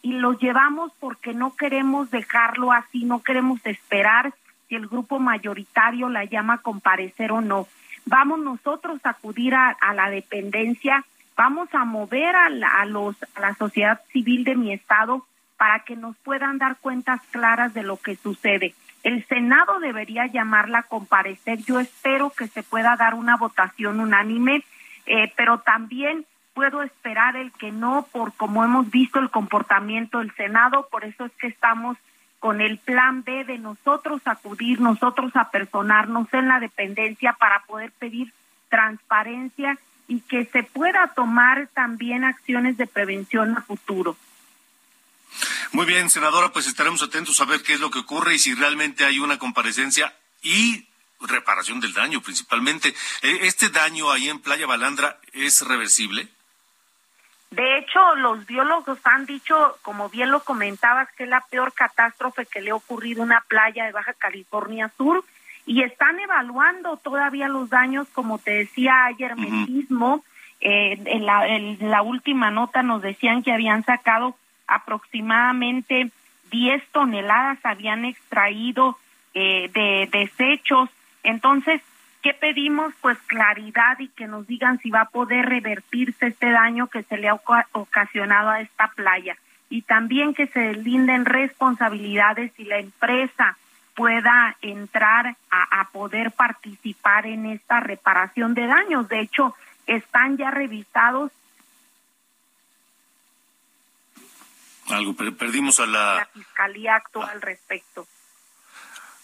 y 0.01 0.13
lo 0.13 0.39
llevamos 0.39 0.93
porque 1.01 1.33
no 1.33 1.53
queremos 1.53 2.09
dejarlo 2.11 2.71
así, 2.71 3.03
no 3.03 3.21
queremos 3.21 3.59
esperar 3.65 4.33
si 4.69 4.75
el 4.75 4.87
grupo 4.87 5.19
mayoritario 5.19 6.07
la 6.07 6.23
llama 6.23 6.53
a 6.53 6.57
comparecer 6.59 7.33
o 7.33 7.41
no. 7.41 7.67
Vamos 8.05 8.39
nosotros 8.39 9.01
a 9.03 9.09
acudir 9.09 9.53
a, 9.53 9.75
la 9.93 10.09
dependencia, 10.09 11.03
vamos 11.35 11.67
a 11.73 11.83
mover 11.83 12.37
a 12.37 12.85
los, 12.85 13.17
a 13.35 13.41
la 13.41 13.53
sociedad 13.55 13.99
civil 14.13 14.45
de 14.45 14.55
mi 14.55 14.71
estado 14.71 15.25
para 15.57 15.79
que 15.81 15.97
nos 15.97 16.15
puedan 16.19 16.57
dar 16.57 16.77
cuentas 16.77 17.19
claras 17.31 17.73
de 17.73 17.83
lo 17.83 17.97
que 17.97 18.15
sucede. 18.15 18.73
El 19.03 19.25
Senado 19.27 19.79
debería 19.79 20.27
llamarla 20.27 20.79
a 20.79 20.83
comparecer. 20.83 21.59
Yo 21.59 21.79
espero 21.79 22.31
que 22.31 22.47
se 22.47 22.63
pueda 22.63 22.95
dar 22.95 23.13
una 23.13 23.37
votación 23.37 23.99
unánime, 23.99 24.63
eh, 25.05 25.31
pero 25.35 25.59
también 25.59 26.25
puedo 26.53 26.83
esperar 26.83 27.37
el 27.37 27.51
que 27.53 27.71
no, 27.71 28.07
por 28.11 28.33
como 28.33 28.63
hemos 28.63 28.91
visto 28.91 29.19
el 29.19 29.29
comportamiento 29.29 30.19
del 30.19 30.33
Senado, 30.35 30.87
por 30.91 31.05
eso 31.05 31.25
es 31.25 31.31
que 31.33 31.47
estamos 31.47 31.97
con 32.39 32.61
el 32.61 32.77
plan 32.77 33.23
B 33.23 33.43
de 33.43 33.57
nosotros 33.57 34.21
acudir, 34.25 34.79
nosotros 34.79 35.35
a 35.35 35.51
personarnos 35.51 36.33
en 36.33 36.47
la 36.47 36.59
dependencia 36.59 37.33
para 37.33 37.61
poder 37.61 37.91
pedir 37.91 38.33
transparencia 38.69 39.77
y 40.07 40.21
que 40.21 40.45
se 40.45 40.63
pueda 40.63 41.11
tomar 41.15 41.67
también 41.73 42.23
acciones 42.23 42.77
de 42.77 42.87
prevención 42.87 43.57
a 43.57 43.61
futuro. 43.61 44.15
Muy 45.71 45.85
bien, 45.85 46.09
senadora, 46.09 46.51
pues 46.51 46.67
estaremos 46.67 47.01
atentos 47.03 47.39
a 47.39 47.45
ver 47.45 47.61
qué 47.61 47.73
es 47.73 47.79
lo 47.79 47.91
que 47.91 47.99
ocurre 47.99 48.35
y 48.35 48.39
si 48.39 48.53
realmente 48.53 49.05
hay 49.05 49.19
una 49.19 49.37
comparecencia 49.37 50.13
y 50.41 50.87
reparación 51.21 51.79
del 51.79 51.93
daño 51.93 52.21
principalmente. 52.21 52.89
Eh, 53.21 53.39
¿Este 53.43 53.69
daño 53.69 54.11
ahí 54.11 54.29
en 54.29 54.39
Playa 54.39 54.67
Balandra 54.67 55.19
es 55.33 55.61
reversible? 55.61 56.27
De 57.51 57.79
hecho, 57.79 58.15
los 58.15 58.45
biólogos 58.45 58.99
han 59.03 59.25
dicho, 59.25 59.77
como 59.81 60.09
bien 60.09 60.29
lo 60.29 60.43
comentabas, 60.43 61.09
que 61.17 61.23
es 61.23 61.29
la 61.29 61.41
peor 61.49 61.73
catástrofe 61.73 62.45
que 62.45 62.61
le 62.61 62.71
ha 62.71 62.75
ocurrido 62.75 63.23
a 63.23 63.25
una 63.25 63.41
playa 63.41 63.85
de 63.85 63.91
Baja 63.91 64.13
California 64.13 64.91
Sur 64.95 65.25
y 65.65 65.81
están 65.81 66.19
evaluando 66.19 66.97
todavía 66.97 67.47
los 67.47 67.69
daños, 67.69 68.07
como 68.13 68.37
te 68.37 68.51
decía 68.51 69.05
ayer. 69.05 69.33
Eh, 70.61 71.01
en, 71.05 71.25
la, 71.25 71.47
en 71.47 71.89
la 71.89 72.01
última 72.01 72.51
nota 72.51 72.83
nos 72.83 73.01
decían 73.01 73.43
que 73.43 73.53
habían 73.53 73.83
sacado 73.85 74.35
aproximadamente 74.69 76.11
10 76.51 76.83
toneladas, 76.91 77.59
habían 77.63 78.05
extraído 78.05 78.97
eh, 79.33 79.69
de 79.73 80.09
desechos. 80.11 80.89
Entonces, 81.23 81.81
¿Qué 82.21 82.33
pedimos? 82.33 82.93
Pues 82.99 83.17
claridad 83.27 83.97
y 83.99 84.09
que 84.09 84.27
nos 84.27 84.45
digan 84.45 84.77
si 84.79 84.89
va 84.89 85.01
a 85.01 85.09
poder 85.09 85.45
revertirse 85.45 86.27
este 86.27 86.51
daño 86.51 86.87
que 86.87 87.03
se 87.03 87.17
le 87.17 87.29
ha 87.29 87.39
ocasionado 87.71 88.49
a 88.49 88.59
esta 88.59 88.89
playa. 88.89 89.37
Y 89.69 89.83
también 89.83 90.33
que 90.33 90.47
se 90.47 90.59
deslinden 90.59 91.23
responsabilidades 91.23 92.51
y 92.59 92.65
la 92.65 92.79
empresa 92.79 93.57
pueda 93.95 94.55
entrar 94.61 95.35
a, 95.49 95.89
poder 95.91 96.31
participar 96.31 97.25
en 97.25 97.45
esta 97.45 97.79
reparación 97.79 98.53
de 98.53 98.67
daños. 98.67 99.07
De 99.07 99.21
hecho, 99.21 99.55
están 99.87 100.37
ya 100.37 100.51
revisados. 100.51 101.31
Algo, 104.89 105.15
perdimos 105.15 105.79
a 105.79 105.85
la... 105.85 106.15
La 106.15 106.29
Fiscalía 106.33 106.95
actúa 106.95 107.27
al 107.29 107.41
respecto. 107.41 108.07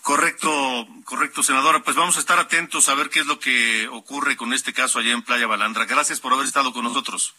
Correcto, 0.01 0.87
correcto, 1.03 1.41
senadora. 1.41 1.81
Pues 1.81 1.95
vamos 1.95 2.17
a 2.17 2.19
estar 2.19 2.37
atentos 2.37 2.89
a 2.89 2.93
ver 2.93 3.09
qué 3.09 3.21
es 3.21 3.25
lo 3.25 3.39
que 3.39 3.87
ocurre 3.87 4.37
con 4.37 4.53
este 4.53 4.71
caso 4.71 4.99
allá 4.99 5.11
en 5.11 5.23
Playa 5.23 5.47
Balandra. 5.47 5.85
Gracias 5.85 6.19
por 6.19 6.31
haber 6.31 6.45
estado 6.45 6.71
con 6.71 6.83
nosotros. 6.83 7.33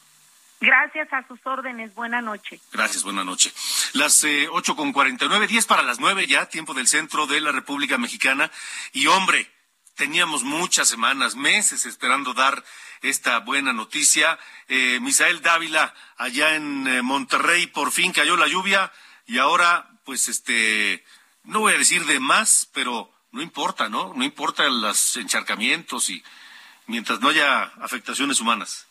Gracias 0.61 1.13
a 1.13 1.25
sus 1.29 1.39
órdenes. 1.45 1.95
Buena 1.95 2.21
noche. 2.21 2.61
Gracias, 2.73 3.05
buena 3.05 3.23
noche. 3.23 3.53
Las 3.93 4.25
eh, 4.25 4.49
ocho 4.51 4.75
con 4.75 4.93
cuarenta 4.93 5.27
y 5.27 5.29
nueve, 5.29 5.47
diez 5.47 5.67
para 5.67 5.83
las 5.83 6.01
nueve 6.01 6.27
ya, 6.27 6.47
tiempo 6.49 6.75
del 6.75 6.89
centro 6.89 7.27
de 7.27 7.41
la 7.41 7.53
República 7.53 7.99
Mexicana. 7.99 8.51
Y 8.93 9.07
hombre, 9.07 9.49
teníamos 9.97 10.45
muchas 10.45 10.89
semanas, 10.89 11.35
meses 11.35 11.87
esperando 11.87 12.35
dar 12.35 12.63
esta 13.03 13.41
buena 13.41 13.73
noticia. 13.73 14.39
Eh, 14.69 15.01
Misael 15.01 15.43
Dávila, 15.43 15.93
allá 16.17 16.55
en 16.55 16.87
eh, 16.87 17.03
Monterrey, 17.03 17.67
por 17.67 17.91
fin 17.91 18.13
cayó 18.13 18.37
la 18.37 18.47
lluvia 18.47 18.93
y 19.27 19.39
ahora, 19.39 19.89
pues 20.05 20.29
este 20.29 21.05
no 21.45 21.61
voy 21.61 21.75
a 21.75 21.79
decir 21.79 22.05
de 22.07 22.21
más, 22.21 22.69
pero 22.75 23.11
no 23.33 23.43
importa, 23.43 23.89
¿no? 23.89 24.13
No 24.15 24.25
importa 24.25 24.69
los 24.69 25.17
encharcamientos 25.17 26.11
y 26.11 26.23
mientras 26.87 27.21
no 27.21 27.29
haya 27.29 27.65
afectaciones 27.81 28.41
humanas. 28.41 28.87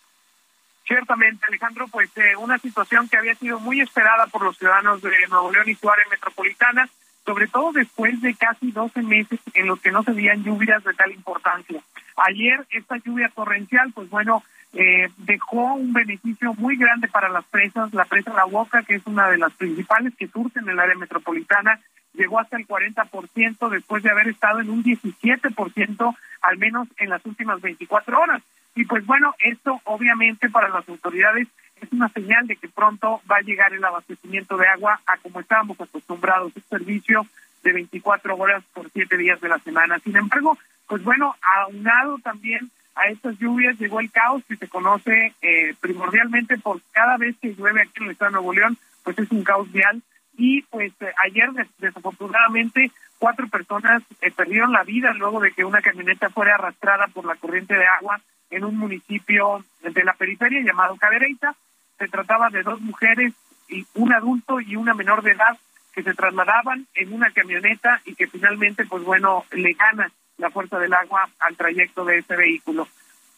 Ciertamente, 0.87 1.45
Alejandro, 1.47 1.87
pues 1.87 2.09
eh, 2.15 2.35
una 2.35 2.59
situación 2.59 3.09
que 3.09 3.17
había 3.17 3.35
sido 3.35 3.59
muy 3.59 3.81
esperada 3.81 4.27
por 4.27 4.43
los 4.43 4.57
ciudadanos 4.57 5.01
de 5.01 5.27
Nuevo 5.27 5.51
León 5.51 5.67
y 5.67 5.75
su 5.75 5.89
área 5.89 6.05
metropolitana, 6.09 6.87
sobre 7.25 7.47
todo 7.47 7.71
después 7.71 8.21
de 8.21 8.35
casi 8.35 8.71
12 8.71 9.01
meses 9.01 9.39
en 9.53 9.67
los 9.67 9.81
que 9.81 9.91
no 9.91 10.03
se 10.03 10.11
veían 10.11 10.43
lluvias 10.43 10.83
de 10.83 10.93
tal 10.93 11.11
importancia. 11.11 11.81
Ayer 12.17 12.65
esta 12.71 12.97
lluvia 12.97 13.29
torrencial, 13.35 13.91
pues 13.93 14.09
bueno, 14.09 14.43
eh, 14.73 15.09
dejó 15.17 15.73
un 15.73 15.93
beneficio 15.93 16.53
muy 16.53 16.77
grande 16.77 17.07
para 17.07 17.29
las 17.29 17.45
presas, 17.45 17.93
la 17.93 18.05
presa 18.05 18.33
La 18.33 18.45
Boca, 18.45 18.83
que 18.83 18.95
es 18.95 19.05
una 19.05 19.29
de 19.29 19.37
las 19.37 19.53
principales 19.53 20.13
que 20.15 20.27
surgen 20.27 20.63
en 20.63 20.69
el 20.69 20.79
área 20.79 20.95
metropolitana, 20.95 21.79
llegó 22.13 22.39
hasta 22.39 22.57
el 22.57 22.67
40% 22.67 23.69
después 23.69 24.03
de 24.03 24.11
haber 24.11 24.27
estado 24.27 24.59
en 24.61 24.69
un 24.69 24.83
17% 24.83 26.15
al 26.41 26.57
menos 26.57 26.87
en 26.97 27.09
las 27.09 27.25
últimas 27.25 27.59
24 27.61 28.19
horas. 28.19 28.43
Y 28.75 28.85
pues 28.85 29.05
bueno, 29.05 29.33
esto 29.39 29.79
obviamente 29.85 30.49
para 30.49 30.69
las 30.69 30.87
autoridades 30.87 31.47
es 31.81 31.91
una 31.91 32.09
señal 32.09 32.47
de 32.47 32.55
que 32.55 32.69
pronto 32.69 33.21
va 33.29 33.37
a 33.37 33.41
llegar 33.41 33.73
el 33.73 33.83
abastecimiento 33.83 34.57
de 34.57 34.67
agua 34.67 34.99
a 35.05 35.17
como 35.17 35.39
estábamos 35.39 35.79
acostumbrados, 35.79 36.55
un 36.55 36.63
servicio 36.69 37.25
de 37.63 37.73
24 37.73 38.35
horas 38.35 38.63
por 38.73 38.89
7 38.91 39.17
días 39.17 39.41
de 39.41 39.49
la 39.49 39.59
semana. 39.59 39.99
Sin 39.99 40.15
embargo, 40.15 40.57
pues 40.87 41.03
bueno, 41.03 41.35
aunado 41.41 42.17
también 42.19 42.69
a 42.95 43.07
estas 43.09 43.37
lluvias 43.39 43.77
llegó 43.77 43.99
el 43.99 44.11
caos 44.11 44.43
que 44.47 44.55
se 44.55 44.67
conoce 44.67 45.33
eh, 45.41 45.75
primordialmente 45.81 46.57
por 46.57 46.81
cada 46.91 47.17
vez 47.17 47.35
que 47.41 47.53
llueve 47.53 47.81
aquí 47.81 47.91
en 47.97 48.03
el 48.05 48.11
estado 48.11 48.31
de 48.31 48.35
Nuevo 48.35 48.53
León, 48.53 48.77
pues 49.03 49.19
es 49.19 49.29
un 49.31 49.43
caos 49.43 49.71
vial 49.71 50.01
y 50.37 50.61
pues 50.63 50.93
eh, 51.01 51.13
ayer 51.23 51.49
desafortunadamente 51.77 52.91
cuatro 53.19 53.47
personas 53.47 54.03
eh, 54.21 54.31
perdieron 54.31 54.71
la 54.71 54.83
vida 54.83 55.13
luego 55.13 55.39
de 55.39 55.51
que 55.51 55.65
una 55.65 55.81
camioneta 55.81 56.29
fuera 56.29 56.55
arrastrada 56.55 57.07
por 57.07 57.25
la 57.25 57.35
corriente 57.35 57.73
de 57.75 57.85
agua 57.85 58.21
en 58.49 58.63
un 58.63 58.77
municipio 58.77 59.63
de 59.81 60.03
la 60.03 60.13
periferia 60.13 60.61
llamado 60.61 60.95
Cadereyta. 60.95 61.55
Se 61.97 62.07
trataba 62.07 62.49
de 62.49 62.63
dos 62.63 62.81
mujeres 62.81 63.33
y 63.69 63.85
un 63.95 64.13
adulto 64.13 64.59
y 64.59 64.75
una 64.75 64.93
menor 64.93 65.23
de 65.23 65.31
edad 65.31 65.57
que 65.93 66.03
se 66.03 66.13
trasladaban 66.13 66.85
en 66.93 67.13
una 67.13 67.31
camioneta 67.31 68.01
y 68.05 68.15
que 68.15 68.27
finalmente 68.27 68.85
pues 68.85 69.03
bueno 69.03 69.45
le 69.51 69.73
gana 69.73 70.11
la 70.37 70.49
fuerza 70.49 70.77
del 70.77 70.93
agua 70.93 71.29
al 71.39 71.55
trayecto 71.55 72.03
de 72.03 72.17
ese 72.17 72.35
vehículo. 72.35 72.87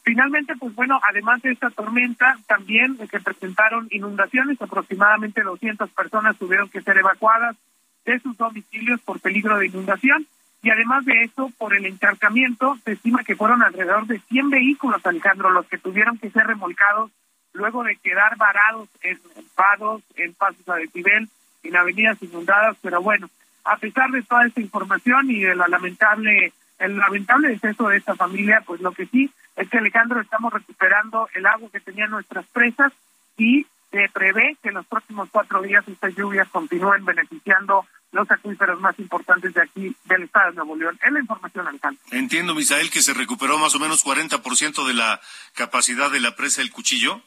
Finalmente, 0.03 0.55
pues 0.57 0.73
bueno, 0.73 0.99
además 1.03 1.41
de 1.41 1.51
esta 1.51 1.69
tormenta, 1.69 2.37
también 2.47 2.97
se 2.97 3.19
presentaron 3.19 3.87
inundaciones, 3.91 4.59
aproximadamente 4.61 5.43
200 5.43 5.89
personas 5.91 6.37
tuvieron 6.37 6.69
que 6.69 6.81
ser 6.81 6.97
evacuadas 6.97 7.57
de 8.05 8.17
sus 8.19 8.37
domicilios 8.37 9.01
por 9.01 9.19
peligro 9.19 9.57
de 9.59 9.67
inundación 9.67 10.25
y 10.63 10.69
además 10.69 11.05
de 11.05 11.23
eso, 11.23 11.51
por 11.57 11.75
el 11.75 11.85
encharcamiento, 11.85 12.77
se 12.83 12.93
estima 12.93 13.23
que 13.23 13.35
fueron 13.35 13.61
alrededor 13.61 14.07
de 14.07 14.19
100 14.19 14.49
vehículos, 14.49 15.05
Alejandro, 15.05 15.49
los 15.49 15.67
que 15.67 15.77
tuvieron 15.77 16.17
que 16.17 16.31
ser 16.31 16.47
remolcados 16.47 17.11
luego 17.57 17.83
de 17.83 17.97
quedar 17.97 18.37
varados 18.37 18.87
en 19.01 19.19
pados, 19.55 20.01
en 20.15 20.33
pasos 20.33 20.67
a 20.69 20.75
desnivel, 20.75 21.29
en 21.63 21.75
avenidas 21.75 22.21
inundadas, 22.21 22.77
pero 22.81 23.01
bueno, 23.01 23.29
a 23.65 23.77
pesar 23.77 24.09
de 24.11 24.23
toda 24.23 24.45
esta 24.45 24.61
información 24.61 25.29
y 25.29 25.41
de 25.41 25.55
la 25.55 25.67
lamentable 25.67 26.53
el 26.79 26.95
lamentable 26.95 27.49
deceso 27.49 27.87
de 27.87 27.97
esta 27.97 28.15
familia, 28.15 28.61
pues 28.65 28.81
lo 28.81 28.91
que 28.91 29.07
sí 29.07 29.31
es 29.55 29.67
que 29.69 29.79
Alejandro 29.79 30.21
estamos 30.21 30.53
recuperando 30.53 31.27
el 31.33 31.45
agua 31.45 31.69
que 31.71 31.79
tenían 31.79 32.11
nuestras 32.11 32.45
presas 32.47 32.93
y 33.35 33.65
se 33.91 34.09
prevé 34.13 34.55
que 34.61 34.69
en 34.69 34.75
los 34.75 34.85
próximos 34.85 35.29
cuatro 35.31 35.61
días 35.61 35.87
estas 35.87 36.15
lluvias 36.15 36.47
continúen 36.49 37.03
beneficiando 37.03 37.85
los 38.11 38.29
acuíferos 38.29 38.79
más 38.79 38.97
importantes 38.99 39.53
de 39.53 39.61
aquí 39.61 39.95
del 40.05 40.23
estado 40.23 40.51
de 40.51 40.55
Nuevo 40.57 40.75
León. 40.75 40.99
Es 41.03 41.11
la 41.11 41.19
información, 41.19 41.67
Alejandro. 41.67 42.01
Entiendo, 42.11 42.55
Misael, 42.55 42.89
que 42.89 43.01
se 43.01 43.13
recuperó 43.13 43.57
más 43.57 43.75
o 43.75 43.79
menos 43.79 44.05
40% 44.05 44.87
de 44.87 44.93
la 44.93 45.19
capacidad 45.53 46.11
de 46.11 46.19
la 46.19 46.35
presa 46.35 46.61
del 46.61 46.71
Cuchillo. 46.71 47.21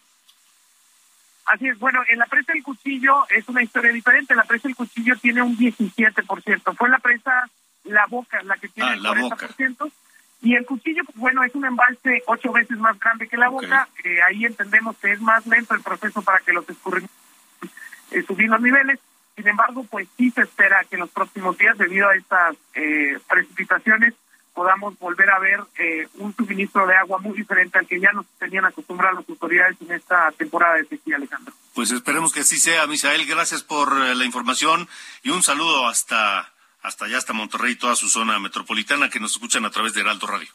Así 1.47 1.68
es, 1.68 1.78
bueno, 1.78 2.01
en 2.09 2.18
la 2.18 2.26
presa 2.26 2.53
del 2.53 2.62
Cuchillo 2.62 3.26
es 3.28 3.49
una 3.49 3.62
historia 3.62 3.93
diferente. 3.93 4.34
La 4.34 4.45
presa 4.45 4.68
del 4.68 4.76
Cuchillo 4.76 5.16
tiene 5.16 5.43
un 5.43 5.57
17%. 5.57 6.76
Fue 6.76 6.88
la 6.88 6.99
presa 6.99 7.49
La 7.84 8.07
Boca 8.07 8.43
la 8.43 8.57
que 8.57 8.68
tiene 8.68 8.91
ah, 8.91 8.95
el 8.95 9.03
40%. 9.03 9.93
Y 10.43 10.55
el 10.55 10.64
cuchillo, 10.64 11.05
pues 11.05 11.18
bueno, 11.18 11.45
es 11.45 11.55
un 11.55 11.66
embalse 11.66 12.22
ocho 12.26 12.51
veces 12.51 12.78
más 12.78 12.99
grande 12.99 13.28
que 13.28 13.36
la 13.36 13.51
boca. 13.51 13.88
ahí 14.26 14.47
entendemos 14.47 14.97
que 14.97 15.12
es 15.12 15.20
más 15.20 15.47
lento 15.47 15.74
el 15.74 15.82
proceso 15.82 16.22
para 16.22 16.41
que 16.41 16.55
los 16.55 16.66
escurrimientos 16.66 17.20
eh, 18.11 18.22
subir 18.22 18.49
los 18.49 18.61
niveles. 18.61 18.99
Sin 19.36 19.47
embargo, 19.47 19.84
pues 19.84 20.09
sí 20.16 20.30
se 20.30 20.43
espera 20.43 20.84
que 20.84 20.97
en 20.97 21.01
los 21.01 21.11
próximos 21.11 21.57
días, 21.57 21.78
debido 21.78 22.09
a 22.09 22.14
estas 22.14 22.57
eh, 22.74 23.18
precipitaciones, 23.28 24.14
podamos 24.55 24.98
volver 24.98 25.30
a 25.30 25.38
ver 25.38 25.61
eh, 25.78 26.09
un 26.14 26.34
suministro 26.34 26.86
de 26.86 26.96
agua 26.96 27.18
muy 27.18 27.36
diferente 27.36 27.78
al 27.78 27.86
que 27.86 28.01
ya 28.01 28.12
nos 28.12 28.26
tenían 28.38 28.64
acostumbrados 28.64 29.20
las 29.20 29.28
autoridades 29.28 29.76
en 29.80 29.92
esta 29.92 30.30
temporada 30.32 30.74
de 30.76 30.84
sequía, 30.86 31.16
Alejandro. 31.16 31.55
Pues 31.74 31.90
esperemos 31.90 32.32
que 32.32 32.40
así 32.40 32.59
sea, 32.59 32.86
Misael. 32.86 33.26
Gracias 33.26 33.62
por 33.62 33.94
la 33.94 34.24
información 34.24 34.88
y 35.22 35.30
un 35.30 35.42
saludo 35.42 35.88
hasta 35.88 36.53
hasta 36.82 37.05
allá, 37.05 37.18
hasta 37.18 37.32
Monterrey, 37.32 37.76
toda 37.76 37.96
su 37.96 38.09
zona 38.09 38.38
metropolitana 38.38 39.11
que 39.11 39.20
nos 39.20 39.32
escuchan 39.32 39.64
a 39.64 39.70
través 39.70 39.92
de 39.94 40.01
Heraldo 40.01 40.26
Radio. 40.26 40.48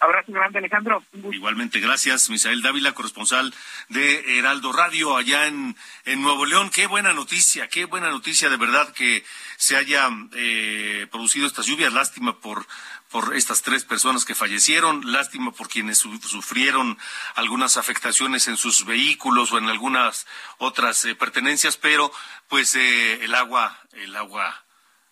Abrazo 0.00 0.30
grande, 0.30 0.58
Alejandro. 0.58 1.02
Igualmente, 1.32 1.80
gracias, 1.80 2.30
Misael 2.30 2.62
Dávila, 2.62 2.92
corresponsal 2.92 3.52
de 3.88 4.38
Heraldo 4.38 4.72
Radio 4.72 5.16
allá 5.16 5.46
en, 5.46 5.76
en 6.04 6.22
Nuevo 6.22 6.46
León. 6.46 6.70
Qué 6.70 6.86
buena 6.86 7.12
noticia, 7.12 7.68
qué 7.68 7.84
buena 7.84 8.08
noticia 8.10 8.48
de 8.48 8.56
verdad 8.56 8.92
que 8.92 9.24
se 9.56 9.76
haya 9.76 10.08
eh, 10.36 11.08
producido 11.10 11.48
estas 11.48 11.66
lluvias. 11.66 11.92
Lástima 11.92 12.38
por, 12.38 12.64
por 13.10 13.34
estas 13.34 13.62
tres 13.62 13.84
personas 13.84 14.24
que 14.24 14.34
fallecieron, 14.34 15.12
lástima 15.12 15.52
por 15.52 15.68
quienes 15.68 15.98
sufrieron 15.98 16.98
algunas 17.34 17.76
afectaciones 17.76 18.48
en 18.48 18.56
sus 18.56 18.84
vehículos 18.84 19.52
o 19.52 19.58
en 19.58 19.68
algunas 19.68 20.26
otras 20.58 21.04
eh, 21.04 21.14
pertenencias, 21.14 21.76
pero 21.76 22.12
pues 22.48 22.74
eh, 22.74 23.24
el 23.24 23.34
agua, 23.34 23.78
el 23.92 24.14
agua 24.16 24.64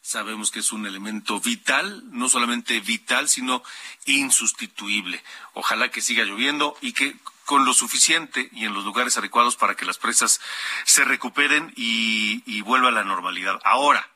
sabemos 0.07 0.51
que 0.51 0.61
es 0.61 0.71
un 0.73 0.87
elemento 0.87 1.41
vital, 1.41 2.05
no 2.13 2.29
solamente 2.29 2.79
vital, 2.81 3.29
sino 3.29 3.63
insustituible. 4.05 5.23
Ojalá 5.55 5.91
que 5.91 6.01
siga 6.01 6.25
lloviendo 6.25 6.77
y 6.81 6.93
que 6.93 7.17
con 7.45 7.65
lo 7.65 7.75
suficiente 7.75 8.49
y 8.53 8.67
en 8.67 8.75
los 8.75 8.85
lugares 8.85 9.17
adecuados 9.17 9.57
para 9.57 9.75
que 9.75 9.85
las 9.85 9.99
presas 9.99 10.41
se 10.85 11.05
recuperen 11.05 11.73
y, 11.77 12.43
y 12.47 12.61
vuelva 12.61 12.89
a 12.89 12.93
la 12.93 13.05
normalidad. 13.05 13.61
Ahora, 13.65 14.09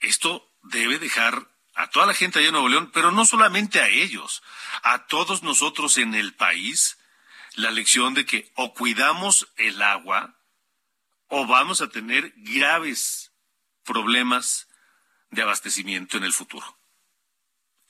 esto 0.00 0.48
debe 0.62 0.98
dejar 0.98 1.48
a 1.78 1.86
toda 1.86 2.06
la 2.06 2.14
gente 2.14 2.40
allá 2.40 2.48
en 2.48 2.52
Nuevo 2.54 2.68
León, 2.68 2.90
pero 2.92 3.12
no 3.12 3.24
solamente 3.24 3.80
a 3.80 3.88
ellos, 3.88 4.42
a 4.82 5.06
todos 5.06 5.44
nosotros 5.44 5.96
en 5.96 6.16
el 6.16 6.34
país, 6.34 6.98
la 7.54 7.70
lección 7.70 8.14
de 8.14 8.26
que 8.26 8.50
o 8.56 8.74
cuidamos 8.74 9.46
el 9.56 9.80
agua 9.80 10.34
o 11.28 11.46
vamos 11.46 11.80
a 11.80 11.88
tener 11.88 12.32
graves 12.36 13.30
problemas 13.84 14.66
de 15.30 15.42
abastecimiento 15.42 16.16
en 16.16 16.24
el 16.24 16.32
futuro. 16.32 16.66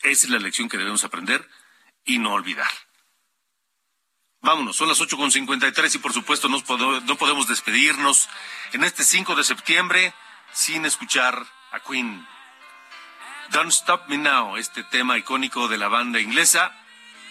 Esa 0.00 0.26
es 0.26 0.30
la 0.30 0.38
lección 0.38 0.68
que 0.68 0.76
debemos 0.76 1.04
aprender 1.04 1.48
y 2.04 2.18
no 2.18 2.34
olvidar. 2.34 2.70
Vámonos, 4.42 4.76
son 4.76 4.88
las 4.88 5.00
8.53 5.00 5.94
y 5.94 5.98
por 5.98 6.12
supuesto 6.12 6.50
no 6.50 7.16
podemos 7.16 7.48
despedirnos 7.48 8.28
en 8.72 8.84
este 8.84 9.02
5 9.02 9.34
de 9.34 9.44
septiembre 9.44 10.14
sin 10.52 10.84
escuchar 10.84 11.46
a 11.72 11.80
Queen. 11.80 12.26
Don't 13.52 13.72
Stop 13.72 14.08
Me 14.08 14.18
Now, 14.18 14.56
este 14.56 14.84
tema 14.84 15.16
icónico 15.16 15.68
de 15.68 15.78
la 15.78 15.88
banda 15.88 16.20
inglesa, 16.20 16.72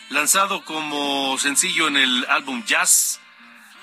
lanzado 0.09 0.63
como 0.65 1.37
sencillo 1.37 1.87
en 1.87 1.97
el 1.97 2.25
álbum 2.29 2.63
Jazz 2.65 3.19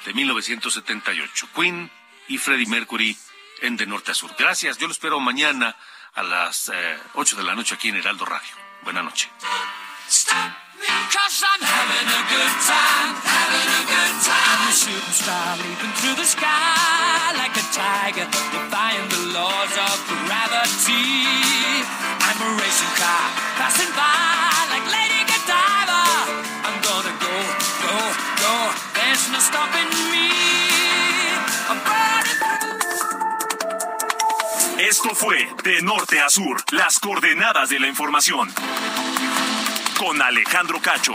de 0.05 0.15
1978. 0.15 1.49
Queen 1.55 1.91
y 2.29 2.39
Freddie 2.39 2.67
Mercury 2.67 3.17
en 3.63 3.77
De 3.77 3.87
Norte 3.87 4.11
a 4.11 4.15
Sur. 4.15 4.35
Gracias, 4.39 4.79
yo 4.79 4.87
lo 4.87 4.93
espero 4.93 5.21
mañana 5.21 5.77
a 6.15 6.23
las 6.23 6.71
eh, 6.71 6.99
8 7.15 7.37
de 7.37 7.43
la 7.45 7.55
noche 7.55 7.75
aquí 7.75 7.89
en 7.89 7.97
Heraldo 7.97 8.25
Radio. 8.25 8.55
Buenas 8.83 9.05
noches. 9.05 9.31
I'm 11.45 11.61
having 11.63 12.09
a 12.09 12.23
good 12.31 12.55
time, 12.63 13.11
having 13.25 13.71
a 13.71 13.83
good 13.89 14.17
time. 14.23 14.55
Through 16.01 16.17
the 16.17 16.25
sky 16.25 17.33
like 17.39 17.57
a 17.57 17.67
tiger, 17.73 18.27
defying 18.53 19.09
the 19.09 19.33
laws 19.33 19.75
of 19.79 19.97
gravity. 20.27 21.54
I'm 22.37 22.43
a 22.43 22.51
racing 22.61 22.95
car 22.99 23.31
passing 23.55 23.91
by 23.95 24.67
like 24.73 24.87
Lady 24.91 25.23
Godiva. 25.23 26.03
I'm 26.67 26.83
gonna 26.83 27.15
go, 27.23 27.37
go, 27.87 27.95
go. 28.43 28.55
There's 28.93 29.31
no 29.31 29.39
stopping 29.39 29.89
me. 30.11 30.27
I'm 31.71 31.79
burning 31.87 32.35
Esto 34.81 35.15
fue 35.15 35.49
De 35.63 35.81
Norte 35.83 36.21
a 36.21 36.29
Sur, 36.29 36.57
las 36.73 36.99
coordenadas 36.99 37.69
de 37.69 37.79
la 37.79 37.87
información. 37.87 38.53
Con 39.97 40.21
Alejandro 40.21 40.81
Cacho. 40.83 41.15